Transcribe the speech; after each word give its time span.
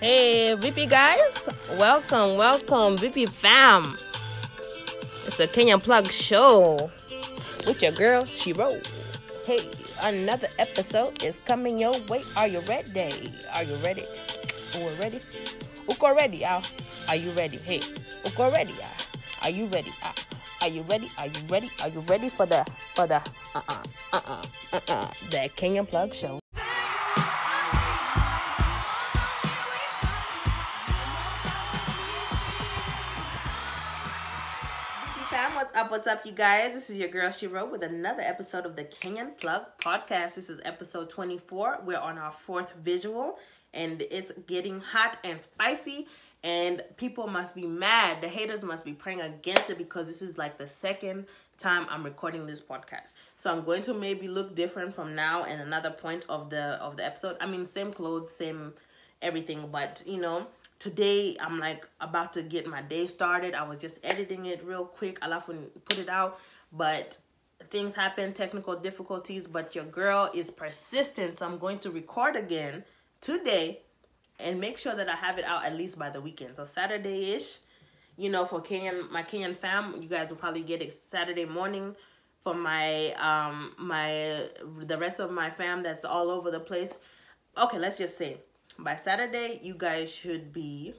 Hey, 0.00 0.54
VP 0.54 0.86
guys, 0.86 1.48
welcome, 1.78 2.36
welcome, 2.36 2.98
VP 2.98 3.26
fam. 3.26 3.96
It's 5.26 5.38
the 5.38 5.48
Kenyan 5.48 5.82
Plug 5.82 6.06
Show 6.08 6.90
with 7.66 7.80
your 7.80 7.92
girl, 7.92 8.26
Shiro. 8.26 8.72
Hey, 9.46 9.60
another 10.02 10.48
episode 10.58 11.22
is 11.22 11.40
coming 11.46 11.80
your 11.80 11.98
way. 12.08 12.22
Are 12.36 12.46
you 12.46 12.60
ready? 12.60 13.32
Are 13.54 13.62
you 13.62 13.76
ready? 13.76 14.04
We're 14.74 14.94
ready? 14.96 15.20
Uko 15.88 16.14
ready? 16.14 16.44
Ah, 16.44 16.62
are 17.08 17.16
you 17.16 17.30
ready? 17.30 17.56
Hey, 17.56 17.80
Uko 18.24 18.52
ready? 18.52 18.74
Ah, 18.82 19.06
are 19.44 19.50
you 19.50 19.64
ready? 19.66 19.92
Ah, 20.02 20.14
are 20.60 20.68
you 20.68 20.82
ready? 20.82 21.08
Are 21.16 21.26
you 21.26 21.40
ready? 21.48 21.70
Are 21.80 21.88
you 21.88 22.00
ready 22.00 22.28
for 22.28 22.44
the 22.44 22.66
for 22.94 23.06
the 23.06 23.16
uh 23.54 23.62
uh 23.68 23.82
uh 24.12 24.20
uh 24.28 24.42
uh 24.74 24.80
uh 24.88 25.10
the 25.30 25.48
Kenyan 25.56 25.88
Plug 25.88 26.12
Show? 26.12 26.38
Up? 35.86 35.92
What's 35.92 36.08
up, 36.08 36.26
you 36.26 36.32
guys? 36.32 36.72
This 36.72 36.90
is 36.90 36.96
your 36.96 37.06
girl 37.06 37.30
Shiro 37.30 37.64
with 37.64 37.84
another 37.84 38.22
episode 38.22 38.66
of 38.66 38.74
the 38.74 38.82
Kenyan 38.82 39.38
Plug 39.38 39.66
Podcast. 39.80 40.34
This 40.34 40.50
is 40.50 40.60
episode 40.64 41.08
24. 41.08 41.82
We're 41.84 41.96
on 41.96 42.18
our 42.18 42.32
fourth 42.32 42.72
visual, 42.82 43.38
and 43.72 44.02
it's 44.10 44.32
getting 44.48 44.80
hot 44.80 45.16
and 45.22 45.40
spicy. 45.40 46.08
And 46.42 46.82
people 46.96 47.28
must 47.28 47.54
be 47.54 47.66
mad. 47.66 48.20
The 48.20 48.26
haters 48.26 48.62
must 48.62 48.84
be 48.84 48.94
praying 48.94 49.20
against 49.20 49.70
it 49.70 49.78
because 49.78 50.08
this 50.08 50.22
is 50.22 50.36
like 50.36 50.58
the 50.58 50.66
second 50.66 51.26
time 51.56 51.86
I'm 51.88 52.02
recording 52.02 52.48
this 52.48 52.60
podcast. 52.60 53.12
So 53.36 53.52
I'm 53.52 53.64
going 53.64 53.82
to 53.82 53.94
maybe 53.94 54.26
look 54.26 54.56
different 54.56 54.92
from 54.92 55.14
now 55.14 55.44
and 55.44 55.60
another 55.60 55.90
point 55.90 56.26
of 56.28 56.50
the 56.50 56.82
of 56.82 56.96
the 56.96 57.04
episode. 57.04 57.36
I 57.40 57.46
mean, 57.46 57.64
same 57.64 57.92
clothes, 57.92 58.32
same 58.32 58.72
everything, 59.22 59.68
but 59.70 60.02
you 60.04 60.20
know, 60.20 60.48
today 60.78 61.36
I'm 61.40 61.58
like 61.58 61.86
about 62.00 62.32
to 62.34 62.42
get 62.42 62.66
my 62.66 62.82
day 62.82 63.06
started. 63.06 63.54
I 63.54 63.62
was 63.62 63.78
just 63.78 63.98
editing 64.04 64.46
it 64.46 64.64
real 64.64 64.84
quick. 64.84 65.18
I 65.22 65.28
love 65.28 65.46
when 65.48 65.64
put 65.88 65.98
it 65.98 66.08
out, 66.08 66.38
but 66.72 67.18
things 67.70 67.94
happen, 67.94 68.32
technical 68.32 68.76
difficulties, 68.76 69.46
but 69.46 69.74
your 69.74 69.84
girl 69.84 70.30
is 70.34 70.50
persistent. 70.50 71.38
So 71.38 71.46
I'm 71.46 71.58
going 71.58 71.78
to 71.80 71.90
record 71.90 72.36
again 72.36 72.84
today 73.20 73.80
and 74.38 74.60
make 74.60 74.78
sure 74.78 74.94
that 74.94 75.08
I 75.08 75.14
have 75.14 75.38
it 75.38 75.44
out 75.44 75.64
at 75.64 75.74
least 75.74 75.98
by 75.98 76.10
the 76.10 76.20
weekend. 76.20 76.56
So 76.56 76.66
Saturday-ish, 76.66 77.58
you 78.16 78.30
know, 78.30 78.44
for 78.44 78.60
Kenyan 78.60 79.10
my 79.10 79.22
Kenyan 79.22 79.56
fam, 79.56 80.00
you 80.00 80.08
guys 80.08 80.30
will 80.30 80.36
probably 80.36 80.62
get 80.62 80.82
it 80.82 80.92
Saturday 80.92 81.44
morning. 81.44 81.94
For 82.44 82.54
my 82.54 83.12
um 83.14 83.72
my 83.76 84.48
the 84.84 84.96
rest 84.96 85.18
of 85.18 85.32
my 85.32 85.50
fam 85.50 85.82
that's 85.82 86.04
all 86.04 86.30
over 86.30 86.50
the 86.52 86.60
place. 86.60 86.96
Okay, 87.58 87.78
let's 87.78 87.98
just 87.98 88.16
say 88.16 88.36
by 88.78 88.96
Saturday, 88.96 89.58
you 89.62 89.74
guys 89.76 90.10
should 90.12 90.52
be 90.52 90.94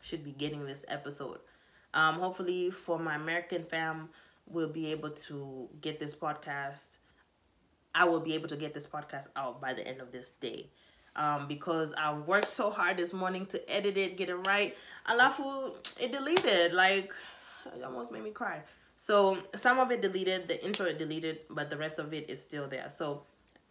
should 0.00 0.24
be 0.24 0.32
getting 0.32 0.64
this 0.64 0.84
episode. 0.88 1.38
Um, 1.92 2.14
hopefully, 2.14 2.70
for 2.70 2.98
my 2.98 3.16
American 3.16 3.64
fam, 3.64 4.08
we'll 4.46 4.68
be 4.68 4.90
able 4.92 5.10
to 5.10 5.68
get 5.80 6.00
this 6.00 6.14
podcast. 6.14 6.96
I 7.94 8.04
will 8.04 8.20
be 8.20 8.34
able 8.34 8.48
to 8.48 8.56
get 8.56 8.72
this 8.72 8.86
podcast 8.86 9.28
out 9.36 9.60
by 9.60 9.74
the 9.74 9.86
end 9.86 10.00
of 10.00 10.12
this 10.12 10.32
day. 10.40 10.70
Um, 11.16 11.48
because 11.48 11.92
I 11.98 12.14
worked 12.14 12.48
so 12.48 12.70
hard 12.70 12.96
this 12.96 13.12
morning 13.12 13.44
to 13.46 13.74
edit 13.74 13.96
it, 13.96 14.16
get 14.16 14.28
it 14.28 14.36
right. 14.46 14.76
Alafu, 15.08 15.74
it 16.00 16.12
deleted. 16.12 16.72
Like, 16.72 17.12
it 17.76 17.82
almost 17.82 18.12
made 18.12 18.22
me 18.22 18.30
cry. 18.30 18.60
So, 18.96 19.38
some 19.56 19.78
of 19.78 19.90
it 19.90 20.02
deleted, 20.02 20.46
the 20.46 20.64
intro 20.64 20.86
it 20.86 20.98
deleted, 20.98 21.40
but 21.50 21.68
the 21.68 21.76
rest 21.76 21.98
of 21.98 22.14
it 22.14 22.30
is 22.30 22.40
still 22.40 22.68
there. 22.68 22.88
So, 22.90 23.22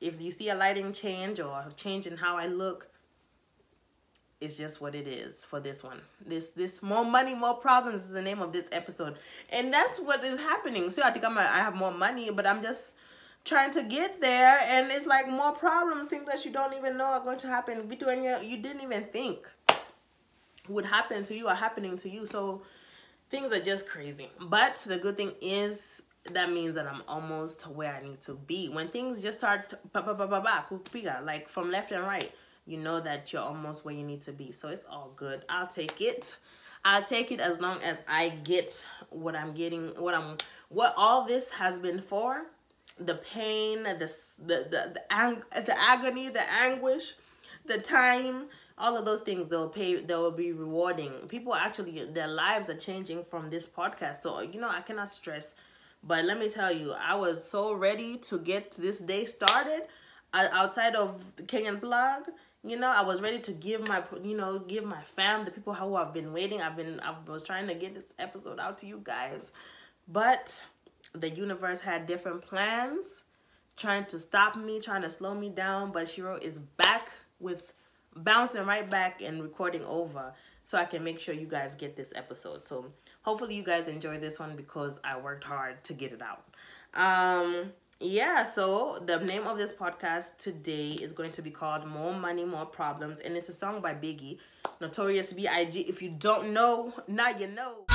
if 0.02 0.20
you 0.20 0.32
see 0.32 0.50
a 0.50 0.56
lighting 0.56 0.92
change 0.92 1.40
or 1.40 1.66
a 1.66 1.72
change 1.76 2.08
in 2.08 2.18
how 2.18 2.36
I 2.36 2.48
look, 2.48 2.90
it's 4.42 4.58
just 4.58 4.80
what 4.80 4.96
it 4.96 5.08
is 5.08 5.44
for 5.44 5.60
this 5.60 5.84
one. 5.84 6.02
This 6.26 6.48
this 6.50 6.82
more 6.82 7.04
money, 7.04 7.36
more 7.36 7.56
problems 7.56 8.04
is 8.04 8.10
the 8.10 8.22
name 8.22 8.42
of 8.42 8.52
this 8.52 8.66
episode, 8.72 9.18
and 9.50 9.74
that's 9.74 10.00
what 10.00 10.24
is 10.24 10.40
happening. 10.40 10.90
So 10.90 11.02
I 11.04 11.12
think 11.12 11.26
I'm 11.26 11.38
a, 11.38 11.42
I 11.42 11.58
have 11.58 11.76
more 11.76 11.92
money, 11.92 12.32
but 12.32 12.46
I'm 12.46 12.62
just 12.62 12.94
trying 13.44 13.72
to 13.72 13.84
get 13.84 14.22
there, 14.22 14.60
and 14.64 14.92
it's 14.92 15.06
like 15.06 15.30
more 15.30 15.52
problems, 15.52 16.08
things 16.08 16.26
that 16.26 16.46
you 16.46 16.52
don't 16.52 16.74
even 16.74 16.98
know 16.98 17.06
are 17.06 17.20
going 17.24 17.40
to 17.40 17.48
happen. 17.48 17.88
Between 17.88 18.24
you, 18.24 18.38
you 18.42 18.58
didn't 18.58 18.82
even 18.82 19.06
think 19.06 19.50
would 20.70 20.86
happen 20.86 21.24
to 21.24 21.36
you 21.36 21.48
are 21.48 21.56
happening 21.56 21.98
to 21.98 22.10
you. 22.10 22.26
So 22.26 22.62
things 23.30 23.52
are 23.52 23.60
just 23.60 23.88
crazy. 23.88 24.30
But 24.40 24.78
the 24.86 24.98
good 24.98 25.18
thing 25.18 25.34
is 25.42 26.02
that 26.32 26.52
means 26.52 26.76
that 26.76 26.88
I'm 26.88 27.02
almost 27.08 27.64
where 27.68 27.94
I 27.94 28.04
need 28.04 28.22
to 28.22 28.36
be. 28.36 28.70
When 28.70 28.90
things 28.90 29.22
just 29.22 29.40
start 29.40 29.74
like 29.94 31.50
from 31.50 31.72
left 31.72 31.92
and 31.92 32.04
right 32.04 32.32
you 32.66 32.78
know 32.78 33.00
that 33.02 33.34
you're 33.34 33.42
almost 33.42 33.86
where 33.86 33.94
you 33.94 34.04
need 34.04 34.22
to 34.22 34.32
be. 34.32 34.52
So 34.52 34.70
it's 34.70 34.86
all 34.90 35.12
good. 35.16 35.44
I'll 35.50 35.68
take 35.68 36.02
it. 36.02 36.36
I'll 36.86 37.04
take 37.04 37.32
it 37.32 37.42
as 37.42 37.60
long 37.60 37.82
as 37.82 38.02
I 38.08 38.30
get 38.30 38.86
what 39.10 39.36
I'm 39.36 39.54
getting, 39.54 39.90
what 39.98 40.14
I'm, 40.14 40.38
what 40.70 40.94
all 40.96 41.26
this 41.26 41.50
has 41.52 41.80
been 41.80 42.02
for. 42.02 42.46
The 43.00 43.16
pain, 43.16 43.84
the, 43.84 44.14
the, 44.46 44.68
the, 44.70 44.94
the, 44.94 45.02
ang 45.10 45.44
the 45.56 45.76
agony, 45.80 46.30
the 46.30 46.44
anguish, 46.52 47.14
the 47.66 47.80
time, 47.80 48.46
all 48.78 48.98
of 48.98 49.06
those 49.06 49.22
things 49.22 49.50
they'll 49.50 49.70
pay, 49.70 50.02
they 50.02 50.16
will 50.16 50.32
be 50.32 50.52
rewarding. 50.52 51.12
People 51.28 51.56
actually, 51.56 52.06
their 52.06 52.28
lives 52.28 52.70
are 52.70 52.78
changing 52.78 53.24
from 53.24 53.50
this 53.50 53.66
podcast. 53.66 54.18
So, 54.18 54.42
you 54.42 54.60
know, 54.60 54.70
I 54.70 54.82
cannot 54.82 55.12
stress. 55.12 55.56
But 56.04 56.26
let 56.26 56.40
me 56.40 56.50
tell 56.50 56.72
you, 56.72 56.94
I 56.94 57.16
was 57.16 57.44
so 57.44 57.74
ready 57.74 58.18
to 58.18 58.40
get 58.40 58.72
this 58.72 59.00
day 59.00 59.26
started 59.26 59.82
uh, 60.34 60.48
outside 60.52 60.96
of 60.96 61.22
the 61.36 61.44
Kenyan 61.44 61.80
Plug 61.82 62.24
you 62.64 62.78
know 62.78 62.88
i 62.88 63.02
was 63.02 63.22
ready 63.22 63.40
to 63.40 63.52
give 63.52 63.88
my 63.88 64.04
you 64.24 64.36
know 64.36 64.60
give 64.60 64.84
my 64.84 65.02
fam 65.02 65.46
the 65.46 65.52
people 65.52 65.74
who 65.74 65.96
have 65.96 66.14
been 66.14 66.34
waiting. 66.34 66.62
I've 66.62 66.76
been 66.76 67.00
i 67.02 67.16
was 67.28 67.44
trying 67.44 67.68
to 67.68 67.76
get 67.76 67.96
this 67.96 68.08
episode 68.20 68.60
out 68.60 68.78
to 68.80 68.86
you 68.86 69.02
guys. 69.04 69.52
But 70.08 70.60
the 71.14 71.30
universe 71.30 71.80
had 71.80 72.06
different 72.06 72.42
plans 72.42 73.06
trying 73.78 74.06
to 74.06 74.20
stop 74.20 74.56
me 74.56 74.80
trying 74.80 75.04
to 75.04 75.10
slow 75.10 75.34
me 75.34 75.50
down. 75.50 75.92
But 75.92 76.10
shiro 76.10 76.36
is 76.36 76.60
back 76.78 77.10
with 77.40 77.74
bouncing 78.16 78.66
right 78.66 78.90
back 78.90 79.22
and 79.22 79.42
recording 79.42 79.86
over 79.86 80.34
so 80.66 80.78
i 80.78 80.84
can 80.84 81.04
make 81.04 81.20
sure 81.20 81.34
you 81.34 81.48
guys 81.48 81.76
get 81.76 81.96
this 81.96 82.12
episode. 82.16 82.66
So 82.66 82.92
hopefully 83.22 83.56
you 83.56 83.64
guys 83.64 83.88
enjoy 83.88 84.20
this 84.20 84.40
one 84.40 84.56
because 84.56 85.00
i 85.04 85.18
worked 85.18 85.44
hard 85.44 85.84
to 85.86 85.94
get 85.94 86.12
it 86.12 86.22
out. 86.22 86.44
Um 86.94 87.72
yeah 88.00 88.44
so 88.44 88.98
the 89.06 89.20
name 89.26 89.44
of 89.44 89.58
this 89.58 89.74
podcast 89.74 90.38
today 90.38 90.92
is 90.92 91.12
going 91.12 91.32
to 91.32 91.42
be 91.42 91.52
called 91.52 91.86
more 91.86 92.14
money 92.14 92.46
more 92.46 92.66
problems 92.66 93.20
and 93.20 93.36
it's 93.36 93.50
a 93.50 93.54
song 93.54 93.82
by 93.82 93.94
biggie 93.94 94.38
Notorious 94.80 95.34
B.I.G. 95.34 95.82
if 95.82 96.02
you 96.02 96.10
don't 96.10 96.54
know 96.54 96.94
now 97.08 97.30
you 97.30 97.48
know. 97.48 97.86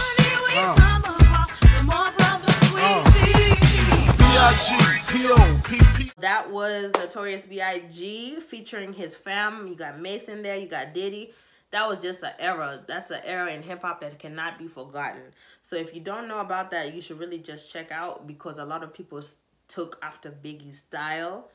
That 6.19 6.51
was 6.51 6.91
Notorious 6.95 7.47
B.I.G. 7.47 8.41
featuring 8.41 8.93
his 8.93 9.15
fam. 9.15 9.67
You 9.67 9.75
got 9.75 9.99
mason 9.99 10.43
there 10.43 10.57
you 10.57 10.67
got 10.67 10.93
diddy. 10.93 11.33
That 11.71 11.89
was 11.89 11.99
just 11.99 12.23
an 12.23 12.33
era. 12.39 12.85
That's 12.87 13.11
an 13.11 13.21
era 13.25 13.51
in 13.53 13.63
hip-hop 13.63 14.01
that 14.03 14.19
cannot 14.19 14.59
be 14.59 14.69
forgotten. 14.69 15.23
So 15.63 15.77
if 15.77 15.95
you 15.95 16.01
don't 16.01 16.29
know 16.29 16.41
about 16.41 16.71
that 16.73 16.95
you 16.95 17.01
should 17.01 17.19
really 17.19 17.39
just 17.39 17.73
check 17.73 17.91
out 17.91 18.27
because 18.27 18.59
a 18.59 18.65
lot 18.65 18.83
of 18.83 18.93
people 18.93 19.23
took 19.69 19.99
after 20.03 20.31
Biggie's 20.31 20.79
style. 20.79 21.51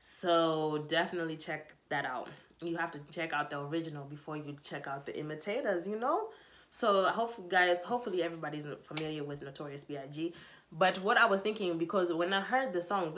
So 0.00 0.84
definitely 0.88 1.36
check 1.36 1.74
that 1.88 2.04
out. 2.04 2.28
You 2.62 2.76
have 2.76 2.90
to 2.92 3.00
check 3.10 3.32
out 3.32 3.50
the 3.50 3.60
original 3.60 4.04
before 4.04 4.36
you 4.36 4.56
check 4.62 4.86
out 4.86 5.06
the 5.06 5.18
imitators, 5.18 5.86
you 5.86 5.98
know? 5.98 6.28
So 6.70 7.04
hopefully 7.04 7.48
guys, 7.48 7.82
hopefully 7.82 8.22
everybody's 8.22 8.66
familiar 8.82 9.24
with 9.24 9.42
Notorious 9.42 9.84
B.I.G. 9.84 10.34
But 10.72 11.00
what 11.02 11.16
I 11.16 11.26
was 11.26 11.40
thinking, 11.40 11.78
because 11.78 12.12
when 12.12 12.32
I 12.32 12.40
heard 12.40 12.72
the 12.72 12.82
song, 12.82 13.14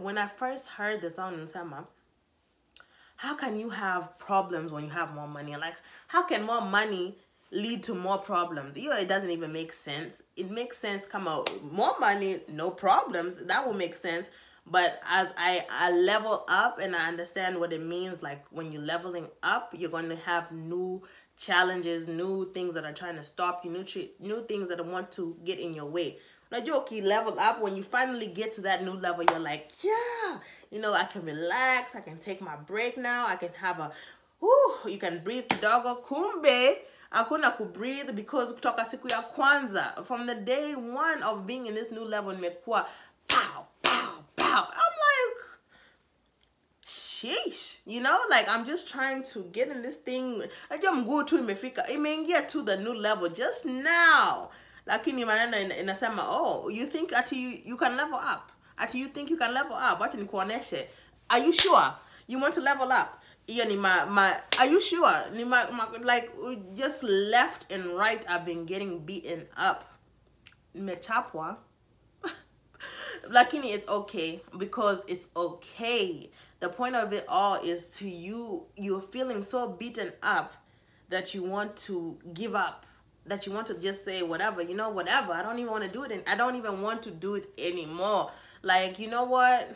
when 0.00 0.18
I 0.18 0.26
first 0.26 0.66
heard 0.66 1.00
the 1.00 1.10
song 1.10 1.34
in 1.34 1.46
summer, 1.46 1.84
how 3.16 3.34
can 3.34 3.58
you 3.58 3.70
have 3.70 4.18
problems 4.18 4.70
when 4.70 4.84
you 4.84 4.90
have 4.90 5.14
more 5.14 5.28
money? 5.28 5.56
Like, 5.56 5.76
how 6.08 6.22
can 6.24 6.42
more 6.42 6.60
money 6.60 7.18
lead 7.50 7.82
to 7.84 7.94
more 7.94 8.18
problems. 8.18 8.76
You 8.76 8.90
know, 8.90 8.96
it 8.96 9.08
doesn't 9.08 9.30
even 9.30 9.52
make 9.52 9.72
sense. 9.72 10.22
It 10.36 10.50
makes 10.50 10.78
sense 10.78 11.06
come 11.06 11.26
out 11.28 11.50
more 11.72 11.98
money, 11.98 12.40
no 12.48 12.70
problems. 12.70 13.36
That 13.36 13.66
will 13.66 13.74
make 13.74 13.96
sense. 13.96 14.28
But 14.70 15.00
as 15.08 15.32
I, 15.38 15.64
I 15.70 15.90
level 15.92 16.44
up 16.48 16.78
and 16.78 16.94
I 16.94 17.08
understand 17.08 17.58
what 17.58 17.72
it 17.72 17.82
means, 17.82 18.22
like 18.22 18.44
when 18.50 18.70
you're 18.70 18.82
leveling 18.82 19.28
up, 19.42 19.74
you're 19.76 19.90
going 19.90 20.10
to 20.10 20.16
have 20.16 20.52
new 20.52 21.02
challenges, 21.38 22.06
new 22.06 22.52
things 22.52 22.74
that 22.74 22.84
are 22.84 22.92
trying 22.92 23.16
to 23.16 23.24
stop 23.24 23.64
you, 23.64 23.70
new, 23.70 23.84
new 24.20 24.42
things 24.42 24.68
that 24.68 24.84
want 24.84 25.10
to 25.12 25.36
get 25.44 25.58
in 25.58 25.72
your 25.72 25.86
way. 25.86 26.18
Now, 26.50 26.60
jokey 26.60 27.02
level 27.02 27.38
up, 27.38 27.60
when 27.62 27.76
you 27.76 27.82
finally 27.82 28.26
get 28.26 28.54
to 28.54 28.62
that 28.62 28.82
new 28.82 28.92
level, 28.92 29.24
you're 29.24 29.38
like, 29.38 29.70
yeah, 29.82 30.38
you 30.70 30.80
know, 30.80 30.94
I 30.94 31.04
can 31.04 31.22
relax, 31.24 31.94
I 31.94 32.00
can 32.00 32.18
take 32.18 32.40
my 32.40 32.56
break 32.56 32.96
now, 32.96 33.26
I 33.26 33.36
can 33.36 33.50
have 33.60 33.78
a, 33.78 33.92
whoo, 34.40 34.74
you 34.86 34.98
can 34.98 35.22
breathe 35.22 35.48
the 35.48 35.56
kidogo, 35.56 36.02
kumbe, 36.02 36.74
hakuna 37.10 37.50
kubreathe 37.50 38.12
because 38.12 38.52
kutoka 38.54 38.84
siku 38.84 39.08
ya 39.08 39.22
kwanza 39.22 39.94
from 40.06 40.26
the 40.26 40.34
day 40.34 40.74
one 40.74 41.22
of 41.24 41.38
being 41.38 41.66
in 41.66 41.74
this 41.74 41.90
new 41.92 42.04
level 42.04 42.34
nimekuwa 42.34 42.88
pow 43.26 43.64
pow 43.82 44.22
pow. 44.36 44.64
I'm 44.64 44.94
like 45.08 45.44
sheesh 46.86 47.78
you 47.86 48.00
know? 48.00 48.18
Like 48.30 48.46
i'm 48.48 48.64
just 48.66 48.88
trying 48.88 49.22
to 49.22 49.40
get 49.52 49.68
in 49.68 49.82
this 49.82 49.96
thing. 49.96 50.42
Najua 50.70 50.92
mguu 50.92 51.22
tu 51.24 51.38
imefika 51.38 51.88
imeingia 51.88 52.42
to 52.42 52.62
the 52.62 52.76
new 52.76 52.94
level 52.94 53.28
just 53.28 53.64
now. 53.64 54.50
Lakini 54.86 55.24
maneno 55.24 55.60
ina- 55.60 55.76
inasema 55.76 56.28
oh 56.28 56.70
you 56.70 56.86
think 56.86 57.12
ati 57.12 57.42
you, 57.42 57.58
you 57.64 57.76
can 57.76 57.96
level 57.96 58.16
up? 58.18 58.50
Ati 58.76 59.00
you 59.00 59.08
think 59.08 59.30
you 59.30 59.36
can 59.36 59.52
level 59.52 59.72
up? 59.92 60.00
Wacha 60.00 60.18
nikuoneshe. 60.18 60.88
Are 61.28 61.44
you 61.46 61.52
sure? 61.52 61.92
You 62.26 62.40
want 62.40 62.54
to 62.54 62.60
level 62.60 62.92
up 62.92 63.17
ni 63.48 63.76
ma, 63.76 64.04
ma 64.06 64.34
are 64.60 64.66
you 64.66 64.80
sure? 64.80 65.30
Ni 65.32 65.44
ma, 65.44 65.70
ma 65.70 65.86
like 66.02 66.30
just 66.76 67.02
left 67.02 67.70
and 67.72 67.96
right 67.96 68.24
i've 68.28 68.44
been 68.44 68.64
getting 68.66 68.98
beaten 69.00 69.46
up. 69.56 69.84
Nimechapwa 70.76 71.56
lakini 73.30 73.70
it's 73.74 73.88
okay 73.88 74.40
because 74.58 74.98
it's 75.06 75.28
okay. 75.34 76.30
The 76.60 76.68
point 76.68 76.96
of 76.96 77.12
it 77.12 77.24
all 77.28 77.54
is 77.54 77.88
to 77.98 78.08
you 78.08 78.66
you're 78.76 79.00
feeling 79.00 79.42
so 79.42 79.68
beaten 79.68 80.12
up 80.22 80.54
that 81.08 81.34
you 81.34 81.42
want 81.42 81.76
to 81.76 82.18
give 82.34 82.54
up 82.54 82.84
that 83.26 83.46
you 83.46 83.52
want 83.52 83.66
to 83.68 83.74
just 83.74 84.04
say 84.04 84.22
whatever 84.22 84.62
you 84.62 84.74
know 84.74 84.88
whatever 84.88 85.32
i 85.32 85.42
don't 85.42 85.58
even 85.58 85.70
want 85.70 85.84
to 85.84 85.90
do 85.90 86.02
it 86.02 86.10
and 86.12 86.22
i 86.26 86.34
don't 86.34 86.56
even 86.56 86.80
want 86.82 87.02
to 87.02 87.10
do 87.10 87.34
it 87.34 87.48
anymore. 87.58 88.30
Like 88.62 88.98
you 88.98 89.08
know 89.08 89.24
what? 89.24 89.74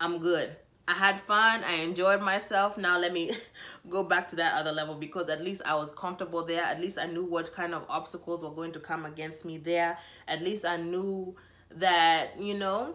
I'm 0.00 0.18
good 0.18 0.56
i 0.88 0.92
had 0.94 1.20
fun 1.22 1.62
i 1.64 1.74
enjoyed 1.74 2.20
myself 2.20 2.76
now 2.76 2.98
let 2.98 3.12
me 3.12 3.30
go 3.88 4.02
back 4.02 4.26
to 4.28 4.36
that 4.36 4.58
other 4.58 4.72
level 4.72 4.94
because 4.94 5.28
at 5.28 5.42
least 5.42 5.62
i 5.66 5.74
was 5.74 5.90
comfortable 5.92 6.44
there 6.44 6.62
at 6.62 6.80
least 6.80 6.98
i 6.98 7.06
knew 7.06 7.24
what 7.24 7.52
kind 7.52 7.74
of 7.74 7.84
obstacles 7.88 8.42
were 8.42 8.50
going 8.50 8.72
to 8.72 8.80
come 8.80 9.04
against 9.04 9.44
me 9.44 9.58
there 9.58 9.98
at 10.28 10.42
least 10.42 10.64
i 10.64 10.76
knew 10.76 11.34
that 11.70 12.38
you 12.40 12.54
know 12.54 12.94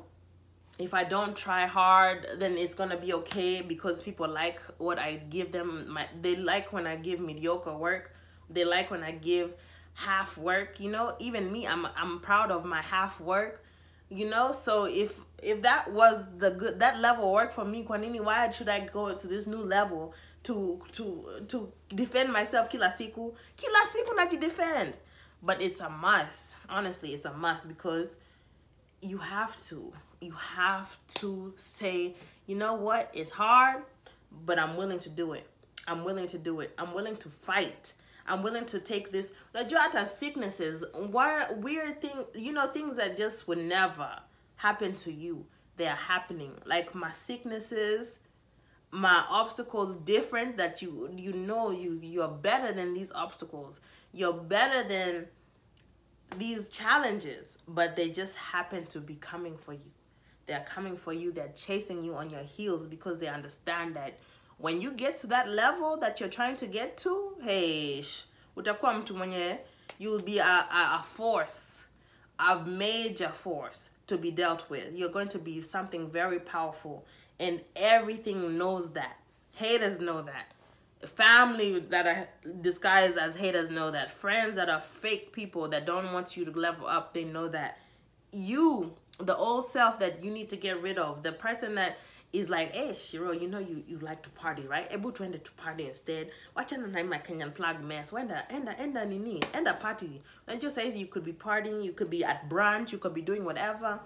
if 0.81 0.93
I 0.93 1.03
don't 1.03 1.35
try 1.35 1.67
hard, 1.67 2.25
then 2.37 2.57
it's 2.57 2.73
gonna 2.73 2.97
be 2.97 3.13
okay 3.13 3.61
because 3.61 4.01
people 4.01 4.27
like 4.27 4.59
what 4.77 4.97
I 4.97 5.21
give 5.29 5.51
them. 5.51 5.89
My 5.89 6.07
they 6.21 6.35
like 6.35 6.73
when 6.73 6.87
I 6.87 6.95
give 6.95 7.19
mediocre 7.19 7.75
work. 7.75 8.13
They 8.49 8.65
like 8.65 8.91
when 8.91 9.03
I 9.03 9.11
give 9.11 9.53
half 9.93 10.37
work. 10.37 10.79
You 10.79 10.91
know, 10.91 11.15
even 11.19 11.51
me, 11.51 11.67
I'm 11.67 11.85
I'm 11.95 12.19
proud 12.19 12.51
of 12.51 12.65
my 12.65 12.81
half 12.81 13.19
work. 13.19 13.63
You 14.09 14.29
know, 14.29 14.51
so 14.51 14.85
if 14.85 15.19
if 15.41 15.61
that 15.63 15.91
was 15.91 16.25
the 16.37 16.51
good 16.51 16.79
that 16.79 16.99
level 16.99 17.31
work 17.31 17.53
for 17.53 17.65
me, 17.65 17.83
Kwanini, 17.83 18.21
why 18.21 18.49
should 18.49 18.69
I 18.69 18.81
go 18.81 19.13
to 19.13 19.27
this 19.27 19.47
new 19.47 19.57
level 19.63 20.13
to 20.43 20.81
to 20.93 21.43
to 21.47 21.71
defend 21.89 22.31
myself? 22.31 22.69
Kila 22.69 22.87
siku, 22.89 23.33
kila 23.57 23.79
siku 23.87 24.15
na 24.15 24.25
defend. 24.25 24.93
But 25.43 25.61
it's 25.61 25.79
a 25.79 25.89
must. 25.89 26.55
Honestly, 26.69 27.13
it's 27.13 27.25
a 27.25 27.33
must 27.33 27.67
because 27.67 28.17
you 29.01 29.17
have 29.17 29.57
to 29.67 29.91
you 30.21 30.31
have 30.31 30.95
to 31.15 31.53
say 31.57 32.13
you 32.45 32.55
know 32.55 32.75
what 32.75 33.09
it's 33.13 33.31
hard 33.31 33.81
but 34.45 34.59
i'm 34.59 34.77
willing 34.77 34.99
to 34.99 35.09
do 35.09 35.33
it 35.33 35.47
i'm 35.87 36.03
willing 36.03 36.27
to 36.27 36.37
do 36.37 36.59
it 36.59 36.73
i'm 36.77 36.93
willing 36.93 37.15
to 37.15 37.27
fight 37.27 37.93
i'm 38.27 38.43
willing 38.43 38.65
to 38.65 38.79
take 38.79 39.11
this 39.11 39.31
like 39.55 39.71
you 39.71 39.77
hata 39.77 40.05
sicknesses 40.05 40.83
weird 41.57 41.99
things 42.01 42.25
you 42.35 42.53
know 42.53 42.67
things 42.67 42.95
that 42.97 43.17
just 43.17 43.47
would 43.47 43.57
never 43.57 44.09
happen 44.61 44.93
to 44.95 45.11
you 45.11 45.45
they're 45.77 45.95
happening. 45.95 46.53
Like 46.65 46.93
my 46.93 47.11
sicknesses 47.11 48.19
my 48.91 49.23
obstacles 49.29 49.95
different 49.95 50.57
that 50.57 50.81
you 50.81 51.09
you 51.15 51.31
know 51.31 51.71
you 51.71 51.99
you're 52.03 52.27
better 52.27 52.73
than 52.73 52.93
these 52.93 53.11
obstacles. 53.13 53.79
You're 54.13 54.33
better 54.33 54.87
than 54.87 55.27
these 56.37 56.67
challenges, 56.69 57.57
but 57.67 57.95
they 57.95 58.09
just 58.09 58.35
happen 58.35 58.85
to 58.87 58.99
be 58.99 59.15
coming 59.15 59.57
for 59.57 59.73
you. 59.73 59.91
They're 60.45 60.65
coming 60.67 60.97
for 60.97 61.13
you, 61.13 61.31
they're 61.31 61.53
chasing 61.55 62.03
you 62.03 62.15
on 62.15 62.29
your 62.29 62.43
heels 62.43 62.85
because 62.85 63.17
they 63.19 63.27
understand 63.27 63.95
that 63.95 64.19
when 64.57 64.81
you 64.81 64.91
get 64.91 65.15
to 65.17 65.27
that 65.27 65.47
level 65.47 65.97
that 65.97 66.19
you're 66.19 66.29
trying 66.29 66.57
to 66.57 66.67
get 66.67 66.97
to, 66.97 67.35
hey, 67.41 68.03
utakuwa 68.57 69.57
you'll 69.97 70.21
be 70.21 70.39
a, 70.39 70.43
a, 70.43 70.99
a 70.99 71.05
force, 71.07 71.85
a 72.39 72.59
major 72.59 73.29
force 73.29 73.89
to 74.07 74.17
be 74.17 74.31
dealt 74.31 74.69
with. 74.69 74.93
You're 74.93 75.09
going 75.09 75.29
to 75.29 75.39
be 75.39 75.61
something 75.61 76.09
very 76.09 76.39
powerful, 76.39 77.05
and 77.39 77.61
everything 77.75 78.57
knows 78.57 78.93
that. 78.93 79.17
Haters 79.53 79.99
know 79.99 80.21
that 80.23 80.53
family 81.07 81.79
that 81.89 82.07
are 82.07 82.27
disguised 82.61 83.17
as 83.17 83.35
haters 83.35 83.69
know 83.69 83.91
that 83.91 84.11
friends 84.11 84.55
that 84.55 84.69
are 84.69 84.81
fake 84.81 85.31
people 85.33 85.67
that 85.69 85.85
don't 85.85 86.13
want 86.13 86.37
you 86.37 86.45
to 86.45 86.51
level 86.51 86.85
up 86.85 87.13
they 87.13 87.23
know 87.23 87.47
that 87.47 87.79
you 88.31 88.93
the 89.19 89.35
old 89.35 89.67
self 89.71 89.99
that 89.99 90.23
you 90.23 90.31
need 90.31 90.49
to 90.49 90.55
get 90.55 90.81
rid 90.81 90.97
of 90.97 91.23
the 91.23 91.31
person 91.31 91.75
that 91.75 91.97
is 92.33 92.49
like 92.49 92.73
hey 92.73 92.95
shiro 92.97 93.31
you 93.31 93.47
know 93.47 93.59
you, 93.59 93.83
you 93.87 93.99
like 93.99 94.21
to 94.23 94.29
party 94.29 94.63
right? 94.63 94.89
To 94.89 95.23
end 95.23 95.33
to 95.43 95.51
party 95.51 95.87
instead. 95.87 96.29
Watch 96.55 96.69
wachana 96.69 96.91
na 96.91 97.03
my 97.03 97.17
kenyan 97.17 97.53
plug 97.53 97.83
mess. 97.83 98.11
Wenda 98.11 98.47
enda 98.49 98.77
enda 98.79 99.05
nini? 99.05 99.39
Enda 99.53 99.79
party. 99.79 100.21
And 100.47 100.61
just 100.61 100.75
says 100.75 100.95
you 100.95 101.07
could 101.07 101.25
be 101.25 101.33
partying 101.33 101.83
you 101.83 101.91
could 101.91 102.09
be 102.09 102.23
at 102.23 102.49
brunch 102.49 102.91
you 102.91 102.97
could 102.99 103.13
be 103.13 103.21
doing 103.21 103.43
whatever. 103.43 103.99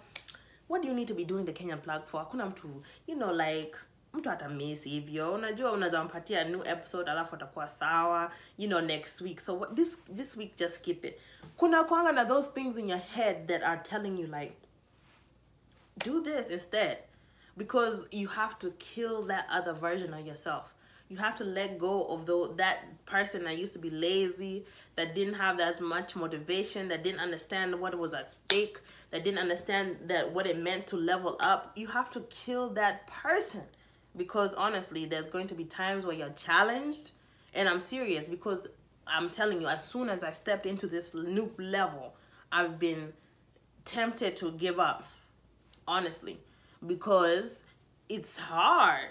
What 0.68 0.81
do 0.81 0.88
you 0.88 0.95
need 0.95 1.07
to 1.10 1.13
be 1.13 1.24
doing 1.24 1.45
the 1.45 1.54
kenyan 1.54 1.81
plug 1.83 2.07
for? 2.07 2.19
Hakuna 2.19 2.45
mtu 2.45 2.83
you 3.07 3.16
know 3.16 3.31
like 3.31 3.75
mtu 4.13 4.30
atamiss 4.31 4.83
hivyo. 4.83 5.33
Unajua 5.33 5.72
unaweza 5.72 6.04
mpatia 6.04 6.44
new 6.44 6.62
episode 6.66 7.12
alafu 7.12 7.36
atakuwa 7.36 7.68
sawa 7.68 8.31
you 8.57 8.68
know 8.68 8.81
next 8.81 9.22
week. 9.22 9.39
So 9.39 9.60
what, 9.60 9.75
this 9.75 9.98
this 10.16 10.38
week 10.38 10.56
just 10.57 10.81
keep 10.81 11.06
it. 11.06 11.19
Kuna 11.57 11.83
kwanga 11.83 12.12
na 12.12 12.25
those 12.25 12.50
things 12.50 12.77
in 12.77 12.89
your 12.89 13.01
head 13.01 13.48
that 13.48 13.63
are 13.63 13.81
telling 13.83 14.19
you 14.19 14.27
like 14.27 14.54
do 15.98 16.22
this 16.22 16.50
instead 16.50 16.98
because 17.57 18.07
you 18.12 18.28
have 18.28 18.60
to 18.60 18.72
kill 18.72 19.24
that 19.24 19.48
other 19.50 19.74
version 19.74 20.13
of 20.13 20.25
yourself. 20.25 20.74
You 21.07 21.18
have 21.18 21.36
to 21.36 21.44
let 21.44 21.78
go 21.78 22.06
of 22.06 22.25
the, 22.25 22.54
that 22.57 22.80
person 23.06 23.44
that 23.44 23.57
used 23.57 23.74
to 23.74 23.80
be 23.80 23.92
lazy 23.92 24.66
that 24.96 25.13
didn't 25.13 25.36
have 25.36 25.60
as 25.60 25.80
much 25.80 26.16
motivation 26.16 26.88
that 26.88 27.04
didn't 27.04 27.19
understand 27.19 27.80
what 27.80 27.98
was 27.98 28.13
at 28.13 28.31
stake 28.31 28.80
that 29.12 29.24
didn't 29.24 29.40
understand 29.40 29.98
that 30.07 30.34
what 30.34 30.48
it 30.48 30.57
meant 30.57 30.88
to 30.88 30.98
level 30.98 31.38
up. 31.40 31.72
You 31.75 31.88
have 31.88 32.10
to 32.12 32.22
kill 32.22 32.69
that 32.72 33.07
person 33.07 33.62
because 34.18 34.54
honestly 34.56 35.06
there's 35.06 35.28
going 35.28 35.48
to 35.48 35.56
be 35.56 35.66
times 35.66 36.06
where 36.06 36.16
you're 36.16 36.30
challenged. 36.31 37.12
And 37.54 37.69
i'm 37.69 37.80
serious 37.80 38.28
because 38.28 38.68
i'm 39.08 39.30
telling 39.30 39.62
you 39.62 39.68
as 39.68 39.84
soon 39.84 40.10
as 40.10 40.24
i 40.24 40.31
stepped 40.31 40.66
into 40.66 40.88
this 40.88 41.13
new 41.13 41.50
level 41.58 42.16
i've 42.51 42.78
been 42.78 43.13
tempted 43.86 44.36
to 44.36 44.51
give 44.51 44.80
up 44.80 45.08
honestly 45.88 46.38
because 46.86 47.63
it's 48.10 48.38
hard 48.38 49.10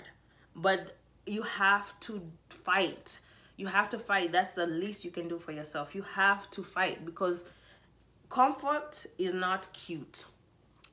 but 0.57 0.97
you 1.27 1.43
have 1.43 1.99
to 2.01 2.23
fight. 2.49 3.19
You 3.57 3.67
have 3.67 3.89
to 3.91 3.99
fight. 3.99 4.33
That's 4.33 4.53
the 4.53 4.67
least 4.67 5.05
you 5.05 5.11
can 5.11 5.29
do 5.29 5.39
for 5.39 5.53
yourself. 5.53 5.95
You 5.95 6.03
have 6.03 6.51
to 6.51 6.63
fight 6.63 7.05
because 7.05 7.45
comfort 8.31 9.07
is 9.19 9.35
not 9.35 9.73
cute. 9.73 10.25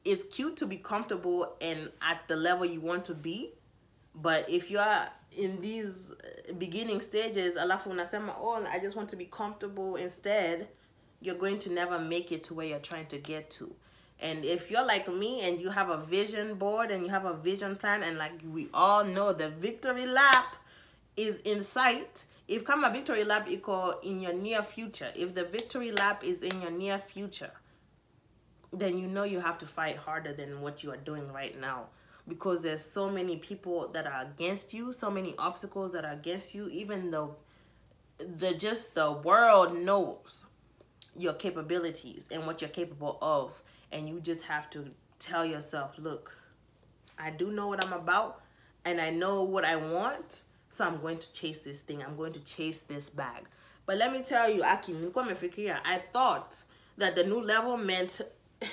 It's 0.03 0.23
cute 0.35 0.57
to 0.57 0.65
be 0.65 0.77
comfortable 0.77 1.55
and 1.61 1.91
at 2.01 2.27
the 2.27 2.35
level 2.35 2.65
you 2.65 2.81
want 2.81 3.05
to 3.05 3.13
be 3.13 3.51
but 4.15 4.49
if 4.49 4.69
you 4.69 4.77
are 4.77 5.07
in 5.37 5.61
these 5.61 6.11
uh, 6.11 6.53
beginning 6.53 7.01
stages 7.01 7.57
alafu 7.57 7.89
unasema 7.89 8.33
oh 8.41 8.65
i 8.73 8.79
just 8.79 8.95
want 8.95 9.09
to 9.09 9.15
be 9.15 9.25
comfortable 9.25 9.95
instead 9.95 10.67
you're 11.21 11.37
going 11.37 11.57
to 11.59 11.69
never 11.69 11.99
make 11.99 12.31
it 12.35 12.43
to 12.43 12.53
where 12.53 12.67
you're 12.67 12.81
trying 12.81 13.05
to 13.05 13.17
get 13.17 13.49
to 13.49 13.71
and 14.21 14.45
if 14.45 14.69
you're 14.69 14.85
like 14.85 15.11
me 15.11 15.41
and 15.41 15.59
you 15.59 15.69
have 15.69 15.89
a 15.89 15.97
vision 15.97 16.55
board 16.55 16.91
and 16.91 17.03
you 17.03 17.09
have 17.09 17.25
a 17.25 17.33
vision 17.33 17.75
plan 17.75 18.03
and 18.03 18.17
like 18.17 18.33
we 18.53 18.69
all 18.73 19.03
know 19.03 19.33
the 19.33 19.49
victory 19.49 20.05
lap 20.05 20.55
is 21.17 21.37
in 21.37 21.63
sight 21.63 22.23
if 22.47 22.63
come 22.63 22.83
a 22.83 22.91
victory 22.91 23.23
lap 23.23 23.47
iko 23.47 24.01
in 24.03 24.19
your 24.19 24.33
near 24.33 24.61
future. 24.61 25.11
If 25.15 25.33
the 25.33 25.45
victory 25.45 25.91
lap 25.91 26.23
is 26.23 26.41
in 26.41 26.61
your 26.61 26.71
near 26.71 26.99
future 26.99 27.51
then 28.71 28.97
you 28.97 29.07
know 29.07 29.23
you 29.23 29.39
have 29.39 29.57
to 29.57 29.65
fight 29.65 29.97
harder 29.97 30.33
than 30.33 30.61
what 30.61 30.81
you 30.81 30.91
are 30.91 30.97
doing 30.97 31.29
right 31.33 31.59
now. 31.59 31.87
Because 32.27 32.61
there's 32.61 32.81
so 32.83 33.09
many 33.09 33.35
people 33.35 33.89
that 33.89 34.05
are 34.05 34.21
against 34.21 34.73
you 34.73 34.93
so 34.93 35.09
many 35.09 35.33
obstacles 35.39 35.93
that 35.93 36.05
are 36.05 36.13
against 36.13 36.53
you 36.53 36.67
even 36.69 37.09
though 37.09 37.35
the 38.37 38.53
just 38.53 38.93
the 38.93 39.11
world 39.11 39.75
knows 39.75 40.45
your 41.17 41.33
capabilities 41.33 42.27
and 42.31 42.45
what 42.45 42.61
you're 42.61 42.69
capable 42.69 43.17
of 43.21 43.51
and 43.91 44.07
you 44.07 44.19
just 44.19 44.43
have 44.43 44.69
to 44.69 44.85
tell 45.19 45.45
yourself 45.45 45.91
look 45.97 46.35
i 47.17 47.29
do 47.29 47.51
know 47.51 47.67
what 47.67 47.83
i'm 47.85 47.93
about 47.93 48.41
and 48.85 48.99
i 48.99 49.09
know 49.09 49.43
what 49.43 49.65
i 49.65 49.75
want 49.75 50.41
so 50.71 50.85
i'm 50.85 50.99
going 51.01 51.17
to 51.17 51.31
chase 51.33 51.59
this 51.59 51.81
thing. 51.81 52.01
I'm 52.01 52.15
going 52.15 52.33
to 52.33 52.39
chase 52.39 52.81
this 52.81 53.09
bag. 53.09 53.45
But 53.85 53.97
let 53.97 54.11
me 54.13 54.23
tell 54.23 54.49
you 54.49 54.63
aki 54.63 54.93
nilikuwa 54.93 55.25
nimefikiria 55.25 55.81
i 55.83 55.97
thought 55.97 56.55
that 56.97 57.15
the 57.15 57.23
new 57.23 57.41
level 57.41 57.77
meant 57.77 58.21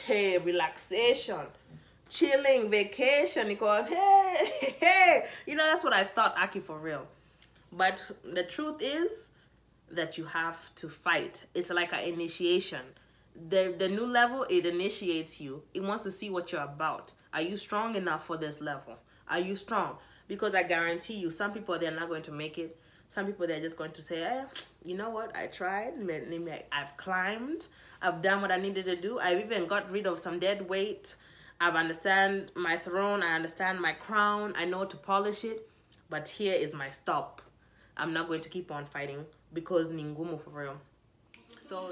hey 0.07 0.39
relaxation 0.39 1.47
chilling 2.09 2.71
vacation 2.71 3.49
because 3.49 3.89
hey 3.89 4.75
hey. 4.81 5.27
You 5.47 5.57
know 5.57 5.65
that's 5.73 5.85
what 5.85 5.93
i 5.93 6.05
thought 6.05 6.35
aki 6.39 6.61
for 6.61 6.79
real. 6.79 7.07
But 7.73 8.03
the 8.25 8.45
truth 8.45 8.81
is 8.81 9.29
that 9.91 10.17
you 10.19 10.25
have 10.25 10.57
to 10.77 10.89
fight. 10.89 11.43
It's 11.55 11.71
like 11.71 11.93
an 11.93 12.05
initiation 12.05 12.81
the 13.49 13.75
the 13.79 13.89
new 13.89 14.07
level 14.07 14.45
it 14.51 14.67
initiates 14.67 15.41
you. 15.41 15.63
It 15.75 15.83
wants 15.83 16.05
to 16.05 16.11
see 16.11 16.31
what 16.31 16.51
you're 16.53 16.63
about. 16.63 17.13
Are 17.33 17.43
you 17.43 17.57
strong 17.57 17.95
enough 17.95 18.27
for 18.27 18.37
this 18.37 18.61
level? 18.61 18.97
Are 19.29 19.39
you 19.39 19.57
strong? 19.57 19.97
Because 20.27 20.55
i 20.55 20.63
guarantee 20.63 21.15
you 21.15 21.31
some 21.31 21.53
people 21.53 21.79
they're 21.79 21.91
not 21.91 22.09
going 22.09 22.23
to 22.23 22.33
make 22.33 22.59
it. 22.59 22.79
Some 23.11 23.27
people 23.27 23.47
they're 23.47 23.61
just 23.61 23.77
going 23.77 23.93
to 23.93 24.03
say 24.03 24.23
eh, 24.23 24.45
you 24.85 24.97
know 24.97 25.11
what? 25.11 25.37
I 25.37 25.47
tried. 25.47 25.95
I've 26.73 26.97
climbed. 26.97 27.67
I've 28.01 28.23
done 28.23 28.41
what 28.43 28.53
i 28.53 28.57
needed 28.59 28.85
to 28.87 28.97
do. 28.97 29.19
I've 29.19 29.41
even 29.41 29.67
got 29.67 29.91
rid 29.91 30.07
of 30.07 30.19
some 30.19 30.39
dead 30.39 30.69
weight. 30.69 31.15
I've 31.61 31.75
understand 31.75 32.53
my 32.55 32.77
throne. 32.77 33.23
I 33.23 33.35
understand 33.35 33.81
my 33.81 33.93
crown. 33.93 34.55
I 34.57 34.65
know 34.65 34.85
to 34.85 34.97
polish 34.97 35.45
it. 35.45 35.69
But 36.11 36.29
here 36.29 36.55
is 36.55 36.73
my 36.75 36.91
stop. 36.91 37.43
I'm 37.97 38.13
not 38.13 38.29
going 38.29 38.41
to 38.43 38.49
keep 38.49 38.71
on 38.71 38.85
fighting 38.85 39.25
because 39.53 39.91
ni 39.91 40.05
ngumu 40.05 40.41
for 40.43 40.51
real. 40.51 40.77
So 41.61 41.89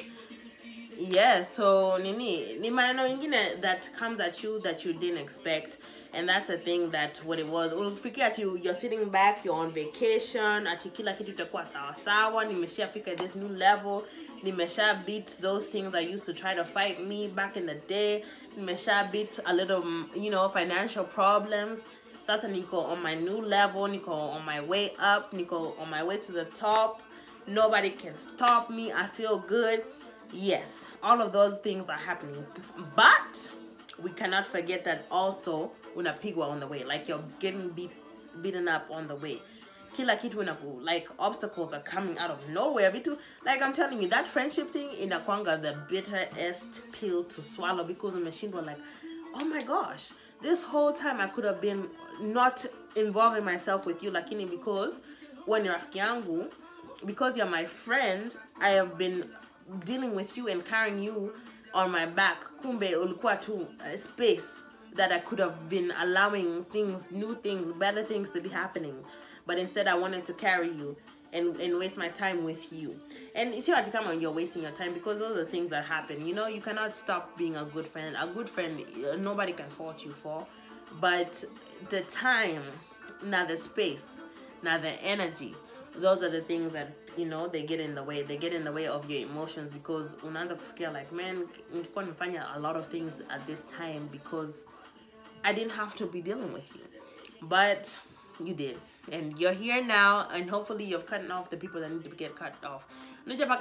yeah 0.98 1.42
so 1.42 1.98
nini 1.98 2.54
ni 2.60 2.70
maneno 2.70 3.06
ingine 3.06 3.60
that 3.60 3.88
comes 3.98 4.20
at 4.20 4.42
you 4.42 4.58
that 4.60 4.84
you 4.84 4.92
didn't 4.92 5.18
expect. 5.18 5.78
And 6.14 6.26
that's 6.26 6.46
the 6.46 6.56
thing 6.56 6.90
that 6.92 7.18
what 7.26 7.38
it 7.38 7.46
was. 7.46 7.72
Unafikiria 7.72 8.26
ati 8.28 8.40
you, 8.42 8.56
you're 8.56 8.72
sitting 8.74 9.10
back 9.10 9.44
you're 9.44 9.54
on 9.54 9.70
vacation 9.70 10.66
ati 10.66 10.88
kila 10.88 11.12
kitu 11.12 11.30
itakuwa 11.30 11.64
sawa 11.64 11.94
sawa 11.94 12.44
nimeshafika 12.44 13.14
this 13.16 13.34
new 13.34 13.48
level 13.48 14.02
nimesha 14.42 14.94
beat 15.06 15.40
those 15.40 15.66
things 15.70 15.94
i 15.94 16.14
used 16.14 16.24
to 16.26 16.32
try 16.32 16.54
to 16.54 16.64
fight 16.64 17.00
me 17.00 17.28
back 17.28 17.56
in 17.56 17.66
the 17.66 17.74
day 17.88 18.24
nimesha 18.56 19.08
beat 19.12 19.38
a 19.44 19.52
little 19.52 19.82
you 20.14 20.30
know 20.30 20.48
financial 20.48 21.04
problems. 21.04 21.80
Sasa 22.26 22.48
niko 22.48 22.90
on 22.90 23.02
my 23.02 23.14
new 23.14 23.42
level 23.42 23.82
niko 23.82 24.08
on 24.08 24.44
my 24.46 24.60
way 24.60 24.92
up 24.98 25.32
niko 25.32 25.78
on 25.78 25.90
my 25.90 26.02
way 26.02 26.16
to 26.16 26.32
the 26.32 26.44
top. 26.46 27.02
Nobody 27.46 27.90
can 27.90 28.18
stop 28.18 28.70
me. 28.70 28.90
I 28.92 29.06
feel 29.06 29.38
good 29.38 29.84
yes 30.32 30.84
all 31.02 31.20
of 31.20 31.32
those 31.32 31.58
things 31.58 31.88
are 31.88 31.96
happening. 31.96 32.44
But 32.96 33.50
we 34.02 34.10
cannot 34.10 34.46
forget 34.46 34.84
that 34.84 35.06
also 35.10 35.70
una 35.96 36.12
unapigwa 36.12 36.50
on 36.50 36.60
the 36.60 36.66
way 36.66 36.84
like 36.84 37.08
you're 37.08 37.22
getting 37.38 37.68
beat, 37.70 37.90
beaten 38.42 38.68
up 38.68 38.90
on 38.90 39.06
the 39.06 39.14
way. 39.16 39.40
Kila 39.96 40.16
kitu 40.16 40.84
like 40.84 41.08
obstacles 41.18 41.72
are 41.72 41.80
coming 41.80 42.18
out 42.18 42.30
of 42.30 42.50
nowhere 42.50 42.92
like 43.46 43.62
i'm 43.62 43.72
telling 43.72 44.02
you 44.02 44.08
that 44.08 44.28
friendship 44.28 44.70
thing 44.70 44.90
in 45.00 45.08
inakwanga 45.08 45.62
the 45.62 45.74
bitterest 45.88 46.80
pill 46.92 47.24
to 47.24 47.40
swallow 47.40 47.82
because 47.82 48.12
umeshindwa 48.12 48.66
like 48.66 48.76
oh 49.36 49.44
my 49.46 49.62
gosh 49.62 50.10
this 50.42 50.62
whole 50.62 50.92
time 50.92 51.18
i 51.18 51.26
could 51.26 51.46
have 51.46 51.62
been 51.62 51.88
not 52.20 52.66
involving 52.94 53.42
myself 53.42 53.86
with 53.86 54.02
you 54.02 54.10
lakini 54.10 54.44
because 54.50 55.00
when 55.46 55.64
you're 55.64 55.80
yangu 55.94 56.52
because 57.06 57.34
you're 57.38 57.48
my 57.50 57.64
friend 57.64 58.36
i 58.60 58.68
have 58.68 58.98
been 58.98 59.24
dealing 59.84 60.14
with 60.14 60.36
you 60.36 60.48
and 60.48 60.64
carrying 60.64 61.02
you 61.02 61.32
on 61.74 61.90
my 61.90 62.06
back 62.06 62.36
kumbe 62.62 62.96
ulikuwa 62.96 63.36
tu 63.36 63.54
uh, 63.54 63.96
space 63.96 64.62
that 64.96 65.12
I 65.12 65.18
could 65.18 65.38
have 65.38 65.68
been 65.68 65.92
allowing 66.00 66.64
things, 66.64 67.10
new 67.10 67.34
things, 67.34 67.72
better 67.72 68.02
things 68.02 68.30
to 68.30 68.40
be 68.40 68.48
happening. 68.48 68.94
But 69.46 69.58
instead, 69.58 69.86
I 69.86 69.94
wanted 69.94 70.24
to 70.24 70.32
carry 70.32 70.68
you 70.68 70.96
and, 71.32 71.56
and 71.60 71.78
waste 71.78 71.96
my 71.96 72.08
time 72.08 72.44
with 72.44 72.72
you. 72.72 72.96
And 73.34 73.54
it's 73.54 73.66
here 73.66 73.76
to 73.76 73.90
come 73.90 74.06
on, 74.06 74.20
you're 74.20 74.32
wasting 74.32 74.62
your 74.62 74.70
time 74.72 74.94
because 74.94 75.18
those 75.18 75.36
are 75.36 75.44
things 75.44 75.70
that 75.70 75.84
happen. 75.84 76.26
You 76.26 76.34
know, 76.34 76.46
you 76.46 76.60
cannot 76.60 76.96
stop 76.96 77.36
being 77.36 77.56
a 77.56 77.64
good 77.64 77.86
friend. 77.86 78.16
A 78.18 78.26
good 78.26 78.48
friend, 78.48 78.82
nobody 79.18 79.52
can 79.52 79.68
fault 79.68 80.04
you 80.04 80.12
for. 80.12 80.46
But 81.00 81.44
the 81.90 82.00
time, 82.02 82.62
now 83.22 83.44
the 83.44 83.56
space, 83.56 84.22
now 84.62 84.78
the 84.78 84.92
energy, 85.02 85.54
those 85.94 86.22
are 86.22 86.30
the 86.30 86.40
things 86.40 86.72
that 86.72 86.90
you 87.16 87.26
know 87.26 87.48
they 87.48 87.62
get 87.62 87.80
in 87.80 87.94
the 87.94 88.02
way 88.02 88.22
they 88.22 88.36
get 88.36 88.52
in 88.52 88.64
the 88.64 88.72
way 88.72 88.88
of 88.88 89.10
your 89.10 89.30
emotions 89.30 89.72
because 89.72 90.16
unaanza 90.22 90.54
kufikia 90.54 90.90
like 90.90 91.14
man 91.14 91.48
nilikuwa 91.72 92.04
nimefanya 92.04 92.48
a 92.54 92.58
lot 92.58 92.78
of 92.78 92.88
things 92.88 93.12
at 93.28 93.46
this 93.46 93.66
time 93.66 94.00
because 94.12 94.64
I 95.46 95.52
didn't 95.52 95.72
have 95.74 95.94
to 95.96 96.06
be 96.06 96.20
dealing 96.20 96.52
with 96.52 96.68
you. 96.74 96.82
But 97.42 97.96
you 98.42 98.52
did. 98.52 98.78
And 99.12 99.38
you're 99.38 99.52
here 99.52 99.80
now, 99.80 100.26
and 100.32 100.50
hopefully 100.50 100.84
you've 100.84 101.06
cut 101.06 101.30
off 101.30 101.50
the 101.50 101.56
people 101.56 101.80
that 101.80 101.92
need 101.92 102.02
to 102.02 102.10
get 102.10 102.34
cut 102.34 102.54
off. 102.64 102.84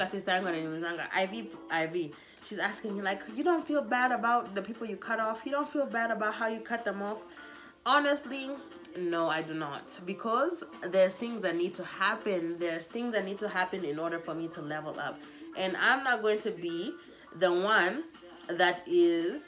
sister 0.09 1.07
Ivy 1.13 1.51
Ivy. 1.69 2.11
She's 2.43 2.57
asking 2.57 2.95
me 2.95 3.03
like, 3.03 3.21
you 3.35 3.43
don't 3.43 3.65
feel 3.67 3.83
bad 3.83 4.11
about 4.11 4.55
the 4.55 4.63
people 4.63 4.87
you 4.87 4.97
cut 4.97 5.19
off. 5.19 5.43
You 5.45 5.51
don't 5.51 5.69
feel 5.69 5.85
bad 5.85 6.09
about 6.09 6.33
how 6.33 6.47
you 6.47 6.59
cut 6.59 6.85
them 6.85 7.03
off. 7.03 7.21
Honestly, 7.85 8.49
no, 8.97 9.27
I 9.27 9.41
do 9.41 9.53
not. 9.53 9.99
Because 10.05 10.63
there's 10.91 11.13
things 11.13 11.41
that 11.41 11.55
need 11.55 11.73
to 11.75 11.83
happen. 11.83 12.57
There's 12.59 12.85
things 12.87 13.13
that 13.13 13.25
need 13.25 13.39
to 13.39 13.49
happen 13.49 13.83
in 13.85 13.99
order 13.99 14.19
for 14.19 14.33
me 14.33 14.47
to 14.49 14.61
level 14.61 14.99
up. 14.99 15.19
And 15.57 15.75
I'm 15.77 16.03
not 16.03 16.21
going 16.21 16.39
to 16.39 16.51
be 16.51 16.93
the 17.39 17.51
one 17.51 18.03
that 18.47 18.83
is 18.87 19.41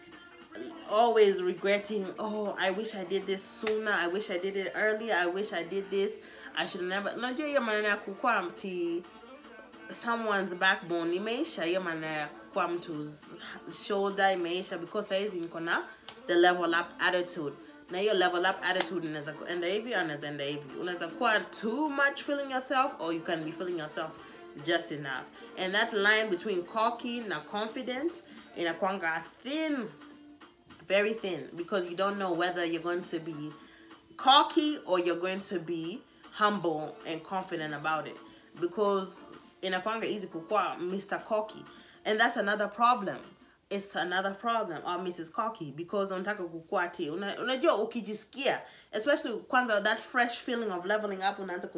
always 0.89 1.43
regretting 1.43 2.05
oh 2.17 2.55
i 2.59 2.71
wish 2.71 2.95
i 2.95 3.03
did 3.03 3.25
this 3.27 3.43
sooner 3.43 3.91
i 3.91 4.07
wish 4.07 4.31
i 4.31 4.37
did 4.37 4.57
it 4.57 4.71
earlier 4.75 5.13
i 5.13 5.25
wish 5.25 5.53
i 5.53 5.61
did 5.61 5.87
this 5.91 6.13
i 6.55 6.65
should 6.65 6.81
never 6.83 7.15
najua 7.17 7.47
hiyo 7.47 7.61
maneno 7.61 7.87
ya 7.87 7.97
kukua 7.97 8.51
someone's 9.91 10.55
backbone 10.55 11.15
imeisha 11.15 11.63
hiyo 11.63 11.81
maneno 11.81 12.07
ya 12.07 12.27
kukua 12.27 12.67
mtu's 12.67 13.27
shoulder 13.87 14.33
imeisha 14.33 14.77
because 14.77 15.09
saizi 15.09 15.39
niko 15.39 15.59
na 15.59 15.83
the 16.27 16.35
level 16.35 16.69
up 16.69 16.87
attitude 16.99 17.55
na 17.91 17.97
hiyo 17.99 18.13
level 18.13 18.39
up 18.39 18.65
attitude 18.65 19.07
inaweza 19.07 19.33
kuenda 19.33 19.67
hivi 19.67 19.93
anaweza 19.93 20.27
enda 20.27 20.43
hivi 20.43 20.77
unaweza 20.79 21.07
kuwa 21.07 21.39
too 21.39 21.89
much 21.89 22.21
feeling 22.23 22.51
yourself 22.51 22.91
or 22.99 23.13
you 23.13 23.21
can 23.21 23.43
be 23.43 23.51
feeling 23.51 23.79
yourself 23.79 24.11
just 24.63 24.91
enough. 24.91 25.25
And 25.57 25.73
that 25.73 25.93
line 25.93 26.29
between 26.29 26.63
cocky 26.63 27.19
na 27.21 27.39
confident 27.41 28.23
in 28.55 28.67
a 28.67 28.73
inakwanga 28.73 29.23
thin 29.43 29.87
very 30.87 31.13
thin 31.13 31.49
because 31.55 31.89
you 31.89 31.95
don't 31.95 32.17
know 32.17 32.31
whether 32.31 32.65
you're 32.65 32.83
going 32.83 33.01
to 33.01 33.19
be 33.19 33.51
cocky 34.15 34.77
or 34.85 34.99
you're 34.99 35.19
going 35.19 35.39
to 35.39 35.59
be 35.59 36.01
humble 36.31 36.95
and 37.05 37.23
confident 37.23 37.73
about 37.73 38.07
it. 38.07 38.17
Because 38.59 39.15
in 39.61 39.73
a 39.73 39.79
inakwanga 39.79 40.05
easy 40.05 40.27
kukua 40.27 40.77
Mr. 40.79 41.23
Cocky. 41.23 41.63
And 42.05 42.19
that's 42.19 42.37
another 42.37 42.67
problem 42.67 43.17
it's 43.69 43.95
another 43.95 44.31
problem 44.31 44.81
or 44.85 44.97
Mrs. 44.97 45.31
Cocky 45.31 45.71
because 45.71 46.11
unataka 46.11 46.43
kukua 46.43 46.83
ati 46.83 47.09
unajua 47.09 47.75
ukijisikia 47.75 48.61
especially 48.91 49.37
kwanza 49.37 49.81
that 49.81 49.99
fresh 49.99 50.39
feeling 50.39 50.71
of 50.71 50.85
leveling 50.85 51.19
up 51.31 51.39
unaanza 51.39 51.69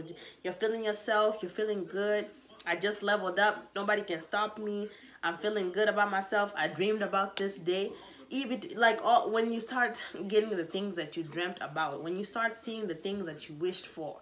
you're 0.43 0.59
feeling 0.59 0.85
yourself 0.85 1.43
you're 1.43 1.55
feeling 1.55 1.85
good 1.85 2.25
I 2.65 2.75
just 2.75 3.03
leveled 3.03 3.39
up 3.39 3.55
nobody 3.75 4.01
can 4.01 4.21
stop 4.21 4.59
me 4.59 4.89
I'm 5.23 5.37
feeling 5.37 5.71
good 5.71 5.89
about 5.89 6.11
myself 6.11 6.51
I 6.55 6.67
dreamed 6.67 7.01
about 7.01 7.35
this 7.35 7.57
day 7.57 7.91
even 8.29 8.61
like 8.75 8.99
all 9.03 9.31
when 9.31 9.51
you 9.51 9.59
start 9.59 9.99
getting 10.27 10.55
the 10.55 10.65
things 10.65 10.95
that 10.95 11.17
you 11.17 11.23
dreamt 11.23 11.57
about 11.61 12.03
when 12.03 12.17
you 12.17 12.25
start 12.25 12.57
seeing 12.57 12.87
the 12.87 12.95
things 12.95 13.25
that 13.25 13.49
you 13.49 13.55
wished 13.55 13.87
for 13.87 14.21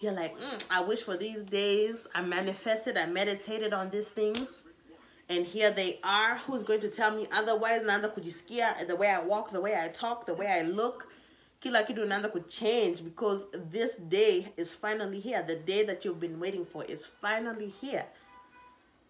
you're 0.00 0.12
like 0.12 0.36
mm, 0.36 0.62
i 0.70 0.80
wish 0.80 1.02
for 1.02 1.16
these 1.16 1.42
days 1.42 2.06
i 2.14 2.20
manifested 2.20 2.98
i 2.98 3.06
meditated 3.06 3.72
on 3.72 3.88
these 3.90 4.10
things 4.10 4.62
and 5.28 5.44
here 5.44 5.70
they 5.70 5.98
are. 6.04 6.36
Who's 6.46 6.62
going 6.62 6.80
to 6.80 6.88
tell 6.88 7.10
me 7.10 7.26
otherwise? 7.32 7.82
Naanza 7.82 8.08
kujisikia 8.08 8.86
the 8.86 8.94
way 8.96 9.08
i 9.08 9.18
walk 9.20 9.50
the 9.50 9.60
way 9.60 9.74
i 9.74 9.88
talk 9.88 10.26
the 10.26 10.34
way 10.34 10.46
i 10.46 10.62
look. 10.62 11.08
Kila 11.60 11.82
kitu 11.82 12.04
inaanza 12.04 12.30
change 12.48 13.02
because 13.02 13.44
this 13.72 13.96
day 13.96 14.46
is 14.56 14.74
finally 14.74 15.20
here. 15.20 15.42
The 15.42 15.56
day 15.56 15.84
that 15.84 16.04
you've 16.04 16.20
been 16.20 16.38
waiting 16.38 16.64
for 16.64 16.84
is 16.84 17.06
finally 17.20 17.68
here. 17.68 18.06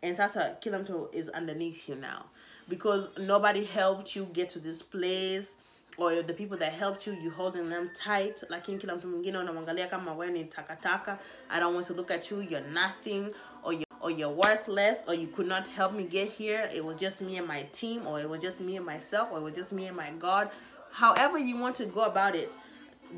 And 0.02 0.16
sasa 0.16 0.56
kila 0.60 0.78
mtu 0.78 1.08
is 1.12 1.28
underneath 1.28 1.88
you 1.88 1.96
now. 1.96 2.24
Because 2.68 3.10
nobody 3.18 3.64
helped 3.64 4.16
you 4.16 4.26
get 4.32 4.48
to 4.50 4.58
this 4.58 4.82
place. 4.82 5.56
Or 5.98 6.22
the 6.22 6.34
people 6.34 6.58
that 6.58 6.72
helped 6.72 7.06
you 7.06 7.14
you 7.14 7.30
holding 7.30 7.68
them 7.68 7.90
tight. 7.94 8.42
Lakini 8.48 8.78
kila 8.78 8.96
mtu 8.96 9.08
mwingine 9.08 9.38
unamwangalia 9.38 9.86
kama 9.86 10.14
wewe 10.14 10.32
ni 10.32 10.44
takataka. 10.44 11.18
I 11.50 11.60
don't 11.60 11.74
want 11.74 11.86
to 11.86 11.94
look 11.94 12.10
at 12.10 12.30
you. 12.30 12.40
You're 12.40 12.70
nothing. 12.70 13.32
Or 13.62 13.72
you 13.74 13.85
or 14.06 14.10
you're 14.12 14.30
worthless 14.30 15.02
or 15.08 15.14
you 15.14 15.26
could 15.26 15.48
not 15.48 15.66
help 15.66 15.92
me 15.92 16.04
get 16.04 16.28
here. 16.28 16.70
It 16.72 16.84
was 16.84 16.94
just 16.94 17.20
me 17.20 17.38
and 17.38 17.48
my 17.48 17.62
team 17.72 18.06
or 18.06 18.20
it 18.20 18.28
was 18.30 18.40
just 18.40 18.60
me 18.60 18.76
and 18.76 18.86
myself 18.86 19.30
or 19.32 19.38
it 19.38 19.42
was 19.42 19.54
just 19.54 19.72
me 19.72 19.86
and 19.86 19.96
my 19.96 20.10
god. 20.20 20.50
However 20.92 21.38
you 21.38 21.56
want 21.56 21.74
to 21.76 21.86
go 21.86 22.02
about 22.02 22.36
it 22.36 22.52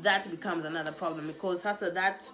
that 0.01 0.27
becomes 0.31 0.63
another 0.63 0.91
problem 0.91 1.27
because 1.27 1.61
hasa 1.61 1.93
that 1.93 2.27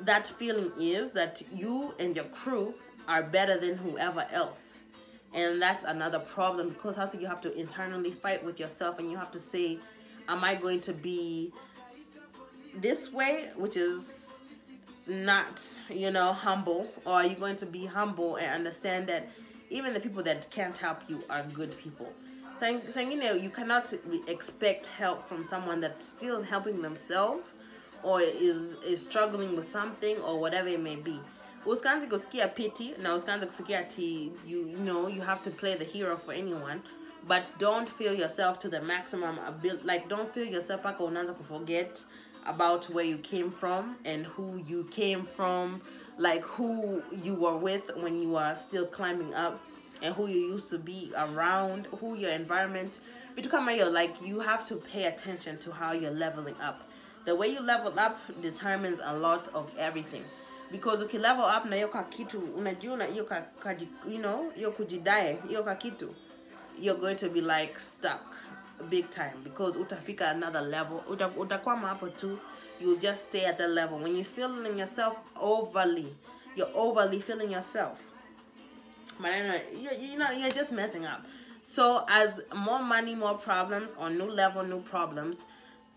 that 0.00 0.26
feeling 0.26 0.72
is 0.80 1.10
that 1.10 1.42
you 1.54 1.94
and 1.98 2.16
your 2.16 2.24
crew 2.26 2.72
are 3.08 3.22
better 3.22 3.60
than 3.60 3.76
whoever 3.76 4.26
else. 4.32 4.78
And 5.34 5.60
that's 5.60 5.84
another 5.84 6.18
problem 6.18 6.70
because 6.70 6.96
also 6.96 7.18
you 7.18 7.26
have 7.26 7.42
to 7.42 7.54
internally 7.58 8.12
fight 8.12 8.42
with 8.42 8.58
yourself 8.58 8.98
and 8.98 9.10
you 9.10 9.18
have 9.18 9.32
to 9.32 9.40
say 9.40 9.78
am 10.30 10.42
i 10.44 10.54
going 10.54 10.80
to 10.80 10.94
be 10.94 11.52
this 12.74 13.12
way? 13.12 13.50
Which 13.56 13.76
is 13.76 14.15
not 15.06 15.62
you 15.90 16.10
know 16.10 16.32
humble 16.32 16.88
or 17.04 17.12
are 17.14 17.26
you 17.26 17.34
going 17.36 17.56
to 17.56 17.66
be 17.66 17.86
humble 17.86 18.36
and 18.36 18.46
understand 18.52 19.06
that 19.08 19.28
even 19.70 19.94
the 19.94 20.00
people 20.00 20.22
that 20.22 20.50
can't 20.50 20.76
help 20.76 20.98
you 21.08 21.22
are 21.30 21.42
good 21.54 21.76
people? 21.78 22.12
Saying 22.60 22.80
saying 22.90 23.12
you 23.12 23.18
know 23.18 23.32
you 23.34 23.50
cannot 23.50 23.92
expect 24.26 24.86
help 24.88 25.28
from 25.28 25.44
someone 25.44 25.80
that's 25.80 26.06
still 26.06 26.42
helping 26.42 26.82
themselves 26.82 27.42
or 28.02 28.20
is 28.20 28.72
is 28.84 29.02
struggling 29.04 29.56
with 29.56 29.66
something 29.66 30.16
or 30.22 30.40
whatever 30.40 30.68
it 30.68 30.80
may 30.80 30.96
be. 30.96 31.18
Usikanze 31.66 32.06
kusikia 32.06 32.48
pity 32.54 32.94
na 32.98 33.14
usikanze 33.14 33.46
kufikia 33.46 33.80
ati 33.80 34.32
you, 34.46 34.58
you 34.66 34.78
know 34.78 35.08
you 35.08 35.20
have 35.22 35.42
to 35.42 35.50
play 35.50 35.74
the 35.76 35.84
hero 35.84 36.16
for 36.16 36.32
anyone 36.34 36.80
but 37.28 37.42
don't 37.58 37.88
feel 37.88 38.14
yourself 38.14 38.58
to 38.58 38.68
the 38.68 38.80
maximum 38.80 39.36
ability 39.48 39.82
like 39.84 40.08
don't 40.08 40.32
feel 40.34 40.46
yourself 40.52 40.80
mpaka 40.80 41.04
unaanza 41.04 41.32
kuforget 41.32 42.04
about 42.46 42.88
where 42.90 43.04
you 43.04 43.18
came 43.18 43.50
from 43.50 43.96
and 44.04 44.26
who 44.26 44.62
you 44.68 44.84
came 44.84 45.24
from 45.24 45.80
like 46.18 46.42
who 46.42 47.02
you 47.22 47.34
were 47.34 47.56
with 47.56 47.90
when 47.96 48.20
you 48.22 48.30
were 48.30 48.54
still 48.56 48.86
climbing 48.86 49.34
up 49.34 49.60
and 50.02 50.14
who 50.14 50.26
you 50.26 50.40
used 50.40 50.70
to 50.70 50.78
be 50.78 51.12
around 51.16 51.86
who 52.00 52.16
your 52.16 52.30
environment 52.30 53.00
vitu 53.36 53.48
kama 53.48 53.72
hiyo 53.72 53.90
like 53.90 54.14
you 54.28 54.40
have 54.40 54.64
to 54.64 54.76
pay 54.76 55.06
attention 55.06 55.58
to 55.58 55.70
how 55.70 55.92
you're 55.92 56.18
leveling 56.18 56.56
up. 56.68 56.80
The 57.24 57.34
way 57.34 57.48
you 57.48 57.60
level 57.60 57.92
up 57.98 58.16
determines 58.40 59.00
a 59.04 59.12
lot 59.12 59.48
of 59.54 59.70
everything. 59.78 60.22
Because 60.70 61.02
ukilevel 61.02 61.44
up 61.56 61.64
na 61.64 61.76
hiyo 61.76 61.88
ka 61.88 62.02
kitu 62.02 62.38
unajua 62.56 63.04
hiyo 63.04 63.24
ka, 63.24 63.42
ka, 63.60 63.76
you 64.08 64.18
know 64.18 64.50
hiyo 64.54 64.70
kujidae 64.70 65.38
hiyo 65.48 65.62
ka 65.64 65.74
kitu 65.74 66.14
you're 66.78 67.00
going 67.00 67.14
to 67.16 67.28
be 67.28 67.40
like 67.40 67.78
stuck 67.80 68.20
big 68.84 69.10
time 69.10 69.34
because 69.44 69.76
utafika 69.76 70.30
another 70.30 70.60
level. 70.62 71.02
Uta, 71.08 71.28
utakwama 71.28 71.88
hapo 71.88 72.08
tu 72.08 72.38
you'll 72.80 72.98
just 72.98 73.28
stay 73.28 73.44
at 73.44 73.58
that 73.58 73.70
level. 73.70 73.98
When 73.98 74.14
you're 74.14 74.24
feeling 74.24 74.78
yourself 74.78 75.18
overly 75.40 76.08
you're 76.54 76.70
overly 76.74 77.20
feeling 77.20 77.50
yourself. 77.50 78.02
Maneno 79.20 79.60
you, 79.72 79.90
you 80.00 80.18
know 80.18 80.30
you're 80.30 80.50
just 80.50 80.72
messing 80.72 81.06
up. 81.06 81.24
So 81.62 82.04
as 82.08 82.40
more 82.54 82.82
money 82.82 83.14
more 83.14 83.34
problems 83.34 83.94
or 83.98 84.10
new 84.10 84.30
level 84.30 84.62
new 84.62 84.80
problems 84.80 85.44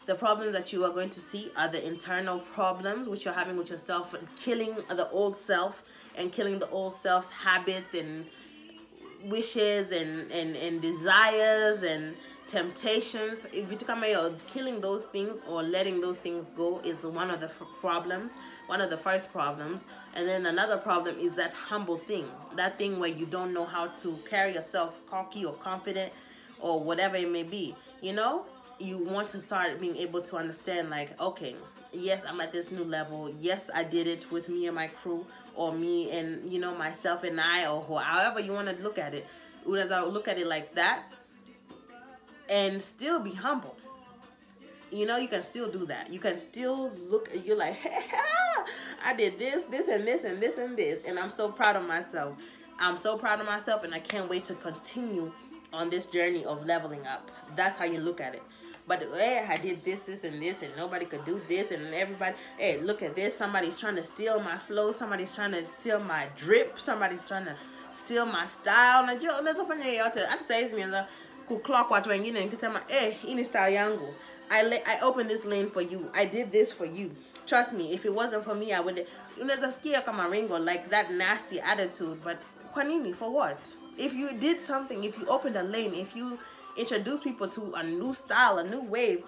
the 0.09 0.15
problems 0.15 0.53
that 0.53 0.74
you 0.74 0.83
are 0.86 0.89
going 0.89 1.12
to 1.12 1.19
see 1.19 1.51
are 1.55 1.67
the 1.67 1.86
internal 1.86 2.39
problems 2.39 3.07
which 3.07 3.25
you're 3.25 3.33
having 3.33 3.55
with 3.57 3.69
yourself 3.69 4.15
and 4.15 4.27
killing 4.36 4.75
the 4.89 5.07
old 5.12 5.38
self 5.38 5.83
and 6.15 6.31
killing 6.31 6.57
the 6.57 6.67
old 6.71 6.95
self's 6.95 7.29
habits 7.29 7.93
and 7.93 8.25
wishes 9.25 9.91
and, 9.91 10.31
and, 10.31 10.55
and 10.55 10.81
desires 10.81 11.83
and 11.83 12.15
temptations. 12.49 13.45
If 13.53 13.71
you 13.71 13.77
come 13.77 14.03
here 14.03 14.31
killing 14.47 14.81
those 14.81 15.05
things 15.05 15.37
or 15.47 15.63
letting 15.63 16.01
those 16.01 16.17
things 16.17 16.49
go 16.55 16.79
is 16.79 17.05
one 17.05 17.29
of 17.29 17.39
the 17.39 17.47
problems 17.79 18.33
one 18.69 18.81
of 18.81 18.91
the 18.91 18.97
first 18.97 19.31
problems. 19.31 19.83
And 20.13 20.27
then 20.27 20.45
another 20.45 20.77
problem 20.77 21.17
is 21.17 21.33
that 21.33 21.51
humble 21.51 21.97
thing 21.97 22.25
that 22.55 22.77
thing 22.77 22.99
where 22.99 23.09
you 23.09 23.25
don't 23.25 23.51
know 23.51 23.65
how 23.65 23.87
to 23.87 24.19
carry 24.29 24.53
yourself 24.53 24.99
cocky 25.09 25.43
or 25.43 25.53
confident 25.53 26.13
or 26.59 26.79
whatever 26.79 27.15
it 27.15 27.29
may 27.29 27.43
be. 27.43 27.75
You 28.01 28.13
know 28.13 28.45
you 28.79 28.99
want 28.99 29.27
to 29.29 29.39
start 29.39 29.79
being 29.79 29.97
able 29.97 30.21
to 30.21 30.37
understand 30.37 30.89
like 30.89 31.19
okay 31.19 31.53
yes 31.91 32.21
i'm 32.25 32.39
at 32.39 32.53
this 32.53 32.71
new 32.71 32.83
level. 32.83 33.33
Yes 33.39 33.71
i 33.73 33.83
did 33.83 34.05
it 34.05 34.31
with 34.31 34.49
me 34.49 34.67
and 34.67 34.75
my 34.75 34.87
crew 34.87 35.25
or 35.55 35.73
me 35.73 36.11
and 36.11 36.47
you 36.49 36.59
know 36.59 36.75
myself 36.75 37.23
and 37.23 37.41
i 37.41 37.67
or 37.67 37.99
however 37.99 38.39
you 38.39 38.53
want 38.53 38.67
to 38.69 38.83
look 38.83 38.99
at 38.99 39.15
it. 39.15 39.25
As 39.75 39.91
i 39.91 40.01
look 40.01 40.27
at 40.27 40.37
it 40.37 40.45
like 40.47 40.75
that 40.75 41.11
and 42.49 42.81
still 42.81 43.19
be 43.19 43.31
humble 43.31 43.75
you 44.91 45.05
know 45.05 45.17
you 45.17 45.27
can 45.27 45.43
still 45.43 45.69
do 45.71 45.85
that 45.85 46.11
you 46.11 46.19
can 46.19 46.37
still 46.37 46.91
look 47.09 47.29
at 47.29 47.45
you're 47.45 47.57
like 47.57 47.73
hey, 47.75 48.03
i 49.03 49.13
did 49.13 49.37
this 49.37 49.63
this 49.65 49.87
and 49.87 50.05
this 50.07 50.23
and 50.23 50.41
this 50.41 50.57
and 50.57 50.75
this 50.75 51.03
and 51.05 51.19
i'm 51.19 51.29
so 51.29 51.51
proud 51.51 51.75
of 51.75 51.85
myself 51.87 52.35
i'm 52.79 52.97
so 52.97 53.17
proud 53.17 53.39
of 53.39 53.45
myself 53.45 53.83
and 53.83 53.93
i 53.93 53.99
can't 53.99 54.29
wait 54.29 54.43
to 54.43 54.55
continue 54.55 55.31
on 55.71 55.89
this 55.89 56.07
journey 56.07 56.43
of 56.45 56.65
leveling 56.65 57.05
up 57.05 57.29
that's 57.55 57.77
how 57.77 57.85
you 57.85 57.99
look 57.99 58.19
at 58.19 58.33
it 58.33 58.41
but 58.89 59.03
hey, 59.03 59.45
I 59.47 59.55
did 59.57 59.85
this, 59.85 59.99
this, 59.99 60.23
and 60.23 60.41
this, 60.41 60.63
and 60.63 60.75
nobody 60.75 61.05
could 61.05 61.23
do 61.23 61.39
this, 61.47 61.69
and 61.69 61.93
everybody, 61.93 62.35
hey, 62.57 62.79
look 62.81 63.03
at 63.03 63.15
this. 63.15 63.37
Somebody's 63.37 63.79
trying 63.79 63.95
to 63.97 64.03
steal 64.03 64.39
my 64.39 64.57
flow. 64.57 64.91
Somebody's 64.91 65.35
trying 65.35 65.51
to 65.51 65.63
steal 65.63 65.99
my 65.99 66.25
drip. 66.35 66.79
Somebody's 66.79 67.23
trying 67.23 67.45
to 67.45 67.55
steal 67.91 68.25
my 68.25 68.47
style. 68.47 69.05
Najua 69.05 69.39
unaweza 69.39 69.65
fanya 69.65 69.93
yote. 69.93 70.25
Kuclock 71.49 71.91
watu 71.91 72.09
wengine 72.09 72.39
nikisema, 72.39 72.81
eh, 72.87 73.17
hii 73.21 73.35
ni 73.35 73.45
style 73.45 73.73
yangu. 73.73 74.13
I 74.49 74.61
I 74.85 75.01
opened 75.03 75.29
this 75.29 75.45
lane 75.45 75.67
for 75.67 75.83
you. 75.83 76.09
I 76.13 76.25
did 76.25 76.51
this 76.51 76.73
for 76.73 76.87
you. 76.87 77.11
Trust 77.45 77.73
me, 77.73 77.93
if 77.93 78.05
it 78.05 78.11
wasn't 78.11 78.43
for 78.43 78.55
me, 78.55 78.73
I 78.73 78.79
would. 78.79 79.07
Unaweza 79.41 79.71
sikia 79.71 80.01
kama 80.01 80.27
Ringo 80.27 80.59
like 80.59 80.83
that 80.89 81.09
nasty 81.09 81.59
attitude, 81.61 82.15
but 82.23 82.37
kwa 82.73 82.83
nini? 82.83 83.13
For 83.13 83.29
what? 83.29 83.59
If 83.97 84.13
you 84.13 84.29
did 84.31 84.61
something, 84.61 85.03
if 85.03 85.17
you 85.19 85.25
opened 85.29 85.57
a 85.57 85.63
lane, 85.63 85.93
if 85.93 86.15
you 86.15 86.39
introduce 86.75 87.21
people 87.23 87.47
to 87.47 87.73
a 87.75 87.83
new 87.83 88.13
style, 88.13 88.57
a 88.59 88.63
new 88.63 88.81
wave. 88.81 89.23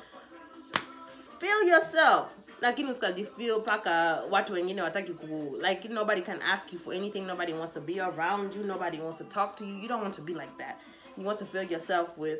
Feel 1.39 1.67
yourself. 1.67 2.31
lakini 2.62 2.93
feel 3.38 3.62
paka 3.62 4.23
watu 4.29 4.53
wengine 4.53 4.81
wataki 4.81 5.13
ku 5.13 5.57
like 5.69 5.89
nobody 5.89 6.21
can 6.21 6.39
ask 6.41 6.71
you 6.73 6.79
for 6.79 6.93
anything 6.93 7.21
nobody 7.21 7.53
wants 7.53 7.73
to 7.73 7.81
be 7.81 7.99
around 7.99 8.53
you 8.53 8.63
nobody 8.63 8.99
wants 8.99 9.17
to 9.17 9.23
talk 9.23 9.55
to 9.55 9.65
you 9.65 9.75
you 9.81 9.88
don't 9.88 10.01
want 10.03 10.13
to 10.15 10.21
be 10.21 10.34
like 10.34 10.51
that 10.57 10.77
you 11.17 11.24
want 11.24 11.38
to 11.38 11.45
fill 11.45 11.63
yourself 11.63 12.17
with 12.17 12.39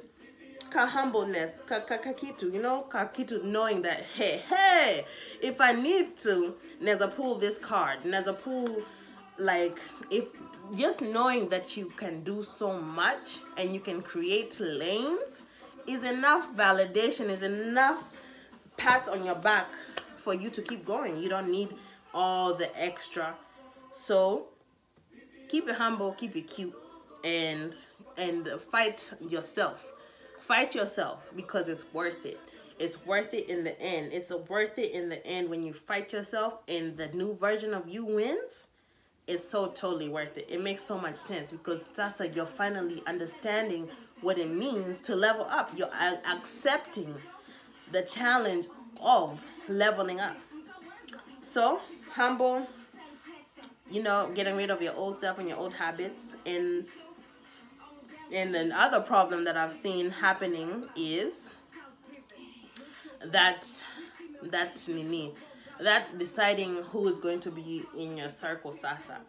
ka 0.70 0.86
humbleness 0.86 1.52
ka, 1.68 1.80
ka, 1.82 1.98
ka 1.98 2.14
kitu 2.14 2.54
you 2.54 2.62
know 2.62 2.82
ka 2.84 3.06
kitu 3.06 3.44
knowing 3.44 3.82
that 3.82 4.04
hey 4.16 4.42
hey 4.50 5.06
if 5.42 5.60
i 5.60 5.74
need 5.74 6.16
to 6.18 6.56
a 7.02 7.08
pull 7.08 7.36
this 7.36 7.58
card 7.58 8.00
a 8.06 8.34
pull 8.34 8.82
like 9.38 9.80
if 10.10 10.26
just 10.76 11.02
knowing 11.02 11.50
that 11.50 11.76
you 11.76 11.88
can 11.98 12.24
do 12.24 12.44
so 12.44 12.80
much 12.80 13.40
and 13.58 13.74
you 13.74 13.80
can 13.80 14.02
create 14.02 14.58
lanes 14.60 15.44
is 15.88 16.04
enough 16.04 16.56
validation, 16.56 17.30
is 17.30 17.42
enough 17.42 18.04
pats 18.78 19.10
on 19.10 19.26
your 19.26 19.36
back 19.36 19.68
for 20.18 20.34
you 20.34 20.50
to 20.50 20.62
keep 20.62 20.86
going. 20.86 21.18
You 21.22 21.30
don't 21.30 21.50
need 21.50 21.70
all 22.14 22.54
the 22.54 22.70
extra. 22.80 23.36
So 23.94 24.48
keep 25.50 25.68
it 25.68 25.76
humble, 25.76 26.14
keep 26.14 26.36
it 26.36 26.48
cute, 26.48 26.76
and 27.24 27.76
and 28.22 28.48
fight 28.72 29.10
yourself. 29.30 29.92
Fight 30.42 30.76
yourself 30.76 31.30
because 31.36 31.68
it's 31.70 31.92
worth 31.94 32.26
it. 32.26 32.40
It's 32.80 33.06
worth 33.06 33.34
it 33.34 33.50
in 33.50 33.64
the 33.64 33.80
end. 33.82 34.14
It's 34.14 34.32
worth 34.32 34.78
it 34.78 34.92
in 34.94 35.10
the 35.10 35.26
end 35.26 35.50
when 35.50 35.64
you 35.64 35.74
fight 35.74 36.14
yourself 36.14 36.60
and 36.68 36.98
the 36.98 37.08
new 37.10 37.36
version 37.36 37.74
of 37.74 37.88
you 37.88 38.06
wins 38.06 38.68
It's 39.28 39.44
so 39.48 39.68
totally 39.68 40.10
worth 40.10 40.38
it. 40.38 40.50
It 40.52 40.62
makes 40.62 40.84
so 40.84 40.98
much 40.98 41.16
sense 41.16 41.52
because 41.52 41.82
that's 41.96 42.20
like 42.20 42.36
you're 42.36 42.46
finally 42.46 43.02
understanding 43.08 43.88
what 44.22 44.38
it 44.38 44.50
means 44.50 45.02
to 45.04 45.16
level 45.16 45.46
up. 45.50 45.72
You're 45.76 45.92
accepting 46.28 47.16
the 47.92 48.04
challenge 48.04 48.68
of 49.04 49.42
leveling 49.70 50.20
up. 50.20 50.38
So, 51.42 51.82
humble, 52.12 52.68
you 53.90 54.04
know, 54.04 54.32
getting 54.36 54.58
rid 54.58 54.70
of 54.70 54.82
your 54.82 54.96
old 54.96 55.18
self 55.18 55.40
and 55.40 55.48
your 55.50 55.58
old 55.58 55.74
habits. 55.74 56.34
And 56.46 56.86
and 58.34 58.54
then 58.54 58.72
other 58.72 59.02
problem 59.02 59.44
that 59.46 59.58
I've 59.58 59.74
seen 59.74 60.10
happening 60.10 60.86
is 60.96 61.50
that 63.26 63.68
that 64.44 64.82
nini 64.88 65.34
that 65.80 66.18
deciding 66.18 66.84
who 66.84 67.08
is 67.08 67.20
going 67.20 67.40
to 67.40 67.52
be 67.52 67.84
in 67.98 68.18
your 68.18 68.30
circle 68.30 68.72
sasa. 68.72 69.22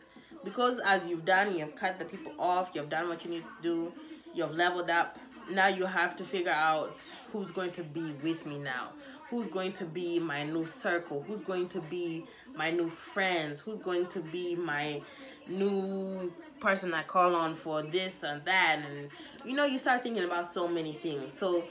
Because 0.44 0.80
as 0.84 1.08
you've 1.08 1.24
done 1.24 1.56
you've 1.56 1.74
cut 1.76 1.98
the 1.98 2.04
people 2.04 2.32
off 2.38 2.70
you've 2.74 2.90
done 2.90 3.08
what 3.08 3.24
you 3.24 3.30
need 3.30 3.42
to 3.42 3.62
do 3.62 3.92
you've 4.34 4.52
leveled 4.52 4.90
up 4.90 5.18
now 5.50 5.68
you 5.68 5.86
have 5.86 6.16
to 6.16 6.24
figure 6.24 6.52
out 6.52 7.04
who's 7.32 7.50
going 7.50 7.72
to 7.72 7.82
be 7.82 8.12
with 8.22 8.46
me 8.46 8.58
now. 8.58 8.90
Who's 9.28 9.48
going 9.48 9.72
to 9.74 9.84
be 9.84 10.18
my 10.18 10.44
new 10.44 10.66
circle? 10.66 11.24
Who's 11.26 11.42
going 11.42 11.68
to 11.70 11.80
be 11.80 12.26
my 12.54 12.70
new 12.70 12.90
friends? 12.90 13.60
Who's 13.60 13.78
going 13.78 14.06
to 14.08 14.20
be 14.20 14.54
my 14.54 15.00
new 15.48 16.32
person 16.62 16.94
I 16.94 17.02
call 17.02 17.34
on 17.34 17.54
for 17.54 17.82
this 17.82 18.22
and 18.22 18.42
that 18.44 18.78
and 18.88 19.08
you 19.44 19.54
know 19.54 19.66
you 19.66 19.78
start 19.78 20.02
thinking 20.02 20.24
about 20.24 20.50
so 20.50 20.68
many 20.68 20.92
things. 20.92 21.32
So 21.32 21.64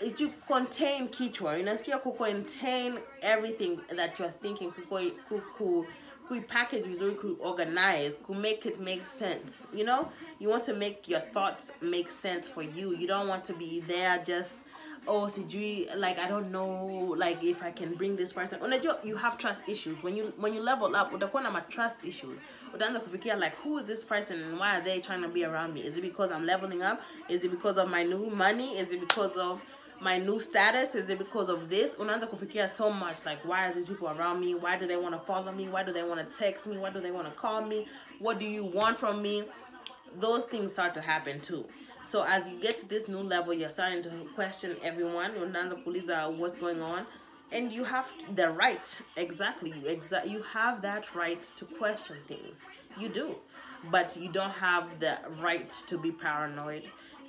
if 0.00 0.20
you 0.20 0.32
contain 0.46 1.08
kichwa 1.08 1.58
unasikia 1.58 2.16
contain 2.16 2.98
everything 3.22 3.80
that 3.96 4.18
you're 4.18 4.34
thinking. 4.42 4.72
Ku 6.28 6.40
package 6.48 6.84
vizuri 6.84 7.16
ku 7.16 7.38
organize 7.40 8.16
ku 8.16 8.34
make 8.34 8.66
it 8.66 8.80
make 8.80 9.06
sense. 9.06 9.64
You 9.72 9.84
know 9.84 10.10
you 10.38 10.48
want 10.48 10.64
to 10.64 10.74
make 10.74 11.08
your 11.08 11.20
thoughts 11.20 11.70
make 11.80 12.10
sense 12.10 12.46
for 12.46 12.62
you. 12.62 12.94
You 12.96 13.06
don't 13.06 13.28
want 13.28 13.44
to 13.44 13.52
be 13.54 13.80
there 13.80 14.22
just 14.24 14.58
oh 15.06 15.28
sijui 15.28 15.88
like 15.94 16.20
i 16.20 16.28
don't 16.28 16.48
know 16.48 17.14
like 17.14 17.50
if 17.50 17.62
i 17.62 17.72
can 17.72 17.94
bring 17.94 18.16
this 18.16 18.32
person 18.32 18.58
unajua 18.62 18.98
you 19.04 19.16
have 19.16 19.36
trust 19.36 19.68
issues 19.68 19.96
when 20.02 20.16
you 20.16 20.32
when 20.38 20.54
you 20.54 20.62
level 20.62 20.96
up 20.96 21.12
utakuwa 21.12 21.42
na 21.42 21.60
trust 21.60 22.04
issues 22.04 22.38
utaanza 22.74 23.00
kufikia 23.00 23.34
like 23.36 23.56
who 23.64 23.78
is 23.80 23.86
this 23.86 24.04
person 24.04 24.42
and 24.42 24.60
why 24.60 24.68
are 24.68 24.84
they 24.84 25.00
trying 25.00 25.22
to 25.22 25.28
be 25.28 25.44
around 25.44 25.74
me 25.74 25.80
is 25.80 25.96
it 25.96 26.02
because 26.02 26.34
i'm 26.34 26.44
leveling 26.44 26.82
up 26.82 27.00
is 27.28 27.44
it 27.44 27.50
because 27.50 27.80
of 27.80 27.90
my 27.90 28.04
new 28.04 28.30
money 28.30 28.78
is 28.78 28.92
it 28.92 29.00
because 29.00 29.40
of 29.40 29.60
my 30.00 30.18
new 30.18 30.38
status? 30.38 30.94
Is 30.94 31.08
it 31.08 31.18
because 31.18 31.48
of 31.48 31.68
this? 31.68 31.94
Unaanza 31.94 32.26
kufikiria 32.26 32.68
so 32.68 32.90
much 32.90 33.24
like 33.24 33.38
why 33.44 33.66
are 33.66 33.74
these 33.74 33.86
people 33.86 34.08
around 34.08 34.40
me? 34.40 34.54
Why 34.54 34.76
do 34.76 34.86
they 34.86 34.96
want 34.96 35.14
to 35.14 35.20
follow 35.20 35.52
me? 35.52 35.68
Why 35.68 35.82
do 35.82 35.92
they 35.92 36.02
want 36.02 36.20
to 36.30 36.38
text 36.38 36.66
me? 36.66 36.76
Why 36.78 36.90
do 36.90 37.00
they 37.00 37.10
want 37.10 37.28
to 37.28 37.34
call 37.34 37.62
me? 37.62 37.88
What 38.18 38.38
do 38.38 38.44
you 38.44 38.64
want 38.64 38.98
from 38.98 39.22
me? 39.22 39.44
Those 40.20 40.44
things 40.44 40.70
start 40.70 40.94
to 40.94 41.00
happen 41.00 41.40
too. 41.40 41.66
So 42.06 42.24
as 42.24 42.48
you 42.48 42.56
get 42.60 42.78
to 42.80 42.88
this 42.88 43.08
new 43.08 43.18
level, 43.18 43.52
you're 43.52 43.70
starting 43.70 44.02
to 44.04 44.10
question 44.34 44.76
everyone. 44.82 45.32
Unaanza 45.32 45.74
kuuliza 45.84 46.28
what's 46.38 46.56
going 46.56 46.80
on. 46.80 47.04
And 47.52 47.72
you 47.72 47.84
have 47.84 48.06
the 48.34 48.50
right, 48.50 48.96
exactly, 49.16 49.70
you, 49.70 49.82
exa 49.96 50.28
you 50.28 50.42
have 50.42 50.82
that 50.82 51.04
right 51.14 51.42
to 51.56 51.64
question 51.64 52.16
things. 52.26 52.64
You 52.98 53.08
do. 53.08 53.36
But 53.90 54.16
you 54.16 54.28
don't 54.28 54.50
have 54.52 54.84
the 55.00 55.18
right 55.40 55.70
to 55.86 55.98
be 55.98 56.10
paranoid 56.10 56.82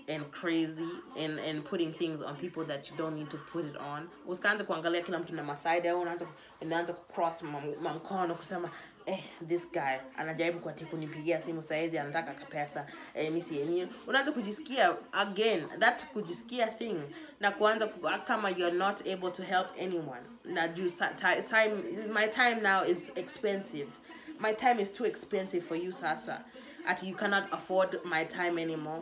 and 0.08 0.32
crazy 0.32 0.90
and 1.18 1.38
and 1.40 1.66
putting 1.66 1.92
things 1.94 2.24
on 2.24 2.36
people 2.38 2.64
that 2.64 2.90
you 2.90 2.96
don't 2.98 3.16
need 3.16 3.30
to 3.30 3.38
put 3.38 3.66
it 3.66 3.76
on 3.78 4.08
usikaanze 4.28 4.64
kuangalia 4.64 5.02
kila 5.02 5.20
mtu 5.20 5.36
na 5.36 5.44
masaida 5.44 5.92
au 5.92 6.02
unaanza 6.02 6.28
unaanza 6.62 6.94
cross 6.94 7.42
mamkono 7.82 8.36
kusema 8.36 8.70
eh 9.08 9.20
this 9.48 9.72
guy 9.72 9.98
anajaribu 10.18 10.60
kwa 10.60 10.74
kunipigia 10.74 11.42
simu 11.42 11.62
saizi 11.62 11.98
anataka 11.98 12.34
kapesa 12.34 12.86
eh 13.14 13.30
mimi 13.30 13.42
si 13.42 13.58
yenyewe 13.60 13.90
unaanza 14.08 14.32
kujisikia 14.32 14.96
again 15.12 15.68
that 15.80 16.06
kujisikia 16.06 16.68
thing 16.68 16.96
na 17.40 17.52
kuanza 17.52 17.88
kama 18.28 18.50
you're 18.50 18.78
not 18.78 19.02
able 19.08 19.32
to 19.32 19.44
help 19.44 19.68
anyone. 19.82 20.22
Na 20.46 20.68
juu 20.68 20.90
time 20.90 22.08
my 22.14 22.28
time 22.28 22.56
now 22.62 22.84
is 22.86 23.12
expensive. 23.16 23.88
My 24.40 24.54
time 24.54 24.82
is 24.82 24.94
too 24.94 25.06
expensive 25.06 25.62
for 25.66 25.78
you 25.78 25.92
sasa. 25.92 26.44
At 26.86 27.04
you 27.04 27.16
cannot 27.16 27.44
afford 27.54 28.00
my 28.06 28.26
time 28.26 28.62
anymore. 28.62 29.02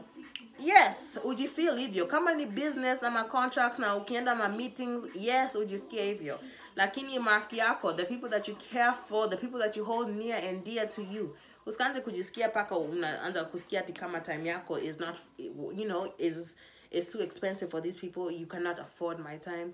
Yes 0.60 1.20
ujifeel 1.24 1.78
hivyo. 1.78 2.06
Kama 2.08 2.34
ni 2.34 2.46
business 2.46 3.02
na 3.02 3.10
ma 3.12 3.24
contracts 3.24 3.80
na 3.80 3.96
ukienda 3.96 4.36
ma 4.36 4.50
meetings 4.50 5.04
yes 5.16 5.56
ujisikia 5.56 6.04
hivyo 6.04 6.40
lakini 6.76 7.20
marafiki 7.20 7.58
yako 7.58 7.94
the 7.94 8.06
people 8.06 8.30
that 8.30 8.48
you 8.48 8.56
care 8.56 8.94
for 9.08 9.30
the 9.30 9.38
people 9.38 9.60
that 9.60 9.78
you 9.78 9.86
hold 9.86 10.10
near 10.16 10.36
and 10.50 10.64
dear 10.66 10.90
to 10.90 11.02
you. 11.02 11.36
Usikaanze 11.66 12.02
kujisikia 12.02 12.50
paka 12.50 12.78
unaanza 12.78 13.44
kusikia 13.46 13.80
ati 13.80 13.94
kama 13.94 14.20
time 14.22 14.50
yako 14.50 14.80
is 14.80 15.00
not 15.00 15.18
you 15.38 15.86
know 15.86 16.14
is 16.18 16.56
is 16.92 17.12
too 17.12 17.22
expensive 17.22 17.72
for 17.72 17.82
these 17.82 18.00
people. 18.00 18.32
You 18.32 18.48
cannot 18.48 18.80
afford 18.80 19.20
my 19.20 19.38
time. 19.38 19.74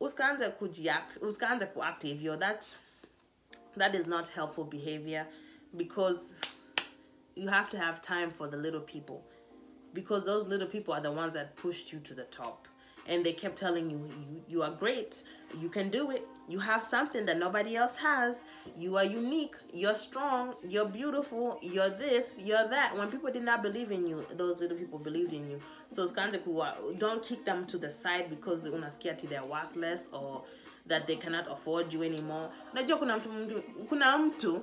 Usikaanze 0.00 0.48
kujiact 0.50 1.22
usikaanze 1.22 1.66
kuact 1.66 2.02
hivyo 2.02 2.36
that 2.36 2.64
that 3.78 3.94
is 3.94 4.06
not 4.06 4.28
helpful 4.30 4.64
behavior 4.64 5.26
because 5.76 6.18
you 7.36 7.48
have 7.48 7.68
to 7.70 7.78
have 7.78 8.00
time 8.00 8.30
for 8.30 8.50
the 8.50 8.56
little 8.56 8.80
people. 8.80 9.22
Because 9.94 10.24
those 10.26 10.48
little 10.48 10.68
people 10.68 10.94
are 10.94 11.02
the 11.02 11.10
ones 11.12 11.32
that 11.34 11.56
pushed 11.56 11.92
you 11.92 12.00
to 12.00 12.14
the 12.14 12.24
top 12.24 12.68
and 13.08 13.24
they 13.24 13.32
kept 13.32 13.56
telling 13.56 13.90
you, 13.90 14.08
you 14.30 14.42
you 14.48 14.62
are 14.62 14.70
great. 14.70 15.22
You 15.60 15.68
can 15.68 15.88
do 15.90 16.10
it. 16.10 16.26
You 16.48 16.58
have 16.58 16.82
something 16.82 17.24
that 17.26 17.38
nobody 17.38 17.76
else 17.76 17.96
has. 17.96 18.42
You 18.76 18.96
are 18.96 19.04
unique. 19.04 19.54
You're 19.72 19.94
strong. 19.94 20.54
You're 20.66 20.88
beautiful. 20.88 21.58
You're 21.62 21.90
this. 21.90 22.40
You're 22.42 22.68
that. 22.68 22.96
When 22.96 23.10
people 23.10 23.30
did 23.30 23.42
not 23.42 23.62
believe 23.62 23.90
in 23.90 24.06
you 24.06 24.24
those 24.34 24.58
little 24.58 24.76
people 24.76 24.98
believed 24.98 25.32
in 25.32 25.50
you. 25.50 25.60
So 25.90 26.02
it's 26.02 26.12
kind 26.12 26.34
of 26.34 26.44
cool. 26.44 26.66
Don't 26.96 27.22
kick 27.22 27.44
them 27.44 27.66
to 27.66 27.78
the 27.78 27.90
side 27.90 28.30
because 28.30 28.62
unasikia 28.64 29.12
ati 29.12 29.26
they're 29.26 29.44
worthless 29.44 30.08
or 30.12 30.44
that 30.86 31.06
they 31.06 31.16
cannot 31.16 31.46
afford 31.52 31.92
you 31.92 32.02
anymore. 32.02 32.50
Mtu 32.74 32.96
mtu 34.08 34.62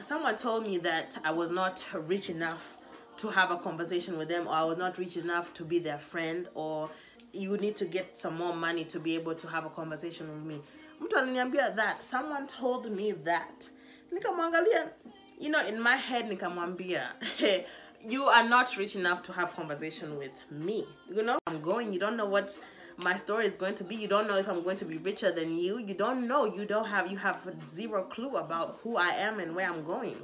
someone 0.00 0.36
told 0.36 0.66
me 0.66 0.78
that 0.78 1.18
i 1.24 1.30
was 1.30 1.50
not 1.50 1.84
rich 2.08 2.30
enough 2.30 2.76
to 3.18 3.28
have 3.28 3.50
a 3.50 3.56
conversation 3.56 4.18
with 4.18 4.28
them 4.28 4.46
or 4.46 4.54
I 4.54 4.64
was 4.64 4.78
not 4.78 4.98
rich 4.98 5.16
enough 5.16 5.52
to 5.54 5.64
be 5.64 5.78
their 5.78 5.98
friend 5.98 6.48
or 6.54 6.90
you 7.32 7.56
need 7.56 7.76
to 7.76 7.84
get 7.84 8.16
some 8.16 8.36
more 8.36 8.54
money 8.54 8.84
to 8.84 9.00
be 9.00 9.14
able 9.14 9.34
to 9.34 9.48
have 9.48 9.64
a 9.64 9.70
conversation 9.70 10.28
with 10.28 10.44
me. 10.44 10.60
Mtu 11.00 11.16
aliniambia 11.16 11.72
that. 11.76 12.02
Someone 12.02 12.46
told 12.46 12.90
me 12.90 13.12
that. 13.12 13.68
Nikamwangalia, 14.12 14.92
you 15.40 15.50
know, 15.50 15.66
in 15.66 15.80
my 15.80 15.96
head 15.96 16.26
nikamwambia, 16.26 17.08
you 18.00 18.24
are 18.24 18.48
not 18.48 18.76
rich 18.76 18.94
enough 18.96 19.22
to 19.24 19.32
have 19.32 19.52
conversation 19.54 20.16
with 20.16 20.32
me. 20.50 20.86
You 21.10 21.22
know, 21.22 21.38
I'm 21.46 21.60
going, 21.60 21.92
you 21.92 21.98
don't 21.98 22.16
know 22.16 22.26
what 22.26 22.56
my 22.96 23.16
story 23.16 23.46
is 23.46 23.56
going 23.56 23.74
to 23.76 23.84
be. 23.84 23.96
You 23.96 24.08
don't 24.08 24.28
know 24.28 24.36
if 24.36 24.48
I'm 24.48 24.62
going 24.62 24.76
to 24.76 24.84
be 24.84 24.98
richer 24.98 25.32
than 25.32 25.56
you. 25.56 25.78
You 25.78 25.94
don't 25.94 26.28
know. 26.28 26.44
You 26.44 26.64
don't 26.64 26.86
have 26.86 27.10
you 27.10 27.16
have 27.16 27.42
zero 27.68 28.04
clue 28.04 28.36
about 28.36 28.78
who 28.82 28.96
I 28.96 29.08
am 29.08 29.40
and 29.40 29.54
where 29.54 29.68
I'm 29.68 29.84
going. 29.84 30.16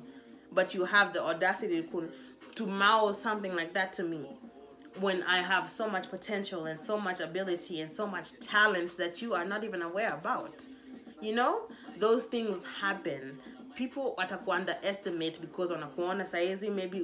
But 0.53 0.75
you 0.75 0.85
have 0.85 1.13
the 1.13 1.23
audacity 1.23 1.83
to 1.83 2.11
to 2.61 2.67
mouth 2.67 3.17
something 3.17 3.57
like 3.57 3.73
that 3.73 3.91
to 3.91 4.03
me 4.03 4.21
when 5.01 5.23
I 5.23 5.39
have 5.39 5.71
so 5.71 5.89
much 5.89 6.11
potential 6.11 6.67
and 6.67 6.79
so 6.79 7.01
much 7.01 7.21
ability 7.21 7.81
and 7.81 7.91
so 7.91 8.07
much 8.07 8.39
talent 8.39 8.99
that 8.99 9.23
you 9.23 9.33
are 9.33 9.47
not 9.47 9.65
even 9.65 9.81
aware 9.81 10.13
about. 10.13 10.67
You 11.23 11.35
know, 11.35 11.63
those 11.99 12.25
things 12.25 12.59
happen. 12.83 13.39
People 13.77 14.15
wataku 14.19 14.49
underestimate 14.49 15.41
because 15.41 15.71
wanakuona 15.71 16.27
saizi 16.27 16.71
maybe 16.71 16.99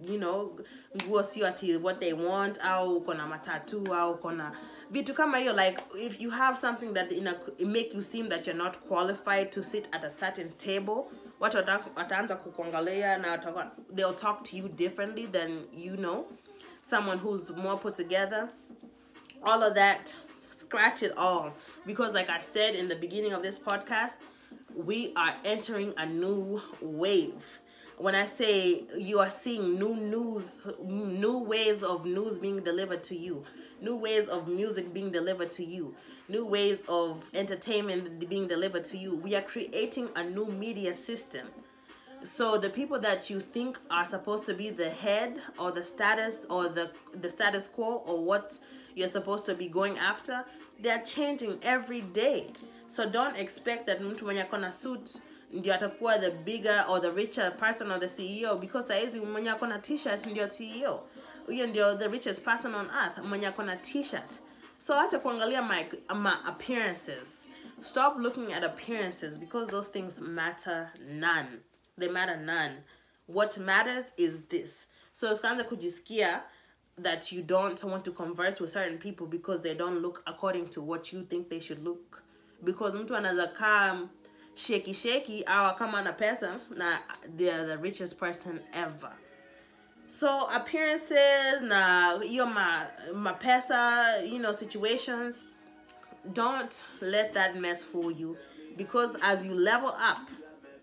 you 0.00 0.18
know 0.18 0.56
nguo 0.96 1.22
sio 1.24 1.80
what 1.82 1.98
they 1.98 2.12
want 2.12 2.58
au 2.64 3.00
uko 3.00 3.14
na 3.16 3.26
matatu 3.26 3.92
au 3.92 4.12
uko 4.14 4.32
na 4.32 4.52
vitu 4.90 5.14
kama 5.14 5.38
hiyo 5.38 5.52
like 5.52 5.82
if 5.98 6.20
you 6.20 6.30
have 6.30 6.56
something 6.56 6.92
that 6.94 7.10
in 7.10 7.26
a, 7.26 7.34
make 7.64 7.92
you 7.94 8.02
seem 8.02 8.28
that 8.28 8.46
you're 8.46 8.58
not 8.64 8.76
qualified 8.88 9.50
to 9.50 9.62
sit 9.62 9.88
at 9.92 10.04
a 10.04 10.10
certain 10.10 10.50
table 10.58 11.10
watu 11.40 11.56
wataanza 11.96 12.36
kukuangalia 12.36 13.18
na 13.18 13.38
they'll 13.94 14.16
talk 14.16 14.42
to 14.42 14.56
you 14.56 14.68
differently 14.68 15.26
than 15.26 15.66
you 15.76 15.96
know. 15.96 16.26
Someone 16.82 17.18
who's 17.18 17.50
more 17.50 17.76
put 17.76 17.94
together. 17.94 18.48
All 19.42 19.62
of 19.62 19.74
that 19.74 20.16
scratch 20.50 21.02
it 21.02 21.12
all. 21.16 21.52
Because 21.86 22.12
like 22.12 22.30
i 22.30 22.40
said 22.40 22.74
in 22.74 22.88
the 22.88 22.96
beginning 22.96 23.32
of 23.32 23.42
this 23.42 23.58
podcast 23.58 24.14
we 24.74 25.12
are 25.16 25.34
entering 25.44 25.92
a 25.96 26.06
new 26.06 26.60
wave. 26.82 27.58
When 27.96 28.14
i 28.14 28.26
say 28.26 28.84
you 28.98 29.18
are 29.18 29.30
seeing 29.30 29.78
new 29.78 29.94
news 29.94 30.60
new 30.82 31.38
ways 31.38 31.82
of 31.82 32.04
news 32.04 32.38
being 32.38 32.62
delivered 32.62 33.02
to 33.04 33.16
you 33.16 33.44
new 33.80 33.96
ways 33.96 34.28
of 34.28 34.48
music 34.48 34.92
being 34.92 35.10
delivered 35.10 35.50
to 35.52 35.64
you 35.64 35.94
new 36.30 36.46
ways 36.46 36.84
of 36.88 37.28
entertainment 37.34 38.28
being 38.28 38.46
delivered 38.48 38.84
to 38.86 38.96
you. 38.96 39.16
We 39.16 39.34
are 39.34 39.42
creating 39.42 40.08
a 40.16 40.22
new 40.24 40.46
media 40.46 40.94
system. 40.94 41.46
So 42.22 42.58
the 42.58 42.70
people 42.70 42.98
that 43.00 43.30
you 43.30 43.40
think 43.40 43.78
are 43.90 44.06
supposed 44.06 44.44
to 44.46 44.54
be 44.54 44.70
the 44.70 44.90
head 44.90 45.40
or 45.58 45.72
the 45.72 45.82
status 45.82 46.46
or 46.50 46.68
the 46.68 46.90
the 47.22 47.30
status 47.30 47.66
quo 47.66 48.02
or 48.06 48.22
what 48.24 48.58
you're 48.94 49.08
supposed 49.08 49.46
to 49.46 49.54
be 49.54 49.68
going 49.68 49.96
after, 49.98 50.44
they're 50.82 51.02
changing 51.02 51.58
every 51.62 52.02
day. 52.02 52.50
So 52.88 53.08
don't 53.08 53.36
expect 53.36 53.86
that 53.86 54.00
mtu 54.00 54.24
mwenye 54.24 54.42
akona 54.42 54.72
suit 54.72 55.10
ndio 55.52 55.74
atakuwa 55.74 56.18
the 56.18 56.30
bigger 56.30 56.84
or 56.88 57.00
the 57.00 57.10
richer 57.10 57.50
person 57.58 57.90
or 57.90 58.00
the 58.00 58.08
CEO 58.08 58.60
because 58.60 58.88
saizi 58.88 59.20
mwenye 59.20 59.50
akona 59.50 59.78
t-shirt 59.78 60.26
ndio 60.26 60.48
CEO. 60.48 61.00
Huyo 61.46 61.66
ndio 61.66 61.94
the 61.96 62.08
richest 62.08 62.42
person 62.44 62.74
on 62.74 62.86
earth 62.86 63.18
mwenye 63.24 63.46
akona 63.46 63.76
t-shirt. 63.76 64.30
So 64.80 65.08
to 65.10 65.18
kuangalia 65.18 65.62
my, 65.62 65.86
my 66.14 66.38
appearances. 66.46 67.44
Stop 67.82 68.16
looking 68.18 68.50
at 68.54 68.64
appearances 68.64 69.36
because 69.36 69.68
those 69.68 69.88
things 69.88 70.20
matter 70.22 70.88
none. 71.06 71.60
They 71.98 72.08
matter 72.08 72.38
none. 72.38 72.76
What 73.26 73.58
matters 73.58 74.06
is 74.16 74.38
this. 74.48 74.86
So 75.12 75.30
it's 75.30 75.40
kind 75.40 75.60
of 75.60 75.66
kujisikia 75.68 76.40
that 76.96 77.30
you 77.30 77.42
don't 77.42 77.82
want 77.84 78.06
to 78.06 78.10
converse 78.10 78.58
with 78.58 78.70
certain 78.70 78.96
people 78.96 79.26
because 79.26 79.60
they 79.60 79.74
don't 79.74 80.00
look 80.00 80.22
according 80.26 80.68
to 80.70 80.80
what 80.80 81.12
you 81.12 81.24
think 81.24 81.50
they 81.50 81.60
should 81.60 81.84
look. 81.84 82.22
Because 82.64 82.94
mtu 82.94 83.16
anaweza 83.16 83.46
kaa 83.46 84.08
shaky 84.54 84.94
shaky 84.94 85.44
au 85.46 85.76
kama 85.76 86.02
na 86.02 86.12
pesa 86.12 86.60
na 86.70 86.98
they're 87.36 87.66
the 87.66 87.76
richest 87.76 88.16
person 88.16 88.60
ever. 88.72 89.12
So 90.10 90.48
appearances 90.52 91.62
na 91.62 92.18
my 92.18 92.86
my 93.14 93.32
mapesa, 93.32 94.28
you 94.28 94.40
know, 94.40 94.50
situations, 94.50 95.44
don't 96.32 96.82
let 97.00 97.32
that 97.34 97.54
mess 97.60 97.84
fool 97.84 98.10
you. 98.10 98.36
Because 98.76 99.16
as 99.22 99.46
you 99.46 99.54
level 99.54 99.94
up, 99.96 100.28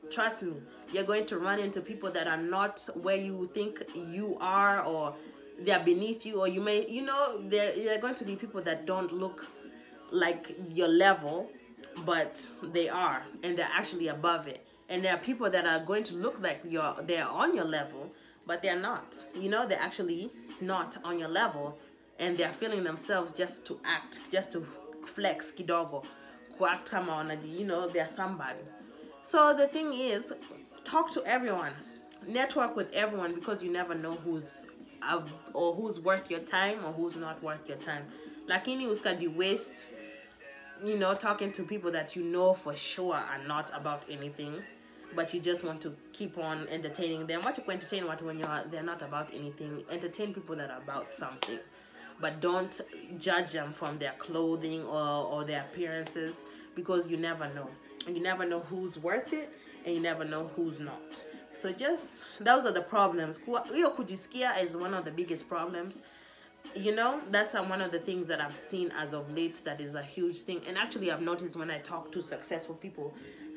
trust 0.09 0.43
me, 0.43 0.53
you're 0.93 1.03
going 1.03 1.25
to 1.25 1.39
run 1.39 1.59
into 1.59 1.81
people 1.81 2.09
that 2.11 2.25
are 2.27 2.37
not 2.37 2.87
where 3.03 3.17
you 3.17 3.49
think 3.53 3.83
you 3.93 4.37
are 4.39 4.85
or 4.85 5.13
they're 5.59 5.83
beneath 5.83 6.25
you 6.25 6.39
or 6.39 6.47
you 6.47 6.61
may 6.61 6.87
you 6.87 7.01
know 7.01 7.41
there 7.49 7.73
are 7.93 7.99
going 7.99 8.15
to 8.15 8.23
be 8.23 8.37
people 8.37 8.61
that 8.61 8.85
don't 8.85 9.11
look 9.11 9.45
like 10.09 10.55
your 10.69 10.87
level 10.87 11.51
but 12.05 12.47
they 12.71 12.87
are 12.87 13.23
and 13.43 13.57
they're 13.57 13.69
actually 13.73 14.07
above 14.07 14.47
it. 14.47 14.65
And 14.87 15.03
there 15.03 15.13
are 15.13 15.19
people 15.19 15.49
that 15.49 15.65
are 15.67 15.83
going 15.83 16.03
to 16.03 16.15
look 16.15 16.39
like 16.41 16.61
you're 16.63 16.95
they're 17.03 17.27
on 17.27 17.53
your 17.53 17.65
level 17.65 18.13
but 18.47 18.63
they're 18.63 18.79
not. 18.79 19.15
You 19.35 19.49
know, 19.49 19.67
they're 19.67 19.79
actually 19.81 20.31
not 20.61 20.97
on 21.03 21.19
your 21.19 21.27
level 21.27 21.77
and 22.19 22.37
they're 22.37 22.53
feeling 22.53 22.83
themselves 22.83 23.33
just 23.33 23.65
to 23.67 23.79
act, 23.85 24.21
just 24.31 24.51
to 24.53 24.65
flex 25.05 25.51
kidogo. 25.51 26.03
Wanaji, 26.59 27.59
you 27.59 27.65
know, 27.65 27.87
they're 27.87 28.07
somebody. 28.07 28.59
So 29.21 29.53
the 29.53 29.67
thing 29.67 29.91
is, 29.93 30.33
talk 30.83 31.11
to 31.11 31.23
everyone. 31.25 31.73
Network 32.27 32.75
with 32.75 32.91
everyone 32.95 33.35
because 33.35 33.61
you 33.61 33.71
never 33.71 33.93
know 33.93 34.13
who's 34.13 34.65
uh, 35.03 35.21
or 35.53 35.75
who's 35.75 35.99
worth 35.99 36.31
your 36.31 36.39
time 36.39 36.79
or 36.83 36.91
who's 36.93 37.15
not 37.15 37.41
worth 37.43 37.67
your 37.69 37.77
time. 37.77 38.03
Lakini 38.47 38.87
uskaji 38.87 39.35
waste, 39.35 39.87
you 40.83 40.97
know, 40.97 41.13
talking 41.13 41.51
to 41.51 41.63
people 41.63 41.91
that 41.91 42.15
you 42.15 42.23
know 42.23 42.53
for 42.53 42.75
sure 42.75 43.13
are 43.15 43.43
not 43.45 43.71
about 43.75 44.03
anything 44.09 44.63
but 45.15 45.33
you 45.33 45.39
just 45.39 45.63
want 45.63 45.81
to 45.81 45.95
keep 46.13 46.37
on 46.37 46.67
entertaining 46.69 47.25
them. 47.27 47.41
What 47.41 47.57
you 47.57 47.63
can 47.63 47.73
entertain 47.73 48.05
what 48.05 48.21
when 48.21 48.39
you're 48.39 48.63
they're 48.71 48.83
not 48.83 49.01
about 49.01 49.33
anything. 49.33 49.83
Entertain 49.91 50.33
people 50.33 50.55
that 50.55 50.69
are 50.69 50.79
about 50.81 51.13
something. 51.13 51.59
But 52.19 52.41
don't 52.41 52.81
judge 53.19 53.51
them 53.51 53.71
from 53.71 53.99
their 53.99 54.13
clothing 54.17 54.83
or, 54.85 55.25
or 55.25 55.43
their 55.43 55.61
appearances 55.61 56.35
because 56.75 57.07
you 57.07 57.17
never 57.17 57.47
know. 57.53 57.69
You 58.07 58.21
never 58.21 58.45
know 58.45 58.61
who's 58.61 58.97
worth 58.97 59.33
it 59.33 59.53
and 59.85 59.95
you 59.95 60.01
never 60.01 60.25
know 60.25 60.47
who's 60.55 60.79
not. 60.79 61.23
so 61.57 61.71
just 61.71 62.23
those 62.39 62.65
are 62.65 62.71
the 62.71 62.81
problems 62.81 63.39
hiyo 63.73 63.89
kujisikia 63.89 64.63
is 64.63 64.75
one 64.75 64.93
of 64.93 65.05
the 65.05 65.11
biggest 65.11 65.47
problems 65.49 66.01
you 66.75 66.91
know 66.95 67.19
that's 67.31 67.55
uh, 67.55 67.63
one 67.63 67.81
of 67.81 67.91
the 67.91 67.99
things 67.99 68.27
that 68.27 68.41
i've 68.41 68.55
seen 68.55 68.91
as 68.99 69.13
of 69.13 69.31
late 69.35 69.63
that 69.63 69.81
is 69.81 69.95
a 69.95 70.01
huge 70.03 70.41
thing. 70.41 70.61
And 70.67 70.77
actually 70.77 71.11
i've 71.11 71.21
noticed 71.21 71.55
when 71.55 71.71
i 71.71 71.79
talk 71.79 72.11
to 72.11 72.21
successful 72.21 72.75
people 72.75 73.13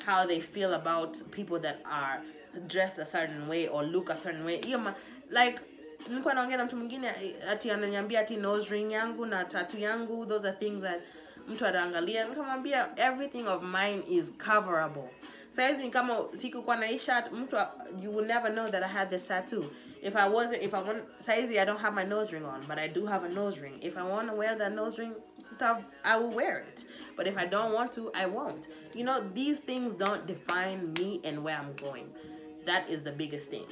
how 0.07 0.27
they 0.27 0.41
feel 0.41 0.73
about 0.75 1.21
people 1.31 1.59
that 1.61 1.81
are 1.85 2.23
dressed 2.67 2.99
a 2.99 3.07
certain 3.07 3.47
way 3.49 3.69
or 3.69 3.83
look 3.85 4.11
a 4.11 4.17
certain 4.17 4.45
way. 4.45 4.61
Like 5.31 5.61
nilikuwa 6.09 6.35
naongea 6.35 6.57
na 6.57 6.65
mtu 6.65 6.77
mwingine 6.77 7.11
ati 7.51 7.71
ananiambia 7.71 8.21
ati 8.21 8.37
nose 8.37 8.75
ring 8.75 8.93
yangu 8.93 9.27
na 9.27 9.45
tatu 9.45 9.79
yangu 9.79 10.27
those 10.27 10.49
are 10.49 10.57
things 10.57 10.83
that 10.83 11.01
mtu 11.49 11.67
ataangalia. 11.67 12.29
Nikamwambia 12.29 12.89
everything 12.97 13.47
of 13.49 13.63
mine 13.63 14.03
is 14.09 14.33
coverable. 14.39 15.11
Saizi 15.51 15.91
kama 15.91 16.17
sikukuwa 16.41 16.77
na 16.77 16.87
hii 16.87 17.01
mtu 17.33 17.57
you 18.03 18.17
will 18.17 18.27
never 18.27 18.53
know 18.53 18.69
that 18.69 18.83
i 18.83 18.89
had 18.89 19.11
this 19.11 19.25
tattoo 19.25 19.65
if 20.03 20.17
i 20.17 20.29
wasn't 20.29 20.63
if 20.63 20.75
i 20.75 20.83
want 20.83 21.03
saizi 21.21 21.59
i 21.61 21.65
don't 21.65 21.81
have 21.81 21.95
my 21.95 22.05
nose 22.05 22.33
ring 22.33 22.45
on 22.45 22.63
but 22.67 22.79
i 22.79 22.87
do 22.87 23.07
have 23.07 23.25
a 23.25 23.29
nose 23.29 23.59
ring 23.59 23.79
if 23.83 23.97
i 23.97 24.03
want 24.03 24.29
to 24.29 24.35
wear 24.35 24.57
that 24.57 24.73
nose 24.73 24.99
ring 24.99 25.15
i 26.05 26.17
will 26.17 26.31
wear 26.31 26.59
it 26.59 26.85
but 27.17 27.27
if 27.27 27.37
i 27.37 27.45
don't 27.45 27.73
want 27.73 27.93
to 27.93 28.11
i 28.15 28.25
won't 28.25 28.69
you 28.95 29.05
know 29.05 29.21
these 29.35 29.59
things 29.59 29.93
don't 29.95 30.27
define 30.27 30.93
me 30.95 31.21
and 31.25 31.43
where 31.43 31.57
i'm 31.57 31.75
going 31.77 32.07
that 32.65 32.89
is 32.89 33.03
the 33.03 33.13
biggest 33.13 33.51
thing 33.51 33.67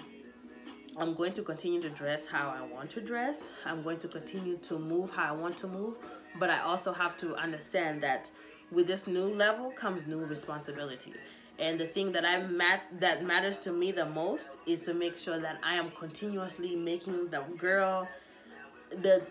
I'm 1.00 1.14
going 1.14 1.32
to 1.34 1.42
continue 1.42 1.80
to 1.82 1.90
dress 1.90 2.26
how 2.26 2.48
I 2.48 2.60
want 2.60 2.90
to 2.90 3.00
dress. 3.00 3.46
I'm 3.64 3.84
going 3.84 4.00
to 4.00 4.08
continue 4.08 4.56
to 4.56 4.80
move 4.80 5.10
how 5.10 5.32
I 5.32 5.36
want 5.36 5.56
to 5.58 5.68
move. 5.68 5.94
But 6.40 6.50
I 6.50 6.60
also 6.62 6.92
have 6.92 7.16
to 7.18 7.36
understand 7.36 8.02
that 8.02 8.32
with 8.72 8.88
this 8.88 9.06
new 9.06 9.32
level 9.32 9.70
comes 9.70 10.08
new 10.08 10.18
responsibility. 10.18 11.12
And 11.58 11.78
the 11.78 11.86
thing 11.86 12.12
that 12.12 12.24
I 12.24 12.46
mat 12.46 12.82
that 13.00 13.24
matters 13.24 13.58
to 13.58 13.72
me 13.72 13.90
the 13.90 14.06
most 14.06 14.56
is 14.66 14.82
to 14.84 14.94
make 14.94 15.16
sure 15.16 15.40
that 15.40 15.58
I 15.62 15.74
am 15.74 15.90
continuously 15.90 16.76
making 16.76 17.30
the 17.30 17.40
girl 17.56 18.08
the 18.90 19.22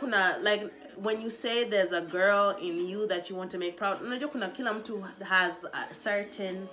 kuna 0.00 0.38
like 0.42 0.70
when 0.98 1.20
you 1.20 1.30
say 1.30 1.66
there's 1.68 1.92
a 1.92 2.02
girl 2.02 2.54
in 2.60 2.86
you 2.86 3.06
that 3.06 3.30
you 3.30 3.36
want 3.36 3.50
to 3.50 3.56
make 3.56 3.78
proud 3.78 4.00
najua 4.02 4.30
kuna 4.30 4.50
kila 4.50 4.82
has 5.22 5.64
a 5.72 5.94
certain 5.94 6.68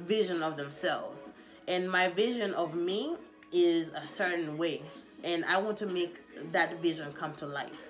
vision 0.00 0.42
of 0.42 0.56
themselves. 0.56 1.30
And 1.68 1.90
my 1.90 2.08
vision 2.08 2.54
of 2.54 2.74
me 2.74 3.16
is 3.52 3.90
a 3.90 4.06
certain 4.06 4.58
way. 4.58 4.82
And 5.24 5.44
i 5.46 5.56
want 5.56 5.76
to 5.78 5.86
make 5.86 6.20
that 6.52 6.80
vision 6.80 7.12
come 7.12 7.34
to 7.34 7.46
life. 7.46 7.88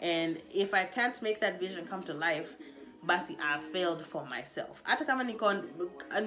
And 0.00 0.40
if 0.52 0.74
i 0.74 0.84
can't 0.84 1.20
make 1.22 1.40
that 1.40 1.60
vision 1.60 1.86
come 1.86 2.02
to 2.04 2.14
life 2.14 2.56
basi 3.02 3.36
i 3.40 3.58
failed 3.72 4.02
for 4.04 4.26
myself 4.26 4.82
hata 4.82 5.04
kama 5.04 5.24
niko 5.24 5.54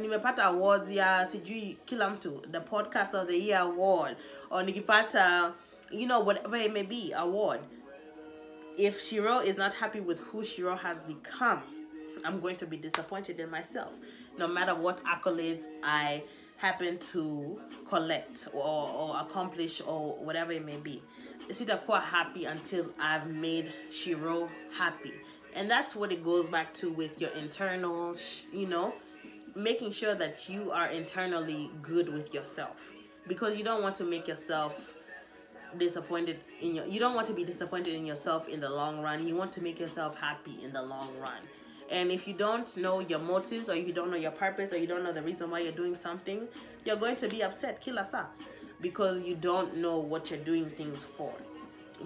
nimepata 0.01 0.43
awards 0.43 0.89
ya 0.89 1.27
sijui 1.27 1.77
kila 1.85 2.09
mtu 2.09 2.41
the 2.51 2.59
podcast 2.59 3.13
of 3.13 3.27
the 3.27 3.39
year 3.47 3.59
award 3.61 4.17
or 4.49 4.63
nikipata 4.63 5.53
you 5.91 6.05
know 6.05 6.25
whatever 6.27 6.61
it 6.61 6.71
may 6.71 6.83
be 6.83 7.13
award 7.15 7.59
if 8.77 9.01
shiro 9.01 9.41
is 9.43 9.57
not 9.57 9.73
happy 9.73 9.99
with 9.99 10.21
who 10.33 10.43
shiro 10.43 10.75
has 10.75 11.03
become 11.03 11.61
i'm 12.27 12.39
going 12.39 12.55
to 12.55 12.65
be 12.65 12.77
disappointed 12.77 13.39
in 13.39 13.49
myself 13.49 13.91
no 14.37 14.47
matter 14.47 14.75
what 14.75 15.03
accolades 15.03 15.67
i 15.83 16.23
happen 16.57 16.97
to 16.97 17.59
collect 17.87 18.47
or, 18.53 18.89
or 18.89 19.19
accomplish 19.19 19.81
or 19.85 20.15
whatever 20.17 20.51
it 20.51 20.65
may 20.65 20.77
be. 20.77 21.01
Sitakuwa 21.49 22.01
happy 22.01 22.45
until 22.45 22.85
I've 22.99 23.27
made 23.27 23.71
Shiro 23.91 24.49
happy. 24.77 25.13
And 25.55 25.71
that's 25.71 25.95
what 25.95 26.11
it 26.11 26.23
goes 26.23 26.47
back 26.47 26.73
to 26.75 26.89
with 26.89 27.19
your 27.21 27.31
internal, 27.31 28.15
you 28.51 28.67
know, 28.67 28.93
making 29.55 29.91
sure 29.91 30.13
that 30.13 30.49
you 30.49 30.71
are 30.71 30.87
internally 30.87 31.71
good 31.81 32.09
with 32.09 32.33
yourself. 32.33 32.75
Because 33.27 33.57
you 33.57 33.63
don't 33.63 33.81
want 33.81 33.95
to 33.95 34.03
make 34.03 34.27
yourself 34.27 34.93
disappointed 35.77 36.39
in 36.61 36.75
your 36.75 36.85
you 36.85 36.99
don't 36.99 37.15
want 37.15 37.27
to 37.27 37.33
be 37.33 37.43
disappointed 37.43 37.93
in 37.93 38.05
yourself 38.05 38.47
in 38.49 38.59
the 38.59 38.69
long 38.69 39.01
run. 39.01 39.25
You 39.27 39.35
want 39.35 39.51
to 39.53 39.61
make 39.61 39.79
yourself 39.79 40.17
happy 40.17 40.57
in 40.63 40.73
the 40.73 40.81
long 40.81 41.09
run. 41.19 41.41
And 41.89 42.11
if 42.11 42.27
you 42.27 42.33
don't 42.33 42.75
know 42.77 42.99
your 42.99 43.19
motives 43.19 43.69
or 43.69 43.75
you 43.75 43.93
don't 43.93 44.09
know 44.09 44.17
your 44.17 44.31
purpose 44.31 44.73
or 44.73 44.77
you 44.77 44.87
don't 44.87 45.03
know 45.03 45.13
the 45.13 45.21
reason 45.21 45.51
why 45.51 45.59
you're 45.59 45.71
doing 45.71 45.95
something, 45.95 46.47
you're 46.83 46.95
going 46.95 47.15
to 47.17 47.27
be 47.27 47.43
upset, 47.43 47.83
kilasa, 47.83 48.25
because 48.81 49.21
you 49.21 49.35
don't 49.35 49.77
know 49.77 49.99
what 49.99 50.31
you're 50.31 50.39
doing 50.39 50.69
things 50.71 51.05
for. 51.15 51.31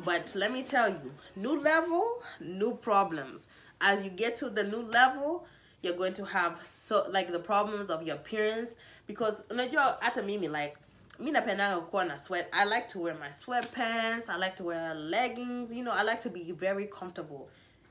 But 0.06 0.34
let 0.36 0.52
me 0.52 0.64
tell 0.64 0.90
you, 0.90 1.12
new 1.36 1.60
level, 1.60 2.22
new 2.40 2.76
problems. 2.76 3.48
As 3.82 4.04
you 4.04 4.10
get 4.10 4.38
to 4.38 4.50
the 4.50 4.64
new 4.64 4.82
level, 4.82 5.46
you're 5.82 5.96
going 5.96 6.14
to 6.14 6.26
have 6.26 6.60
so 6.66 7.08
like 7.10 7.32
the 7.32 7.40
problems 7.40 7.90
of 7.90 8.04
your 8.04 8.16
appearance 8.16 8.72
because 9.08 9.44
unajua 9.50 9.98
hata 10.02 10.22
mimi 10.22 10.48
like 10.48 10.76
mi 11.20 11.32
napendanga 11.32 11.82
kuwa 11.82 12.06
na 12.06 12.20
sweat 12.20 12.48
i 12.52 12.66
like 12.66 12.88
to 12.88 13.00
wear 13.00 13.16
my 13.16 13.32
sweatpants 13.32 14.30
i 14.30 14.38
like 14.38 14.56
to 14.58 14.64
wear 14.66 14.94
leggings 14.96 15.74
you 15.74 15.84
know 15.84 15.94
i 15.94 16.04
like 16.04 16.22
to 16.22 16.30
be 16.30 16.52
very 16.52 16.86
comfortable. 16.88 17.48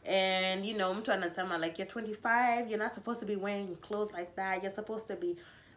And 0.06 0.64
you 0.66 0.74
know 0.74 0.94
mtu 0.94 1.12
anasema 1.12 1.58
like 1.58 1.78
you're 1.82 1.92
25 1.92 2.68
you're 2.70 2.84
not 2.84 2.94
supposed 2.94 3.20
to 3.20 3.26
be 3.26 3.37
wearing 3.37 3.76
clothes 3.76 4.12
like 4.12 4.34
that. 4.37 4.62
You're 4.62 4.74
supposed 4.74 5.06
to 5.08 5.16
be 5.16 5.37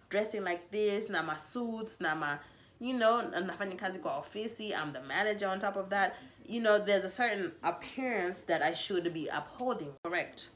dressing 0.09 0.43
like 0.43 0.61
this 0.71 1.09
na 1.09 1.21
my 1.23 1.37
suits 1.37 1.99
na 2.01 2.15
ma 2.15 2.37
you 2.81 2.93
know 2.93 3.21
nafanya 3.21 3.75
kazi 3.75 3.99
kwa 3.99 4.17
ofisi 4.17 4.69
i'm 4.69 4.93
the 4.93 4.99
manager 4.99 5.47
on 5.47 5.59
top 5.59 5.75
of 5.75 5.89
that 5.89 6.13
you 6.45 6.59
know 6.59 6.79
there's 6.79 7.05
a 7.05 7.09
certain 7.09 7.51
appearance 7.61 8.41
that 8.47 8.61
i 8.61 8.75
should 8.75 9.13
be 9.13 9.29
upholding 9.37 9.93
correct 10.03 10.49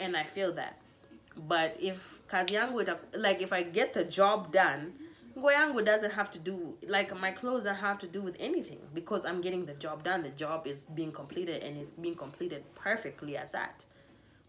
and 0.00 0.16
i 0.16 0.24
feel 0.24 0.54
that 0.54 0.74
but 1.36 1.82
if 1.82 2.20
kazi 2.26 2.54
yangu 2.54 2.84
like 3.14 3.44
if 3.44 3.52
i 3.52 3.62
get 3.62 3.94
the 3.94 4.04
job 4.04 4.52
done 4.52 4.92
nguo 5.38 5.50
yangu 5.52 5.82
doesn't 5.82 6.12
have 6.12 6.30
to 6.30 6.38
do 6.38 6.76
like 6.86 7.12
my 7.20 7.32
clothes 7.32 7.64
don't 7.64 7.76
have 7.76 7.98
to 7.98 8.06
do 8.06 8.22
with 8.22 8.36
anything 8.40 8.78
because 8.94 9.26
I'm 9.26 9.40
getting 9.40 9.66
the 9.66 9.74
job 9.74 10.04
done. 10.04 10.22
The 10.22 10.30
job 10.30 10.66
is 10.66 10.84
being 10.94 11.10
completed 11.12 11.64
and 11.64 11.76
it's 11.76 11.92
being 11.92 12.14
completed 12.14 12.62
perfectly 12.76 13.36
at 13.36 13.52
that. 13.52 13.84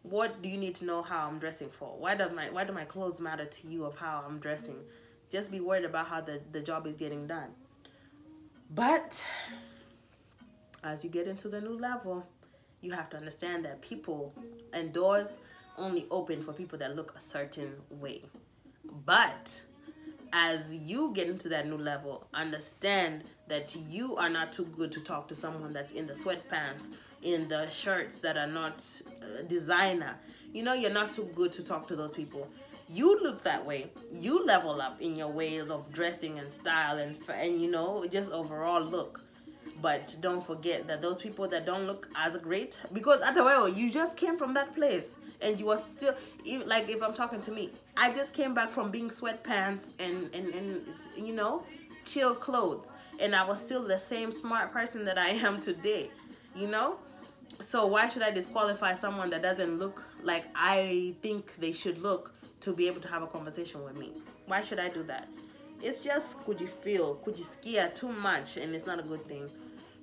What 0.04 0.43
do 0.43 0.49
you 0.49 0.58
need 0.58 0.75
to 0.75 0.86
know 0.86 1.01
how 1.01 1.28
I'm 1.28 1.39
dressing 1.39 1.69
for? 1.69 1.97
Why 1.97 2.13
does 2.13 2.32
my 2.34 2.49
why 2.51 2.65
do 2.65 2.73
my 2.73 2.86
clothes 2.86 3.19
matter 3.19 3.45
to 3.45 3.67
you 3.67 3.86
of 3.86 3.97
how 3.97 4.23
I'm 4.28 4.38
dressing? 4.39 4.78
Just 5.36 5.52
be 5.52 5.60
worried 5.60 5.84
about 5.84 6.08
how 6.08 6.21
the, 6.21 6.39
the 6.54 6.62
job 6.62 6.88
is 6.88 6.95
getting 6.95 7.28
done. 7.28 7.50
But 8.74 9.21
as 10.82 11.04
you 11.04 11.10
get 11.10 11.28
into 11.28 11.50
the 11.50 11.60
new 11.60 11.78
level, 11.78 12.26
you 12.80 12.93
have 12.93 13.10
to 13.10 13.17
understand 13.17 13.65
that 13.65 13.82
people 13.82 14.34
and 14.71 14.93
doors 14.93 15.28
only 15.78 16.08
open 16.10 16.41
for 16.41 16.54
people 16.54 16.80
that 16.80 16.95
look 16.95 17.13
a 17.17 17.19
certain 17.19 17.74
way. 17.89 18.21
But 19.06 19.60
as 20.32 20.74
you 20.74 21.12
get 21.13 21.28
into 21.28 21.50
that 21.50 21.67
new 21.67 21.80
level, 21.80 22.26
understand 22.34 23.26
that 23.50 23.76
you 23.89 24.15
are 24.15 24.30
not 24.30 24.54
too 24.54 24.63
good 24.78 24.93
to 24.93 25.02
talk 25.02 25.28
to 25.28 25.36
someone 25.36 25.74
that's 25.74 25.91
in 25.91 26.08
the 26.08 26.13
sweatpants, 26.13 26.88
in 27.24 27.50
the 27.50 27.67
shirts 27.67 28.19
that 28.19 28.38
are 28.38 28.48
not 28.48 28.89
uh, 29.21 29.41
designer. 29.50 30.15
You 30.54 30.63
know, 30.63 30.76
you're 30.76 30.91
not 30.91 31.12
too 31.12 31.30
good 31.36 31.52
to 31.52 31.62
talk 31.62 31.89
to 31.89 31.98
those 31.98 32.13
people. 32.13 32.48
You 32.88 33.21
look 33.24 33.43
that 33.43 33.65
way. 33.65 33.89
You 34.13 34.45
level 34.45 34.82
up 34.82 35.02
in 35.02 35.15
your 35.15 35.30
ways 35.30 35.69
of 35.69 35.91
dressing 35.91 36.39
and 36.39 36.52
style 36.52 36.98
and 36.98 37.17
and 37.30 37.62
you 37.62 37.69
know 37.69 38.06
just 38.12 38.32
overall 38.32 38.82
look. 38.82 39.21
But 39.82 40.15
don't 40.21 40.45
forget 40.45 40.88
that 40.88 41.02
those 41.02 41.19
people 41.19 41.48
that 41.50 41.65
don't 41.65 41.86
look 41.86 42.08
as 42.15 42.38
great 42.38 42.80
because 42.93 43.21
at 43.21 43.36
the 43.36 43.43
way 43.43 43.71
you 43.76 43.89
just 43.89 44.17
came 44.17 44.38
from 44.38 44.54
that 44.54 44.74
place 44.74 45.15
and 45.41 45.60
you 45.60 45.69
are 45.69 45.78
still 45.78 46.15
like 46.65 46.89
if 46.89 47.02
I'm 47.02 47.13
talking 47.13 47.41
to 47.41 47.52
me, 47.52 47.71
I 47.98 48.13
just 48.13 48.34
came 48.34 48.54
back 48.54 48.71
from 48.71 48.91
being 48.91 49.10
sweatpants 49.10 49.88
and 50.00 50.34
and 50.36 50.54
and 50.56 50.88
you 51.17 51.34
know, 51.34 51.63
chill 52.06 52.36
clothes, 52.36 52.88
and 53.19 53.36
I 53.36 53.43
was 53.45 53.60
still 53.60 53.84
the 53.84 53.98
same 53.98 54.32
smart 54.32 54.71
person 54.71 55.04
that 55.06 55.17
I 55.17 55.30
am 55.30 55.60
today, 55.60 56.10
you 56.56 56.67
know. 56.67 56.98
So 57.62 57.88
why 57.88 58.10
should 58.10 58.21
I 58.21 58.32
disqualify 58.32 58.95
someone 58.95 59.30
that 59.30 59.41
doesn't 59.41 59.80
look 59.80 60.04
like 60.24 60.45
I 60.56 61.15
think 61.21 61.54
they 61.58 61.71
should 61.71 62.00
look 62.00 62.34
to 62.65 62.73
be 62.73 62.88
able 62.88 62.99
to 62.99 63.08
have 63.08 63.21
a 63.21 63.28
conversation 63.28 63.84
with 63.84 63.95
me? 63.95 64.12
Why 64.47 64.63
should 64.63 64.80
I 64.80 64.89
do 64.89 65.04
that? 65.04 65.28
It's 65.84 66.04
just 66.04 66.43
could 66.45 66.60
you 66.60 66.67
feel, 66.67 67.15
could 67.23 67.38
you 67.38 67.45
scare 67.45 67.89
too 67.89 68.12
much, 68.12 68.58
and 68.58 68.73
it's 68.73 68.88
not 68.88 68.99
a 68.99 69.04
good 69.04 69.23
thing. 69.25 69.49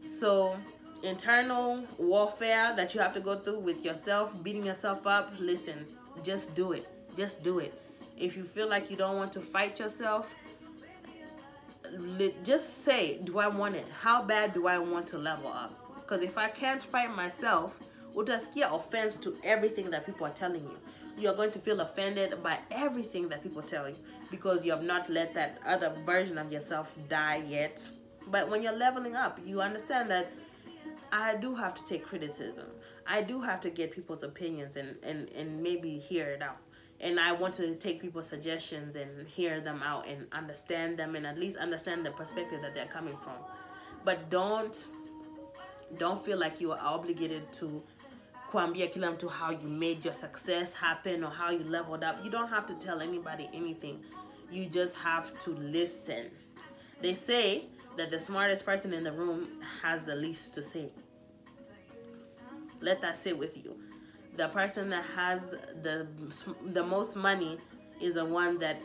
So 0.00 0.56
internal 1.02 1.84
warfare 1.98 2.72
that 2.76 2.94
you 2.94 3.00
have 3.00 3.12
to 3.14 3.20
go 3.20 3.36
through 3.36 3.58
with 3.58 3.84
yourself, 3.84 4.30
beating 4.44 4.64
yourself 4.64 5.08
up, 5.08 5.32
listen, 5.40 5.86
just 6.22 6.54
do 6.54 6.70
it. 6.72 6.86
Just 7.16 7.42
do 7.42 7.58
it. 7.58 7.74
If 8.16 8.36
you 8.36 8.44
feel 8.44 8.68
like 8.68 8.90
you 8.90 8.96
don't 8.96 9.16
want 9.16 9.32
to 9.32 9.40
fight 9.40 9.80
yourself, 9.80 10.30
just 12.44 12.84
say, 12.84 13.18
do 13.24 13.40
I 13.40 13.48
want 13.48 13.74
it? 13.74 13.86
How 14.00 14.22
bad 14.22 14.54
do 14.54 14.68
I 14.68 14.78
want 14.78 15.08
to 15.08 15.18
level 15.18 15.48
up? 15.48 15.74
Because 15.96 16.24
if 16.24 16.38
I 16.38 16.48
can't 16.48 16.82
fight 16.82 17.14
myself, 17.14 17.76
utaskia 18.14 18.72
offense 18.72 19.16
to 19.16 19.36
everything 19.42 19.90
that 19.90 20.06
people 20.06 20.26
are 20.26 20.30
telling 20.30 20.62
you. 20.62 20.78
You're 21.18 21.34
going 21.34 21.52
to 21.52 21.58
feel 21.58 21.80
offended 21.80 22.42
by 22.42 22.58
everything 22.70 23.28
that 23.28 23.42
people 23.42 23.62
tell 23.62 23.88
you 23.88 23.96
because 24.30 24.64
you 24.64 24.70
have 24.72 24.82
not 24.82 25.08
let 25.08 25.34
that 25.34 25.58
other 25.66 25.92
version 26.06 26.38
of 26.38 26.50
yourself 26.50 26.94
die 27.08 27.42
yet. 27.46 27.88
But 28.30 28.48
when 28.48 28.62
you're 28.62 28.72
leveling 28.72 29.14
up, 29.16 29.38
you 29.44 29.60
understand 29.60 30.10
that 30.10 30.32
I 31.12 31.36
do 31.36 31.54
have 31.54 31.74
to 31.74 31.84
take 31.84 32.04
criticism. 32.04 32.66
I 33.06 33.22
do 33.22 33.40
have 33.40 33.60
to 33.62 33.70
get 33.70 33.90
people's 33.90 34.22
opinions 34.22 34.76
and, 34.76 34.96
and, 35.02 35.28
and 35.30 35.62
maybe 35.62 35.98
hear 35.98 36.26
it 36.26 36.42
out. 36.42 36.58
and 37.02 37.18
I 37.18 37.32
want 37.32 37.54
to 37.54 37.74
take 37.74 38.00
people's 38.00 38.28
suggestions 38.28 38.96
and 38.96 39.26
hear 39.26 39.60
them 39.60 39.82
out 39.82 40.06
and 40.06 40.26
understand 40.32 40.98
them 40.98 41.16
and 41.16 41.26
at 41.26 41.38
least 41.38 41.56
understand 41.58 42.06
the 42.06 42.12
perspective 42.12 42.62
that 42.62 42.74
they're 42.74 42.84
coming 42.86 43.16
from. 43.22 43.34
But 44.04 44.30
don't 44.30 44.86
don't 45.98 46.24
feel 46.24 46.38
like 46.38 46.58
you 46.58 46.72
are 46.72 46.78
obligated 46.80 47.52
to 47.52 47.82
kuambia 48.52 48.86
kila 48.86 49.10
mtu 49.10 49.28
how 49.28 49.50
you 49.52 49.68
made 49.68 49.98
your 50.04 50.14
success 50.14 50.74
happen 50.74 51.24
or 51.24 51.30
how 51.30 51.50
you 51.50 51.64
leveled 51.64 52.04
up. 52.04 52.24
You 52.24 52.30
don't 52.30 52.50
have 52.50 52.66
to 52.66 52.74
tell 52.74 53.00
anybody 53.00 53.48
anything. 53.54 53.98
You 54.50 54.66
just 54.66 54.94
have 54.96 55.38
to 55.38 55.50
listen. 55.50 56.30
They 57.00 57.14
say 57.14 57.64
that 57.96 58.10
the 58.10 58.20
smartest 58.20 58.64
person 58.66 58.92
in 58.92 59.04
the 59.04 59.12
room 59.12 59.48
has 59.82 60.04
the 60.04 60.14
least 60.14 60.54
to 60.54 60.62
say. 60.62 60.90
Let 62.80 63.00
that 63.00 63.16
sit 63.16 63.38
with 63.38 63.56
you. 63.56 63.74
The 64.36 64.48
person 64.48 64.90
that 64.90 65.04
has 65.16 65.40
the 65.82 66.06
the 66.72 66.82
most 66.82 67.16
money 67.16 67.58
is 68.00 68.14
the 68.14 68.24
one 68.24 68.58
that 68.58 68.82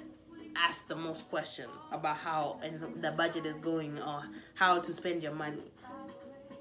asks 0.56 0.88
the 0.88 0.96
most 0.96 1.30
questions 1.30 1.70
about 1.92 2.18
how 2.18 2.60
and 2.64 3.04
the 3.04 3.12
budget 3.12 3.46
is 3.46 3.58
going 3.58 4.02
or 4.02 4.24
how 4.56 4.80
to 4.80 4.94
spend 4.94 5.24
your 5.24 5.34
money 5.34 5.72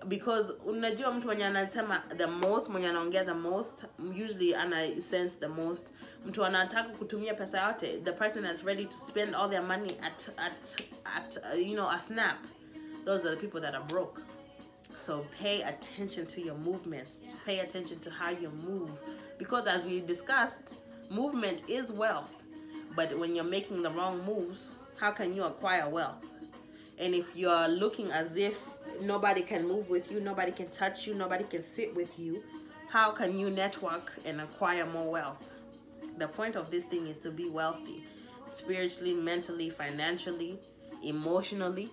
because 0.08 0.52
unajua 0.66 1.12
mtu 1.12 1.26
mwenye 1.26 1.44
anasema 1.44 2.02
the 2.16 2.26
most 2.26 2.68
mwenye 2.68 2.88
anaongea 2.88 3.24
the 3.24 3.32
most 3.32 3.84
usually 3.98 4.54
ana 4.54 5.02
sense 5.02 5.38
the 5.40 5.48
most. 5.48 5.86
Mtu 6.26 6.44
anataka 6.44 6.88
kutumia 6.88 7.34
pesa 7.34 7.66
yote 7.66 7.98
the 7.98 8.12
person 8.12 8.42
that's 8.42 8.64
ready 8.64 8.84
to 8.84 8.96
spend 8.96 9.34
all 9.34 9.50
their 9.50 9.62
money 9.62 9.98
at 10.02 10.28
at 10.36 10.82
at 11.16 11.36
uh, 11.36 11.66
you 11.68 11.74
know 11.74 11.90
a 11.90 12.00
snap. 12.00 12.36
Those 13.04 13.20
are 13.20 13.30
the 13.30 13.40
people 13.40 13.60
that 13.60 13.74
are 13.74 13.84
broke. 13.84 14.22
So 14.98 15.26
pay 15.42 15.62
attention 15.62 16.26
to 16.26 16.40
your 16.40 16.56
movements. 16.58 17.20
Pay 17.46 17.60
attention 17.60 18.00
to 18.00 18.10
how 18.10 18.30
you 18.30 18.50
move. 18.50 18.90
Because 19.38 19.68
as 19.68 19.84
we 19.84 20.00
discussed 20.00 20.74
movement 21.10 21.62
is 21.68 21.92
wealth. 21.92 22.30
But 22.96 23.18
when 23.18 23.34
you're 23.34 23.50
making 23.50 23.82
the 23.82 23.90
wrong 23.90 24.24
moves 24.24 24.70
how 24.96 25.10
can 25.10 25.34
you 25.34 25.44
acquire 25.44 25.88
wealth? 25.88 26.24
And 26.98 27.14
if 27.14 27.36
you're 27.36 27.68
looking 27.68 28.10
as 28.10 28.36
if 28.36 28.66
nobody 29.00 29.42
can 29.42 29.66
move 29.66 29.90
with 29.90 30.10
you, 30.10 30.20
nobody 30.20 30.52
can 30.52 30.68
touch 30.68 31.06
you, 31.06 31.14
nobody 31.14 31.44
can 31.44 31.62
sit 31.62 31.94
with 31.94 32.18
you, 32.18 32.42
how 32.88 33.10
can 33.10 33.38
you 33.38 33.50
network 33.50 34.12
and 34.24 34.40
acquire 34.40 34.86
more 34.86 35.10
wealth? 35.10 35.44
The 36.18 36.28
point 36.28 36.56
of 36.56 36.70
this 36.70 36.84
thing 36.84 37.06
is 37.06 37.18
to 37.20 37.30
be 37.30 37.48
wealthy 37.48 38.04
spiritually, 38.50 39.14
mentally, 39.14 39.70
financially, 39.70 40.58
emotionally. 41.02 41.90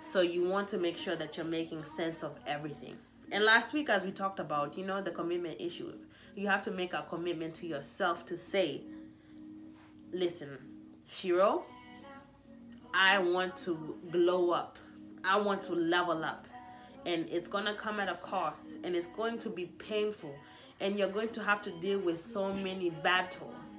So 0.00 0.20
you 0.20 0.48
want 0.48 0.68
to 0.68 0.78
make 0.78 0.96
sure 0.96 1.16
that 1.16 1.36
you're 1.36 1.46
making 1.46 1.84
sense 1.84 2.22
of 2.22 2.38
everything. 2.46 2.96
And 3.32 3.44
last 3.44 3.72
week, 3.72 3.90
as 3.90 4.04
we 4.04 4.12
talked 4.12 4.40
about, 4.40 4.78
you 4.78 4.84
know, 4.84 5.00
the 5.02 5.10
commitment 5.10 5.60
issues, 5.60 6.06
you 6.34 6.48
have 6.48 6.62
to 6.62 6.70
make 6.70 6.94
a 6.94 7.04
commitment 7.08 7.54
to 7.56 7.66
yourself 7.66 8.24
to 8.26 8.38
say, 8.38 8.82
listen, 10.12 10.58
Shiro, 11.06 11.64
I 12.94 13.18
want 13.18 13.56
to 13.58 13.96
glow 14.10 14.50
up. 14.50 14.78
I 15.24 15.40
want 15.40 15.62
to 15.64 15.72
level 15.72 16.24
up. 16.24 16.46
And 17.06 17.28
it's 17.30 17.48
going 17.48 17.64
to 17.64 17.74
come 17.74 17.98
at 18.00 18.08
a 18.08 18.14
cost 18.14 18.66
and 18.84 18.94
it's 18.94 19.06
going 19.08 19.38
to 19.40 19.48
be 19.48 19.66
painful. 19.66 20.34
And 20.80 20.98
you're 20.98 21.08
going 21.08 21.30
to 21.30 21.42
have 21.42 21.62
to 21.62 21.70
deal 21.80 21.98
with 21.98 22.20
so 22.20 22.52
many 22.52 22.90
battles. 22.90 23.76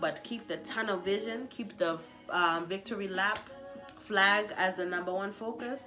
But 0.00 0.22
keep 0.24 0.48
the 0.48 0.56
tunnel 0.58 0.98
vision, 0.98 1.46
keep 1.50 1.76
the 1.78 1.98
um, 2.30 2.66
victory 2.66 3.08
lap 3.08 3.38
flag 3.98 4.52
as 4.56 4.76
the 4.76 4.84
number 4.84 5.12
one 5.12 5.32
focus. 5.32 5.84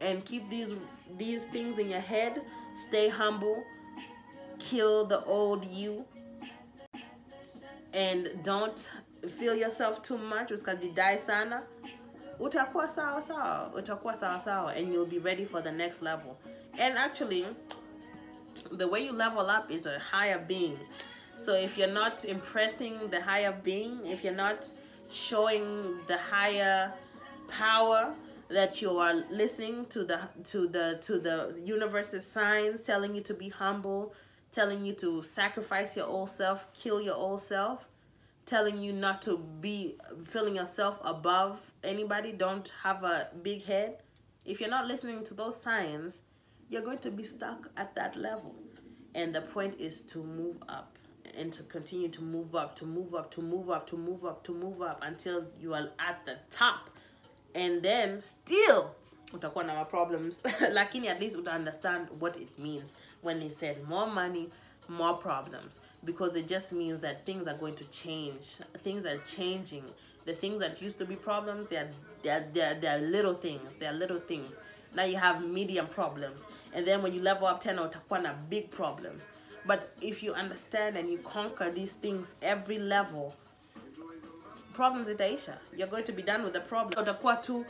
And 0.00 0.24
keep 0.24 0.48
these 0.48 0.74
these 1.16 1.44
things 1.44 1.78
in 1.78 1.88
your 1.90 2.00
head. 2.00 2.42
Stay 2.88 3.08
humble. 3.08 3.64
Kill 4.58 5.06
the 5.06 5.24
old 5.24 5.64
you. 5.64 6.04
And 7.92 8.30
don't 8.42 8.88
feel 9.28 9.56
yourself 9.56 10.02
too 10.02 10.18
much. 10.18 10.52
Die 10.94 11.16
sana 11.16 11.64
utakuwa 12.40 12.88
sawa 12.88 13.22
sawa 13.22 13.70
utakuwa 13.74 14.14
sawa 14.16 14.40
sawa 14.40 14.72
and 14.72 14.92
you'll 14.92 15.10
be 15.10 15.18
ready 15.18 15.44
for 15.44 15.62
the 15.62 15.72
next 15.72 16.02
level. 16.02 16.36
And 16.78 16.98
actually 16.98 17.46
the 18.72 18.86
way 18.86 19.04
you 19.04 19.12
level 19.12 19.48
up 19.50 19.70
is 19.70 19.86
a 19.86 19.98
higher 19.98 20.38
being. 20.38 20.78
So 21.36 21.54
if 21.54 21.78
you're 21.78 21.92
not 21.92 22.24
impressing 22.24 23.08
the 23.10 23.20
higher 23.20 23.52
being 23.64 24.00
if 24.06 24.24
you're 24.24 24.34
not 24.36 24.70
showing 25.08 25.98
the 26.06 26.16
higher 26.16 26.92
power 27.48 28.14
that 28.48 28.80
you 28.80 28.98
are 28.98 29.14
listening 29.30 29.86
to 29.86 30.04
the 30.04 30.20
to 30.44 30.68
the 30.68 30.98
to 31.02 31.18
the 31.18 31.60
universe's 31.62 32.26
signs 32.26 32.82
telling 32.82 33.14
you 33.14 33.20
to 33.22 33.34
be 33.34 33.48
humble 33.48 34.14
telling 34.52 34.84
you 34.84 34.92
to 34.94 35.22
sacrifice 35.22 35.96
your 35.96 36.06
old 36.06 36.28
self 36.30 36.72
kill 36.72 37.00
your 37.00 37.14
old 37.14 37.40
self 37.40 37.87
telling 38.48 38.78
you 38.80 38.92
not 38.92 39.20
to 39.22 39.36
be 39.60 39.96
feeling 40.24 40.56
yourself 40.56 40.98
above 41.04 41.60
anybody, 41.84 42.32
don't 42.32 42.72
have 42.82 43.04
a 43.04 43.28
big 43.42 43.64
head. 43.64 43.98
If 44.46 44.60
you're 44.60 44.70
not 44.70 44.86
listening 44.86 45.22
to 45.24 45.34
those 45.34 45.60
signs, 45.60 46.22
you're 46.70 46.82
going 46.82 46.98
to 46.98 47.10
be 47.10 47.24
stuck 47.24 47.68
at 47.76 47.94
that 47.94 48.16
level. 48.16 48.54
And 49.14 49.34
the 49.34 49.42
point 49.42 49.78
is 49.78 50.00
to 50.02 50.18
move 50.18 50.56
up 50.68 50.98
and 51.36 51.52
to 51.52 51.62
continue 51.64 52.08
to 52.08 52.22
move 52.22 52.54
up, 52.54 52.74
to 52.76 52.86
move 52.86 53.14
up, 53.14 53.30
to 53.32 53.42
move 53.42 53.68
up, 53.68 53.86
to 53.88 53.96
move 53.96 54.24
up, 54.24 54.42
to 54.44 54.52
move 54.54 54.80
up 54.80 54.98
until 55.02 55.44
you 55.60 55.74
are 55.74 55.90
at 55.98 56.24
the 56.24 56.36
top. 56.50 56.90
And 57.54 57.82
then 57.82 58.22
still 58.22 58.94
utakuwa 59.32 59.64
na 59.66 59.84
problems 59.84 60.42
lakini 60.72 61.08
at 61.08 61.20
least 61.20 61.36
uta 61.36 61.52
understand 61.52 62.08
what 62.20 62.36
it 62.36 62.58
means 62.58 62.94
when 63.22 63.40
he 63.40 63.48
said 63.50 63.76
more 63.88 64.06
money 64.10 64.48
more 64.88 65.14
problems 65.14 65.80
because 66.04 66.34
it 66.36 66.46
just 66.46 66.72
means 66.72 67.00
that 67.00 67.26
things 67.26 67.46
are 67.46 67.56
going 67.56 67.74
to 67.74 67.84
change. 67.84 68.56
Things 68.84 69.04
are 69.06 69.18
changing. 69.18 69.84
The 70.24 70.34
things 70.34 70.60
that 70.60 70.80
used 70.82 70.98
to 70.98 71.04
be 71.04 71.16
problems, 71.16 71.68
they're, 71.70 71.88
they're, 72.22 72.46
they're, 72.52 72.74
they're 72.74 72.98
little 72.98 73.34
things. 73.34 73.62
They're 73.78 73.92
little 73.92 74.18
things. 74.20 74.58
Now 74.94 75.04
you 75.04 75.16
have 75.16 75.44
medium 75.44 75.86
problems. 75.86 76.44
And 76.72 76.86
then 76.86 77.02
when 77.02 77.14
you 77.14 77.22
level 77.22 77.46
up 77.46 77.62
10 77.62 77.76
utakuwa 77.78 78.22
na 78.22 78.32
big 78.48 78.70
problems. 78.70 79.22
But 79.66 79.92
if 80.00 80.22
you 80.22 80.32
understand 80.34 80.96
and 80.96 81.10
you 81.10 81.18
conquer 81.18 81.70
these 81.70 81.92
things 81.92 82.32
every 82.42 82.78
level, 82.78 83.34
problems 84.74 85.08
itaisha. 85.08 85.58
You're 85.76 85.88
going 85.88 86.04
to 86.04 86.12
be 86.12 86.22
done 86.22 86.44
with 86.44 86.52
the 86.52 86.60
problem. 86.60 87.04
Utakuwa 87.04 87.42
tu 87.42 87.66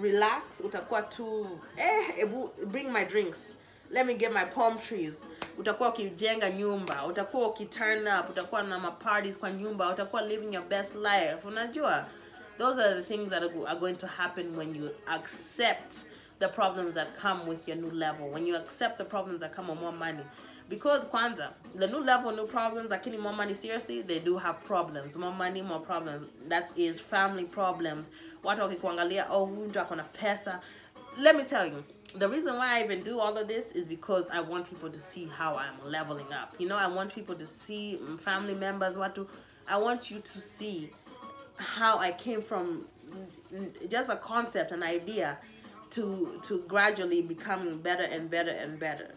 relax, 0.00 0.60
utakuwa 0.60 1.02
tu, 1.10 1.60
eh, 1.76 2.24
bring 2.66 2.92
my 2.92 3.04
drinks. 3.04 3.52
Let 3.90 4.06
me 4.06 4.14
get 4.14 4.32
my 4.32 4.44
palm 4.44 4.78
trees. 4.78 5.16
Utakuwa 5.58 5.88
ukijenga 5.88 6.50
nyumba 6.50 7.06
utakuwa 7.06 7.48
ukiturn 7.48 8.06
up 8.20 8.30
utakuwa 8.30 8.62
na 8.62 8.78
maparties 8.78 9.38
kwa 9.38 9.50
nyumba 9.52 9.90
utakuwa 9.90 10.22
living 10.22 10.54
your 10.54 10.64
best 10.64 10.94
life. 10.94 11.36
Unajua 11.44 12.04
those 12.58 12.82
are 12.82 12.94
the 12.94 13.02
things 13.16 13.30
that 13.30 13.42
are 13.66 13.78
going 13.80 13.94
to 13.94 14.06
happen 14.06 14.56
when 14.56 14.74
you 14.76 14.90
accept 15.06 15.94
the 16.40 16.48
problems 16.48 16.94
that 16.94 17.08
come 17.22 17.46
with 17.48 17.68
your 17.68 17.76
new 17.78 17.90
level. 17.90 18.28
When 18.30 18.46
you 18.46 18.56
accept 18.56 18.98
the 18.98 19.04
problems 19.04 19.40
that 19.40 19.54
come 19.56 19.68
with 19.72 19.80
more 19.80 19.92
money. 19.96 20.24
Because 20.68 21.06
kwanza 21.06 21.48
the 21.78 21.86
new 21.86 22.00
level 22.04 22.32
new 22.32 22.46
problems 22.46 22.90
lakini 22.90 23.18
more 23.18 23.36
money 23.36 23.54
seriously 23.54 24.02
they 24.02 24.18
do 24.18 24.36
have 24.36 24.58
problems. 24.66 25.16
More 25.16 25.32
money 25.34 25.62
more 25.62 25.80
problems. 25.80 26.26
That 26.48 26.70
is 26.76 27.00
family 27.00 27.44
problems. 27.44 28.06
Watu 28.44 28.60
wakikuangalia 28.62 29.26
oh 29.30 29.44
huyu 29.46 29.68
mtu 29.68 29.80
akona 29.80 30.02
pesa. 30.04 30.60
Let 31.16 31.36
me 31.36 31.44
tell 31.44 31.66
you 31.72 31.82
the 32.16 32.28
reason 32.28 32.56
why 32.56 32.78
I 32.78 32.84
even 32.84 33.02
do 33.02 33.18
all 33.20 33.36
of 33.36 33.48
this 33.48 33.72
is 33.72 33.86
because 33.86 34.26
I 34.32 34.40
want 34.40 34.68
people 34.68 34.90
to 34.90 34.98
see 34.98 35.26
how 35.26 35.56
I'm 35.56 35.74
leveling 35.84 36.32
up. 36.32 36.54
You 36.58 36.68
know, 36.68 36.76
I 36.76 36.86
want 36.86 37.14
people 37.14 37.34
to 37.34 37.46
see 37.46 37.98
mm, 38.02 38.18
family 38.18 38.54
members 38.54 38.96
what 38.96 39.14
to 39.16 39.28
I 39.66 39.76
want 39.76 40.10
you 40.10 40.20
to 40.20 40.40
see 40.40 40.90
how 41.56 41.98
I 41.98 42.12
came 42.12 42.40
from 42.40 42.86
mm, 43.52 43.90
just 43.90 44.08
a 44.08 44.16
concept, 44.16 44.72
an 44.72 44.82
idea 44.82 45.38
to 45.90 46.40
to 46.44 46.64
gradually 46.66 47.22
becoming 47.22 47.78
better 47.78 48.04
and 48.04 48.30
better 48.30 48.52
and 48.52 48.78
better. 48.78 49.10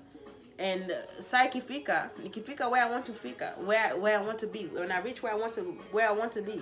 And 0.59 0.95
psyche 1.19 1.59
fika, 1.59 2.11
nikifika 2.21 2.69
where 2.69 2.85
I 2.85 2.89
want 2.91 3.05
to 3.05 3.13
fika, 3.13 3.53
where 3.63 3.97
where 3.97 4.19
I 4.19 4.21
want 4.21 4.37
to 4.39 4.47
be. 4.47 4.65
When 4.65 4.91
I 4.91 4.99
reach 4.99 5.23
where 5.23 5.31
I 5.31 5.35
want 5.37 5.53
to 5.53 5.61
where 5.91 6.09
I 6.09 6.11
want 6.11 6.33
to 6.33 6.41
be, 6.41 6.61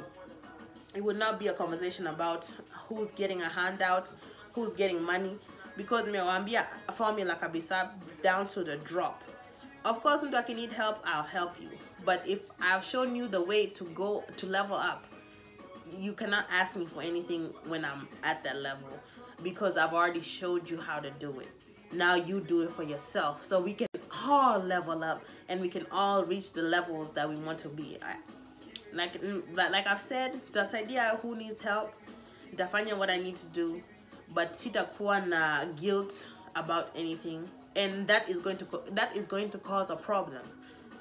it 0.93 1.03
would 1.03 1.17
not 1.17 1.39
be 1.39 1.47
a 1.47 1.53
conversation 1.53 2.05
about 2.07 2.49
who's 2.87 3.09
getting 3.11 3.41
a 3.41 3.49
handout, 3.49 4.11
who's 4.53 4.73
getting 4.73 5.01
money 5.01 5.37
because 5.79 6.05
nimewambia 6.05 6.67
formula 6.93 7.35
kabisa 7.35 7.89
down 8.21 8.45
to 8.47 8.63
the 8.65 8.75
drop. 8.77 9.23
Of 9.85 10.01
course 10.01 10.21
mtu 10.23 10.53
need 10.53 10.73
help 10.73 10.97
i'll 11.05 11.23
help 11.23 11.53
you. 11.61 11.69
But 12.05 12.27
if 12.27 12.39
i've 12.59 12.83
shown 12.83 13.15
you 13.15 13.29
the 13.29 13.41
way 13.41 13.67
to 13.67 13.85
go 13.85 14.23
to 14.35 14.45
level 14.45 14.75
up 14.75 15.05
you 15.97 16.11
cannot 16.13 16.45
ask 16.51 16.75
me 16.75 16.85
for 16.85 17.01
anything 17.01 17.53
when 17.65 17.85
i'm 17.85 18.09
at 18.23 18.43
that 18.43 18.57
level. 18.57 18.89
Because 19.41 19.77
i've 19.77 19.93
already 19.93 20.21
showed 20.21 20.69
you 20.69 20.81
how 20.81 20.99
to 20.99 21.11
do 21.11 21.39
it. 21.39 21.47
Now 21.93 22.15
you 22.15 22.41
do 22.41 22.61
it 22.63 22.71
for 22.71 22.83
yourself. 22.83 23.45
So 23.45 23.61
we 23.61 23.73
can 23.73 23.87
all 24.27 24.59
level 24.59 25.01
up 25.01 25.21
and 25.47 25.61
we 25.61 25.69
can 25.69 25.87
all 25.93 26.25
reach 26.25 26.51
the 26.51 26.61
levels 26.61 27.13
that 27.13 27.27
we 27.29 27.37
want 27.37 27.57
to 27.59 27.69
be 27.69 27.97
at. 28.01 28.19
Like 28.91 29.21
like 29.55 29.87
i've 29.87 30.01
said 30.01 30.41
idea 30.73 31.17
who 31.21 31.37
needs 31.37 31.61
help? 31.61 31.93
Define 32.57 32.97
what 32.97 33.09
i 33.09 33.17
need 33.17 33.37
to 33.37 33.45
do 33.45 33.81
but 34.33 34.53
sitakuwa 34.53 35.27
na 35.27 35.65
guilt 35.65 36.25
about 36.55 36.89
anything 36.95 37.47
and 37.75 38.07
that 38.07 38.29
is 38.29 38.39
going 38.41 38.57
to 38.57 38.65
that 38.91 39.15
is 39.15 39.25
going 39.27 39.49
to 39.49 39.57
cause 39.57 39.89
a 39.89 39.95
problem 39.95 40.43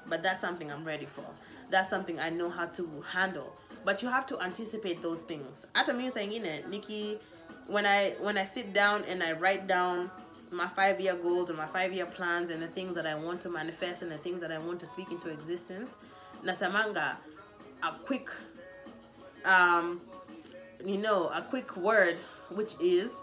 but 0.07 0.23
that's 0.23 0.41
something 0.41 0.71
i'm 0.71 0.85
ready 0.85 1.05
for 1.05 1.25
that's 1.69 1.89
something 1.89 2.19
I 2.19 2.29
know 2.29 2.49
how 2.49 2.65
to 2.65 3.03
handle. 3.11 3.55
But 3.85 4.01
you 4.01 4.09
have 4.09 4.25
to 4.27 4.39
anticipate 4.41 5.01
those 5.01 5.21
things. 5.21 5.65
Hata 5.75 5.93
saa 6.11 6.19
ingine 6.19 6.67
Nikki 6.69 7.17
when 7.67 7.85
I 7.85 8.15
when 8.19 8.37
I 8.37 8.45
sit 8.45 8.73
down 8.73 9.03
and 9.05 9.23
I 9.23 9.33
write 9.33 9.67
down 9.67 10.09
my 10.51 10.67
five 10.67 10.99
year 10.99 11.15
goals 11.15 11.49
and 11.49 11.57
my 11.57 11.67
five 11.67 11.93
year 11.93 12.05
plans 12.05 12.49
and 12.49 12.61
the 12.61 12.67
things 12.67 12.95
that 12.95 13.05
I 13.05 13.15
want 13.15 13.41
to 13.41 13.49
manifest 13.49 14.01
and 14.01 14.11
the 14.11 14.17
things 14.17 14.41
that 14.41 14.51
I 14.51 14.57
want 14.57 14.79
to 14.81 14.87
speak 14.87 15.11
into 15.11 15.29
existence, 15.29 15.95
nasamanga 16.43 17.15
a 17.81 17.91
quick 18.05 18.29
um 19.45 20.01
you 20.83 20.97
know 20.97 21.29
a 21.29 21.41
quick 21.41 21.77
word 21.77 22.17
which 22.51 22.75
is 22.81 23.15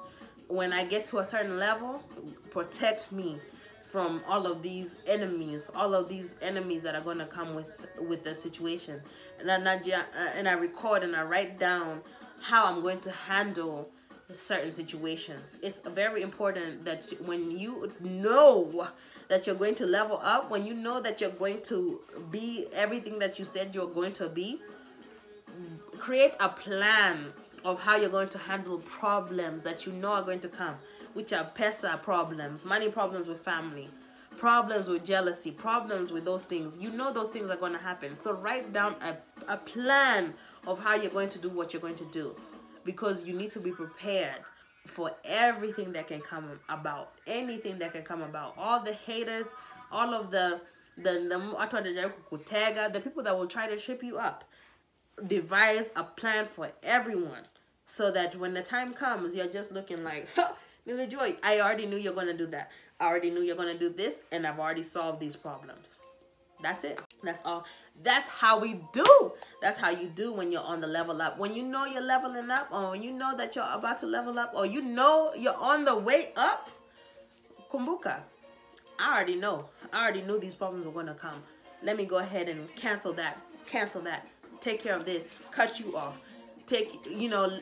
when 0.48 0.72
I 0.72 0.84
get 0.84 1.06
to 1.08 1.18
a 1.18 1.24
certain 1.24 1.58
level, 1.58 2.02
protect 2.50 3.10
me 3.12 3.38
from 3.82 4.20
all 4.26 4.46
of 4.46 4.62
these 4.62 4.96
enemies, 5.06 5.70
all 5.74 5.94
of 5.94 6.08
these 6.08 6.34
enemies 6.42 6.82
that 6.82 6.94
are 6.94 7.00
going 7.00 7.18
to 7.18 7.26
come 7.26 7.54
with 7.54 7.86
with 8.08 8.24
the 8.24 8.34
situation. 8.34 9.00
And 9.40 9.50
I, 9.50 9.76
uh, 9.76 10.02
and 10.34 10.48
I 10.48 10.52
record 10.52 11.02
and 11.02 11.16
I 11.16 11.22
write 11.22 11.58
down 11.58 12.02
how 12.40 12.66
I'm 12.66 12.82
going 12.82 13.00
to 13.00 13.10
handle 13.10 13.90
certain 14.36 14.72
situations. 14.72 15.56
It's 15.62 15.78
very 15.80 16.22
important 16.22 16.84
that 16.84 17.04
when 17.24 17.50
you 17.50 17.92
know 18.00 18.88
that 19.28 19.46
you're 19.46 19.56
going 19.56 19.74
to 19.76 19.86
level 19.86 20.20
up, 20.22 20.50
when 20.50 20.66
you 20.66 20.74
know 20.74 21.00
that 21.00 21.20
you're 21.20 21.30
going 21.30 21.62
to 21.62 22.00
be 22.30 22.66
everything 22.72 23.18
that 23.20 23.38
you 23.38 23.44
said 23.44 23.74
you're 23.74 23.88
going 23.88 24.12
to 24.14 24.28
be, 24.28 24.60
create 25.98 26.34
a 26.40 26.48
plan 26.48 27.32
of 27.66 27.80
how 27.80 27.96
you're 27.96 28.08
going 28.08 28.28
to 28.28 28.38
handle 28.38 28.78
problems 28.78 29.60
that 29.62 29.86
you 29.86 29.92
know 29.92 30.12
are 30.12 30.22
going 30.22 30.38
to 30.38 30.48
come, 30.48 30.76
which 31.14 31.32
are 31.32 31.50
PESA 31.56 32.00
problems, 32.04 32.64
money 32.64 32.88
problems 32.88 33.26
with 33.26 33.40
family, 33.40 33.88
problems 34.38 34.86
with 34.86 35.04
jealousy, 35.04 35.50
problems 35.50 36.12
with 36.12 36.24
those 36.24 36.44
things. 36.44 36.78
You 36.78 36.90
know 36.90 37.12
those 37.12 37.30
things 37.30 37.50
are 37.50 37.56
going 37.56 37.72
to 37.72 37.78
happen. 37.78 38.16
So 38.20 38.34
write 38.34 38.72
down 38.72 38.94
a, 39.02 39.16
a 39.52 39.56
plan 39.56 40.32
of 40.64 40.78
how 40.78 40.94
you're 40.94 41.10
going 41.10 41.28
to 41.30 41.40
do 41.40 41.48
what 41.48 41.72
you're 41.72 41.82
going 41.82 41.96
to 41.96 42.04
do 42.12 42.36
because 42.84 43.24
you 43.24 43.34
need 43.34 43.50
to 43.50 43.58
be 43.58 43.72
prepared 43.72 44.38
for 44.86 45.10
everything 45.24 45.90
that 45.94 46.06
can 46.06 46.20
come 46.20 46.48
about, 46.68 47.14
anything 47.26 47.80
that 47.80 47.90
can 47.92 48.02
come 48.02 48.22
about. 48.22 48.54
All 48.56 48.78
the 48.78 48.92
haters, 48.92 49.46
all 49.90 50.14
of 50.14 50.30
the 50.30 50.60
the 50.98 51.10
the, 51.28 52.90
the 52.92 53.00
people 53.00 53.22
that 53.24 53.36
will 53.36 53.48
try 53.48 53.66
to 53.66 53.76
trip 53.76 54.04
you 54.04 54.18
up. 54.18 54.44
Devise 55.26 55.90
a 55.96 56.04
plan 56.04 56.44
for 56.44 56.70
everyone 56.82 57.42
so 57.86 58.10
that 58.10 58.36
when 58.36 58.54
the 58.54 58.62
time 58.62 58.92
comes, 58.92 59.34
you're 59.34 59.46
just 59.46 59.72
looking 59.72 60.02
like, 60.04 60.28
Millie 60.86 61.06
Joy, 61.06 61.36
I 61.42 61.60
already 61.60 61.86
knew 61.86 61.96
you're 61.96 62.12
going 62.12 62.26
to 62.26 62.36
do 62.36 62.46
that. 62.48 62.70
I 63.00 63.06
already 63.06 63.30
knew 63.30 63.42
you're 63.42 63.56
going 63.56 63.72
to 63.72 63.78
do 63.78 63.90
this, 63.90 64.22
and 64.32 64.46
I've 64.46 64.58
already 64.58 64.82
solved 64.82 65.20
these 65.20 65.36
problems. 65.36 65.96
That's 66.62 66.84
it. 66.84 67.00
That's 67.22 67.40
all. 67.44 67.66
That's 68.02 68.28
how 68.28 68.58
we 68.58 68.80
do. 68.92 69.32
That's 69.60 69.78
how 69.78 69.90
you 69.90 70.08
do 70.08 70.32
when 70.32 70.50
you're 70.50 70.62
on 70.62 70.80
the 70.80 70.86
level 70.86 71.20
up. 71.20 71.38
When 71.38 71.54
you 71.54 71.62
know 71.62 71.84
you're 71.84 72.02
leveling 72.02 72.50
up, 72.50 72.68
or 72.72 72.90
when 72.90 73.02
you 73.02 73.12
know 73.12 73.36
that 73.36 73.54
you're 73.54 73.68
about 73.70 74.00
to 74.00 74.06
level 74.06 74.38
up, 74.38 74.52
or 74.54 74.64
you 74.64 74.80
know 74.82 75.32
you're 75.36 75.56
on 75.60 75.84
the 75.84 75.98
way 75.98 76.32
up, 76.36 76.70
kumbuka. 77.70 78.20
I 78.98 79.14
already 79.14 79.36
know. 79.36 79.68
I 79.92 80.02
already 80.02 80.22
knew 80.22 80.38
these 80.38 80.54
problems 80.54 80.86
were 80.86 80.92
going 80.92 81.06
to 81.06 81.14
come. 81.14 81.42
Let 81.82 81.96
me 81.96 82.06
go 82.06 82.18
ahead 82.18 82.48
and 82.48 82.74
cancel 82.76 83.12
that. 83.14 83.38
Cancel 83.66 84.00
that. 84.02 84.26
Take 84.60 84.82
care 84.82 84.96
of 84.96 85.04
this. 85.04 85.34
Cut 85.50 85.78
you 85.78 85.96
off. 85.96 86.16
Take, 86.66 87.06
you 87.10 87.28
know, 87.28 87.58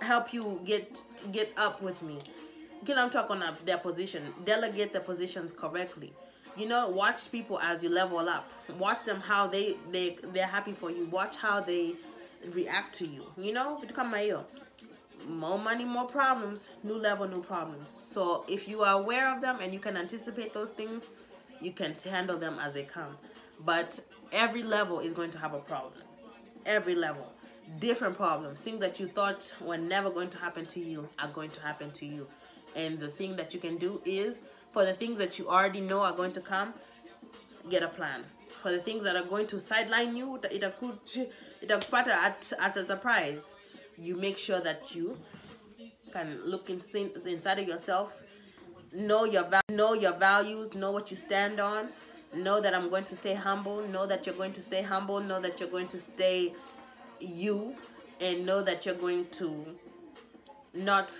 help 0.00 0.32
you 0.32 0.60
get 0.64 1.02
get 1.32 1.52
up 1.56 1.82
with 1.82 2.02
me. 2.02 2.18
Get 2.84 2.98
I'm 2.98 3.10
talking 3.10 3.36
about 3.36 3.64
their 3.66 3.78
position. 3.78 4.32
Delegate 4.44 4.92
the 4.92 5.00
positions 5.00 5.52
correctly. 5.52 6.12
You 6.56 6.66
know, 6.66 6.88
watch 6.88 7.30
people 7.30 7.58
as 7.60 7.82
you 7.82 7.90
level 7.90 8.28
up. 8.28 8.50
Watch 8.78 9.04
them 9.04 9.20
how 9.20 9.46
they 9.46 9.76
they 9.90 10.18
they're 10.32 10.46
happy 10.46 10.72
for 10.72 10.90
you. 10.90 11.06
Watch 11.06 11.36
how 11.36 11.60
they 11.60 11.94
react 12.52 12.94
to 12.96 13.06
you. 13.06 13.24
You 13.36 13.52
know, 13.52 13.78
become 13.86 14.10
my 14.10 14.22
ear. 14.22 14.40
More 15.28 15.58
money, 15.58 15.84
more 15.84 16.06
problems. 16.06 16.68
New 16.82 16.94
level, 16.94 17.28
new 17.28 17.42
problems. 17.42 17.90
So 17.90 18.44
if 18.48 18.66
you 18.66 18.82
are 18.82 18.98
aware 18.98 19.34
of 19.34 19.42
them 19.42 19.58
and 19.60 19.72
you 19.72 19.78
can 19.78 19.96
anticipate 19.96 20.54
those 20.54 20.70
things, 20.70 21.10
you 21.60 21.72
can 21.72 21.94
handle 22.02 22.38
them 22.38 22.58
as 22.58 22.72
they 22.72 22.84
come. 22.84 23.18
But 23.62 24.00
every 24.32 24.62
level 24.62 25.00
is 25.00 25.12
going 25.12 25.30
to 25.32 25.38
have 25.38 25.52
a 25.52 25.58
problem. 25.58 26.02
Every 26.64 26.94
level 26.94 27.30
different 27.78 28.16
problems. 28.16 28.60
Things 28.60 28.80
that 28.80 28.98
you 28.98 29.06
thought 29.06 29.52
were 29.60 29.78
never 29.78 30.10
going 30.10 30.30
to 30.30 30.38
happen 30.38 30.66
to 30.66 30.80
you 30.80 31.08
are 31.18 31.28
going 31.28 31.50
to 31.50 31.60
happen 31.60 31.90
to 31.92 32.06
you. 32.06 32.26
And 32.76 32.98
the 32.98 33.08
thing 33.08 33.36
that 33.36 33.54
you 33.54 33.60
can 33.60 33.76
do 33.76 34.00
is 34.04 34.42
for 34.72 34.84
the 34.84 34.94
things 34.94 35.18
that 35.18 35.38
you 35.38 35.48
already 35.48 35.80
know 35.80 36.00
are 36.00 36.12
going 36.12 36.32
to 36.32 36.40
come, 36.40 36.74
get 37.68 37.82
a 37.82 37.88
plan. 37.88 38.22
For 38.62 38.70
the 38.70 38.80
things 38.80 39.04
that 39.04 39.16
are 39.16 39.24
going 39.24 39.46
to 39.48 39.60
sideline 39.60 40.16
you, 40.16 40.38
it 40.42 40.78
could 40.78 40.98
it 41.62 41.70
at 41.70 42.52
at 42.58 42.76
a 42.76 42.84
surprise. 42.84 43.54
You 43.96 44.16
make 44.16 44.36
sure 44.36 44.60
that 44.60 44.94
you 44.94 45.18
can 46.12 46.40
look 46.44 46.70
inside 46.70 47.58
of 47.58 47.68
yourself, 47.68 48.22
know 48.92 49.24
your 49.24 49.48
know 49.70 49.94
your 49.94 50.12
values, 50.12 50.74
know 50.74 50.90
what 50.90 51.10
you 51.10 51.16
stand 51.16 51.60
on, 51.60 51.88
know 52.34 52.60
that 52.60 52.74
I'm 52.74 52.90
going 52.90 53.04
to 53.04 53.16
stay 53.16 53.34
humble, 53.34 53.86
know 53.88 54.06
that 54.06 54.26
you're 54.26 54.34
going 54.34 54.52
to 54.52 54.60
stay 54.60 54.82
humble, 54.82 55.20
know 55.20 55.40
that 55.40 55.60
you're 55.60 55.68
going 55.68 55.88
to 55.88 55.98
stay 55.98 56.54
you 57.20 57.74
and 58.20 58.44
know 58.44 58.62
that 58.62 58.84
you're 58.84 58.94
going 58.94 59.26
to 59.30 59.64
not 60.74 61.12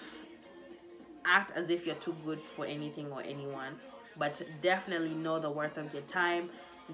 act 1.25 1.57
as 1.57 1.71
if 1.71 1.87
you're 1.87 1.95
too 1.97 2.15
good 2.25 2.41
for 2.41 2.65
anything 2.67 3.11
or 3.13 3.23
anyone 3.23 3.79
but 4.17 4.41
definitely 4.63 5.15
know 5.15 5.39
the 5.39 5.51
worth 5.51 5.77
of 5.77 5.93
your 5.93 6.03
time 6.03 6.49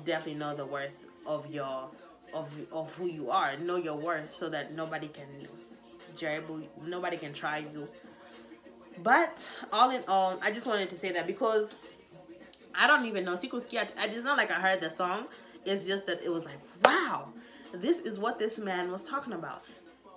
definitely 0.04 0.34
know 0.34 0.54
the 0.54 0.66
worth 0.66 1.04
of 1.26 1.50
your 1.52 1.88
of 2.34 2.48
of 2.72 2.94
who 2.94 3.06
you 3.06 3.30
are. 3.30 3.56
Know 3.56 3.76
your 3.76 3.96
worth 3.96 4.32
so 4.32 4.48
that 4.50 4.72
nobody 4.72 5.08
can 5.08 5.26
jabble 6.16 6.66
nobody 6.84 7.16
can 7.16 7.32
try 7.32 7.58
you. 7.58 7.88
But 9.02 9.48
all 9.72 9.90
in 9.90 10.02
all 10.08 10.38
i 10.42 10.50
just 10.50 10.66
wanted 10.66 10.88
to 10.88 10.96
say 10.96 11.12
that 11.12 11.26
because 11.26 11.74
i 12.74 12.86
don't 12.86 13.04
even 13.04 13.24
know 13.26 13.34
Sikuski, 13.34 13.86
it's 13.98 14.24
not 14.24 14.38
like 14.38 14.50
i 14.50 14.54
heard 14.54 14.80
the 14.80 14.90
song. 14.90 15.26
It's 15.64 15.86
just 15.86 16.06
that 16.06 16.22
it 16.22 16.32
was 16.32 16.44
like 16.44 16.58
wow 16.84 17.32
this 17.80 18.00
is 18.00 18.18
what 18.18 18.38
this 18.38 18.58
man 18.58 18.90
was 18.90 19.04
talking 19.04 19.32
about. 19.32 19.62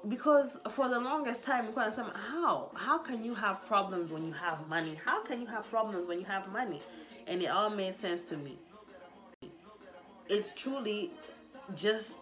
Because 0.07 0.59
for 0.69 0.87
the 0.87 0.99
longest 0.99 1.43
time 1.43 1.73
how? 1.75 2.71
How 2.75 2.97
can 2.99 3.23
you 3.23 3.35
have 3.35 3.65
problems 3.65 4.11
when 4.11 4.25
you 4.25 4.31
have 4.33 4.67
money? 4.69 4.97
How 5.03 5.21
can 5.23 5.41
you 5.41 5.47
have 5.47 5.69
problems 5.69 6.07
when 6.07 6.19
you 6.19 6.25
have 6.25 6.51
money? 6.51 6.81
And 7.27 7.41
it 7.41 7.47
all 7.47 7.69
made 7.69 7.95
sense 7.95 8.23
to 8.25 8.37
me. 8.37 8.57
It's 10.29 10.53
truly 10.53 11.11
just 11.75 12.19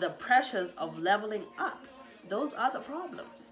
the 0.00 0.10
pressures 0.10 0.72
of 0.74 0.98
leveling 0.98 1.44
up. 1.58 1.80
Those 2.28 2.52
are 2.54 2.72
the 2.72 2.80
problems. 2.80 3.46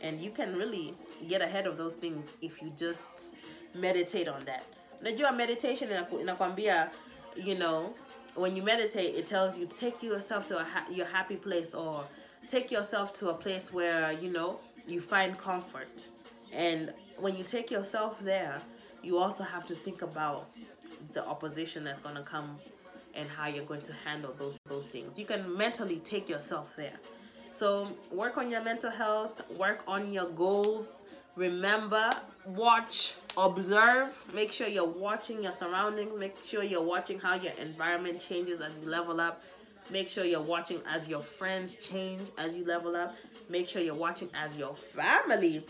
And 0.00 0.20
you 0.20 0.30
can 0.30 0.56
really 0.56 0.94
get 1.28 1.42
ahead 1.42 1.66
of 1.66 1.76
those 1.76 1.94
things 1.94 2.24
if 2.40 2.62
you 2.62 2.72
just 2.76 3.34
meditate 3.74 4.28
on 4.28 4.44
that. 4.44 4.64
Najua 5.02 5.36
meditation 5.36 5.88
inakwambia 5.88 6.90
you 7.36 7.54
know 7.54 7.94
when 8.38 8.56
you 8.56 8.62
meditate, 8.62 9.14
it 9.14 9.26
tells 9.26 9.58
you 9.58 9.66
take 9.66 10.02
yourself 10.02 10.46
to 10.48 10.58
a 10.58 10.64
ha 10.64 10.84
your 10.90 11.06
happy 11.06 11.36
place 11.36 11.74
or 11.74 12.04
take 12.46 12.70
yourself 12.70 13.12
to 13.14 13.28
a 13.28 13.34
place 13.34 13.72
where 13.72 14.12
you 14.12 14.30
know 14.30 14.60
you 14.86 15.00
find 15.00 15.38
comfort. 15.38 16.06
And 16.52 16.92
when 17.18 17.36
you 17.36 17.44
take 17.44 17.70
yourself 17.70 18.18
there, 18.20 18.60
you 19.02 19.18
also 19.18 19.44
have 19.44 19.66
to 19.66 19.74
think 19.74 20.02
about 20.02 20.48
the 21.12 21.26
opposition 21.26 21.84
that's 21.84 22.00
going 22.00 22.14
to 22.14 22.22
come 22.22 22.58
and 23.14 23.28
how 23.28 23.48
you're 23.48 23.64
going 23.64 23.82
to 23.82 23.92
handle 24.04 24.34
those 24.38 24.58
those 24.66 24.86
things. 24.86 25.18
You 25.18 25.24
can 25.24 25.56
mentally 25.56 26.00
take 26.04 26.28
yourself 26.28 26.74
there. 26.76 26.98
So 27.50 27.88
work 28.12 28.38
on 28.38 28.50
your 28.50 28.62
mental 28.62 28.90
health, 28.90 29.50
work 29.50 29.80
on 29.86 30.12
your 30.12 30.28
goals. 30.30 30.94
Remember, 31.34 32.10
watch 32.48 33.14
observe 33.36 34.10
make 34.34 34.50
sure 34.50 34.66
you're 34.66 34.84
watching 34.84 35.42
your 35.42 35.52
surroundings 35.52 36.16
make 36.18 36.34
sure 36.44 36.62
you're 36.62 36.82
watching 36.82 37.18
how 37.18 37.34
your 37.34 37.52
environment 37.60 38.20
changes 38.20 38.60
as 38.60 38.78
you 38.78 38.88
level 38.88 39.20
up. 39.20 39.42
Make 39.90 40.08
sure 40.08 40.24
you're 40.24 40.42
watching 40.42 40.82
as 40.86 41.08
your 41.08 41.22
friends 41.22 41.76
change 41.76 42.28
as 42.36 42.54
you 42.54 42.64
level 42.66 42.94
up. 42.94 43.16
Make 43.48 43.68
sure 43.68 43.80
you're 43.80 43.94
watching 43.94 44.28
as 44.34 44.58
your 44.58 44.74
family 44.74 45.64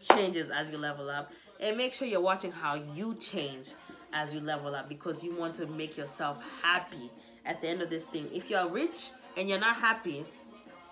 changes 0.00 0.50
as 0.50 0.70
you 0.70 0.78
level 0.78 1.10
up. 1.10 1.30
And 1.60 1.76
make 1.76 1.92
sure 1.92 2.08
you're 2.08 2.22
watching 2.22 2.50
how 2.50 2.80
you 2.94 3.14
change 3.16 3.72
as 4.14 4.32
you 4.32 4.40
level 4.40 4.74
up 4.74 4.88
because 4.88 5.22
you 5.22 5.34
want 5.34 5.54
to 5.56 5.66
make 5.66 5.96
yourself 5.96 6.42
happy. 6.62 7.10
At 7.44 7.60
the 7.60 7.68
end 7.68 7.82
of 7.82 7.90
this 7.90 8.06
thing 8.06 8.28
if 8.32 8.48
you're 8.48 8.68
rich 8.68 9.10
and 9.36 9.48
you're 9.48 9.60
not 9.60 9.76
happy 9.76 10.24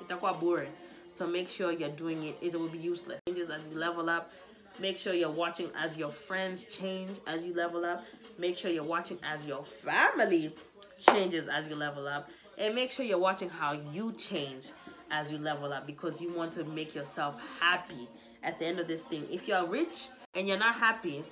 it's 0.00 0.12
quite 0.12 0.40
boring. 0.40 0.72
So 1.12 1.26
make 1.26 1.48
sure 1.48 1.72
you're 1.72 1.88
doing 1.90 2.24
it. 2.24 2.36
It 2.40 2.58
will 2.58 2.68
be 2.68 2.78
useless. 2.78 3.20
Changes 3.26 3.50
as 3.50 3.66
you 3.68 3.76
level 3.76 4.08
up 4.08 4.30
Make 4.78 4.96
sure 4.96 5.12
you're 5.12 5.30
watching 5.30 5.70
as 5.78 5.98
your 5.98 6.10
friends 6.10 6.64
change 6.64 7.18
as 7.26 7.44
you 7.44 7.54
level 7.54 7.84
up. 7.84 8.04
Make 8.38 8.56
sure 8.56 8.70
you're 8.70 8.84
watching 8.84 9.18
as 9.22 9.46
your 9.46 9.64
family 9.64 10.54
changes 10.98 11.48
as 11.48 11.68
you 11.68 11.74
level 11.74 12.06
up. 12.06 12.30
And 12.56 12.74
make 12.74 12.90
sure 12.90 13.04
you're 13.04 13.18
watching 13.18 13.48
how 13.48 13.72
you 13.92 14.12
change 14.12 14.68
as 15.10 15.32
you 15.32 15.38
level 15.38 15.72
up 15.72 15.86
because 15.86 16.20
you 16.20 16.32
want 16.32 16.52
to 16.52 16.64
make 16.64 16.94
yourself 16.94 17.42
happy 17.58 18.08
at 18.42 18.58
the 18.58 18.66
end 18.66 18.78
of 18.78 18.86
this 18.86 19.02
thing. 19.02 19.26
If 19.30 19.48
you're 19.48 19.66
rich 19.66 20.08
and 20.34 20.46
you're 20.46 20.58
not 20.58 20.74
happy, 20.74 21.24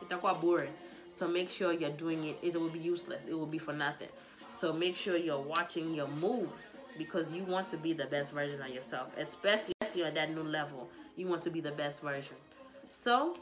it's 0.00 0.12
quite 0.14 0.40
boring. 0.40 0.72
So 1.14 1.28
make 1.28 1.50
sure 1.50 1.72
you're 1.72 1.90
doing 1.90 2.24
it. 2.24 2.38
It 2.42 2.58
will 2.58 2.70
be 2.70 2.78
useless. 2.78 3.28
It 3.28 3.38
will 3.38 3.46
be 3.46 3.58
for 3.58 3.72
nothing. 3.72 4.08
So 4.50 4.72
make 4.72 4.96
sure 4.96 5.16
you're 5.16 5.40
watching 5.40 5.94
your 5.94 6.08
moves 6.08 6.78
because 6.98 7.32
you 7.32 7.44
want 7.44 7.68
to 7.68 7.76
be 7.76 7.92
the 7.92 8.06
best 8.06 8.32
version 8.32 8.60
of 8.60 8.68
yourself, 8.68 9.12
especially, 9.16 9.74
especially 9.80 10.04
at 10.04 10.14
that 10.16 10.34
new 10.34 10.42
level. 10.42 10.88
You 11.16 11.28
want 11.28 11.42
to 11.42 11.50
be 11.50 11.60
the 11.60 11.70
best 11.72 12.02
version. 12.02 12.36
So, 12.90 13.34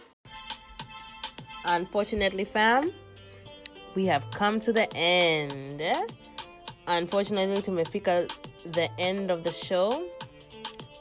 unfortunately, 1.65 2.45
fam, 2.45 2.93
we 3.95 4.05
have 4.07 4.31
come 4.31 4.61
to 4.61 4.73
the 4.73 4.93
end. 4.95 5.83
Unfortunately, 6.87 7.63
to 7.63 7.71
Mefika, 7.71 8.31
the 8.73 8.89
end 9.01 9.31
of 9.31 9.45
the 9.45 9.53
show. 9.53 10.07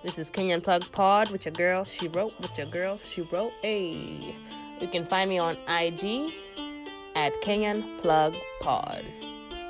This 0.03 0.17
is 0.17 0.31
Kenyan 0.31 0.63
Plug 0.63 0.89
Pod 0.91 1.29
with 1.29 1.45
your 1.45 1.53
girl, 1.53 1.83
Shiro, 1.83 2.29
with 2.39 2.57
your 2.57 2.67
girl, 2.67 2.99
Shiro. 2.99 3.51
Hey, 3.61 4.35
you 4.79 4.87
can 4.87 5.05
find 5.07 5.29
me 5.29 5.37
on 5.39 5.57
IG 5.67 6.33
at 7.15 7.33
Kenyan 7.41 8.01
Plug 8.01 8.33
Pod. 8.61 9.03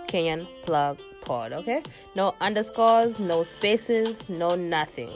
Kenyan 0.07 0.47
Plug 0.63 0.99
Pod, 1.25 1.53
okay? 1.53 1.81
No 2.15 2.35
underscores, 2.41 3.19
no 3.19 3.43
spaces, 3.43 4.29
no 4.29 4.55
nothing. 4.55 5.11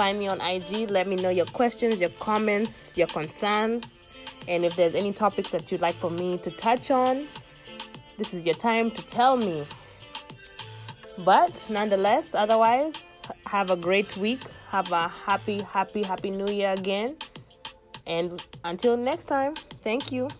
Find 0.00 0.18
me 0.18 0.28
on 0.28 0.40
IG. 0.40 0.90
Let 0.90 1.06
me 1.08 1.16
know 1.16 1.28
your 1.28 1.44
questions, 1.44 2.00
your 2.00 2.08
comments, 2.20 2.96
your 2.96 3.06
concerns, 3.06 4.08
and 4.48 4.64
if 4.64 4.74
there's 4.74 4.94
any 4.94 5.12
topics 5.12 5.50
that 5.50 5.70
you'd 5.70 5.82
like 5.82 5.94
for 5.96 6.08
me 6.10 6.38
to 6.38 6.50
touch 6.50 6.90
on, 6.90 7.28
this 8.16 8.32
is 8.32 8.46
your 8.46 8.54
time 8.54 8.90
to 8.92 9.02
tell 9.02 9.36
me. 9.36 9.66
But 11.18 11.66
nonetheless, 11.68 12.34
otherwise, 12.34 13.20
have 13.44 13.68
a 13.68 13.76
great 13.76 14.16
week. 14.16 14.40
Have 14.70 14.90
a 14.90 15.08
happy, 15.08 15.60
happy, 15.60 16.02
happy 16.02 16.30
new 16.30 16.50
year 16.50 16.72
again. 16.72 17.18
And 18.06 18.42
until 18.64 18.96
next 18.96 19.26
time, 19.26 19.54
thank 19.84 20.10
you. 20.10 20.30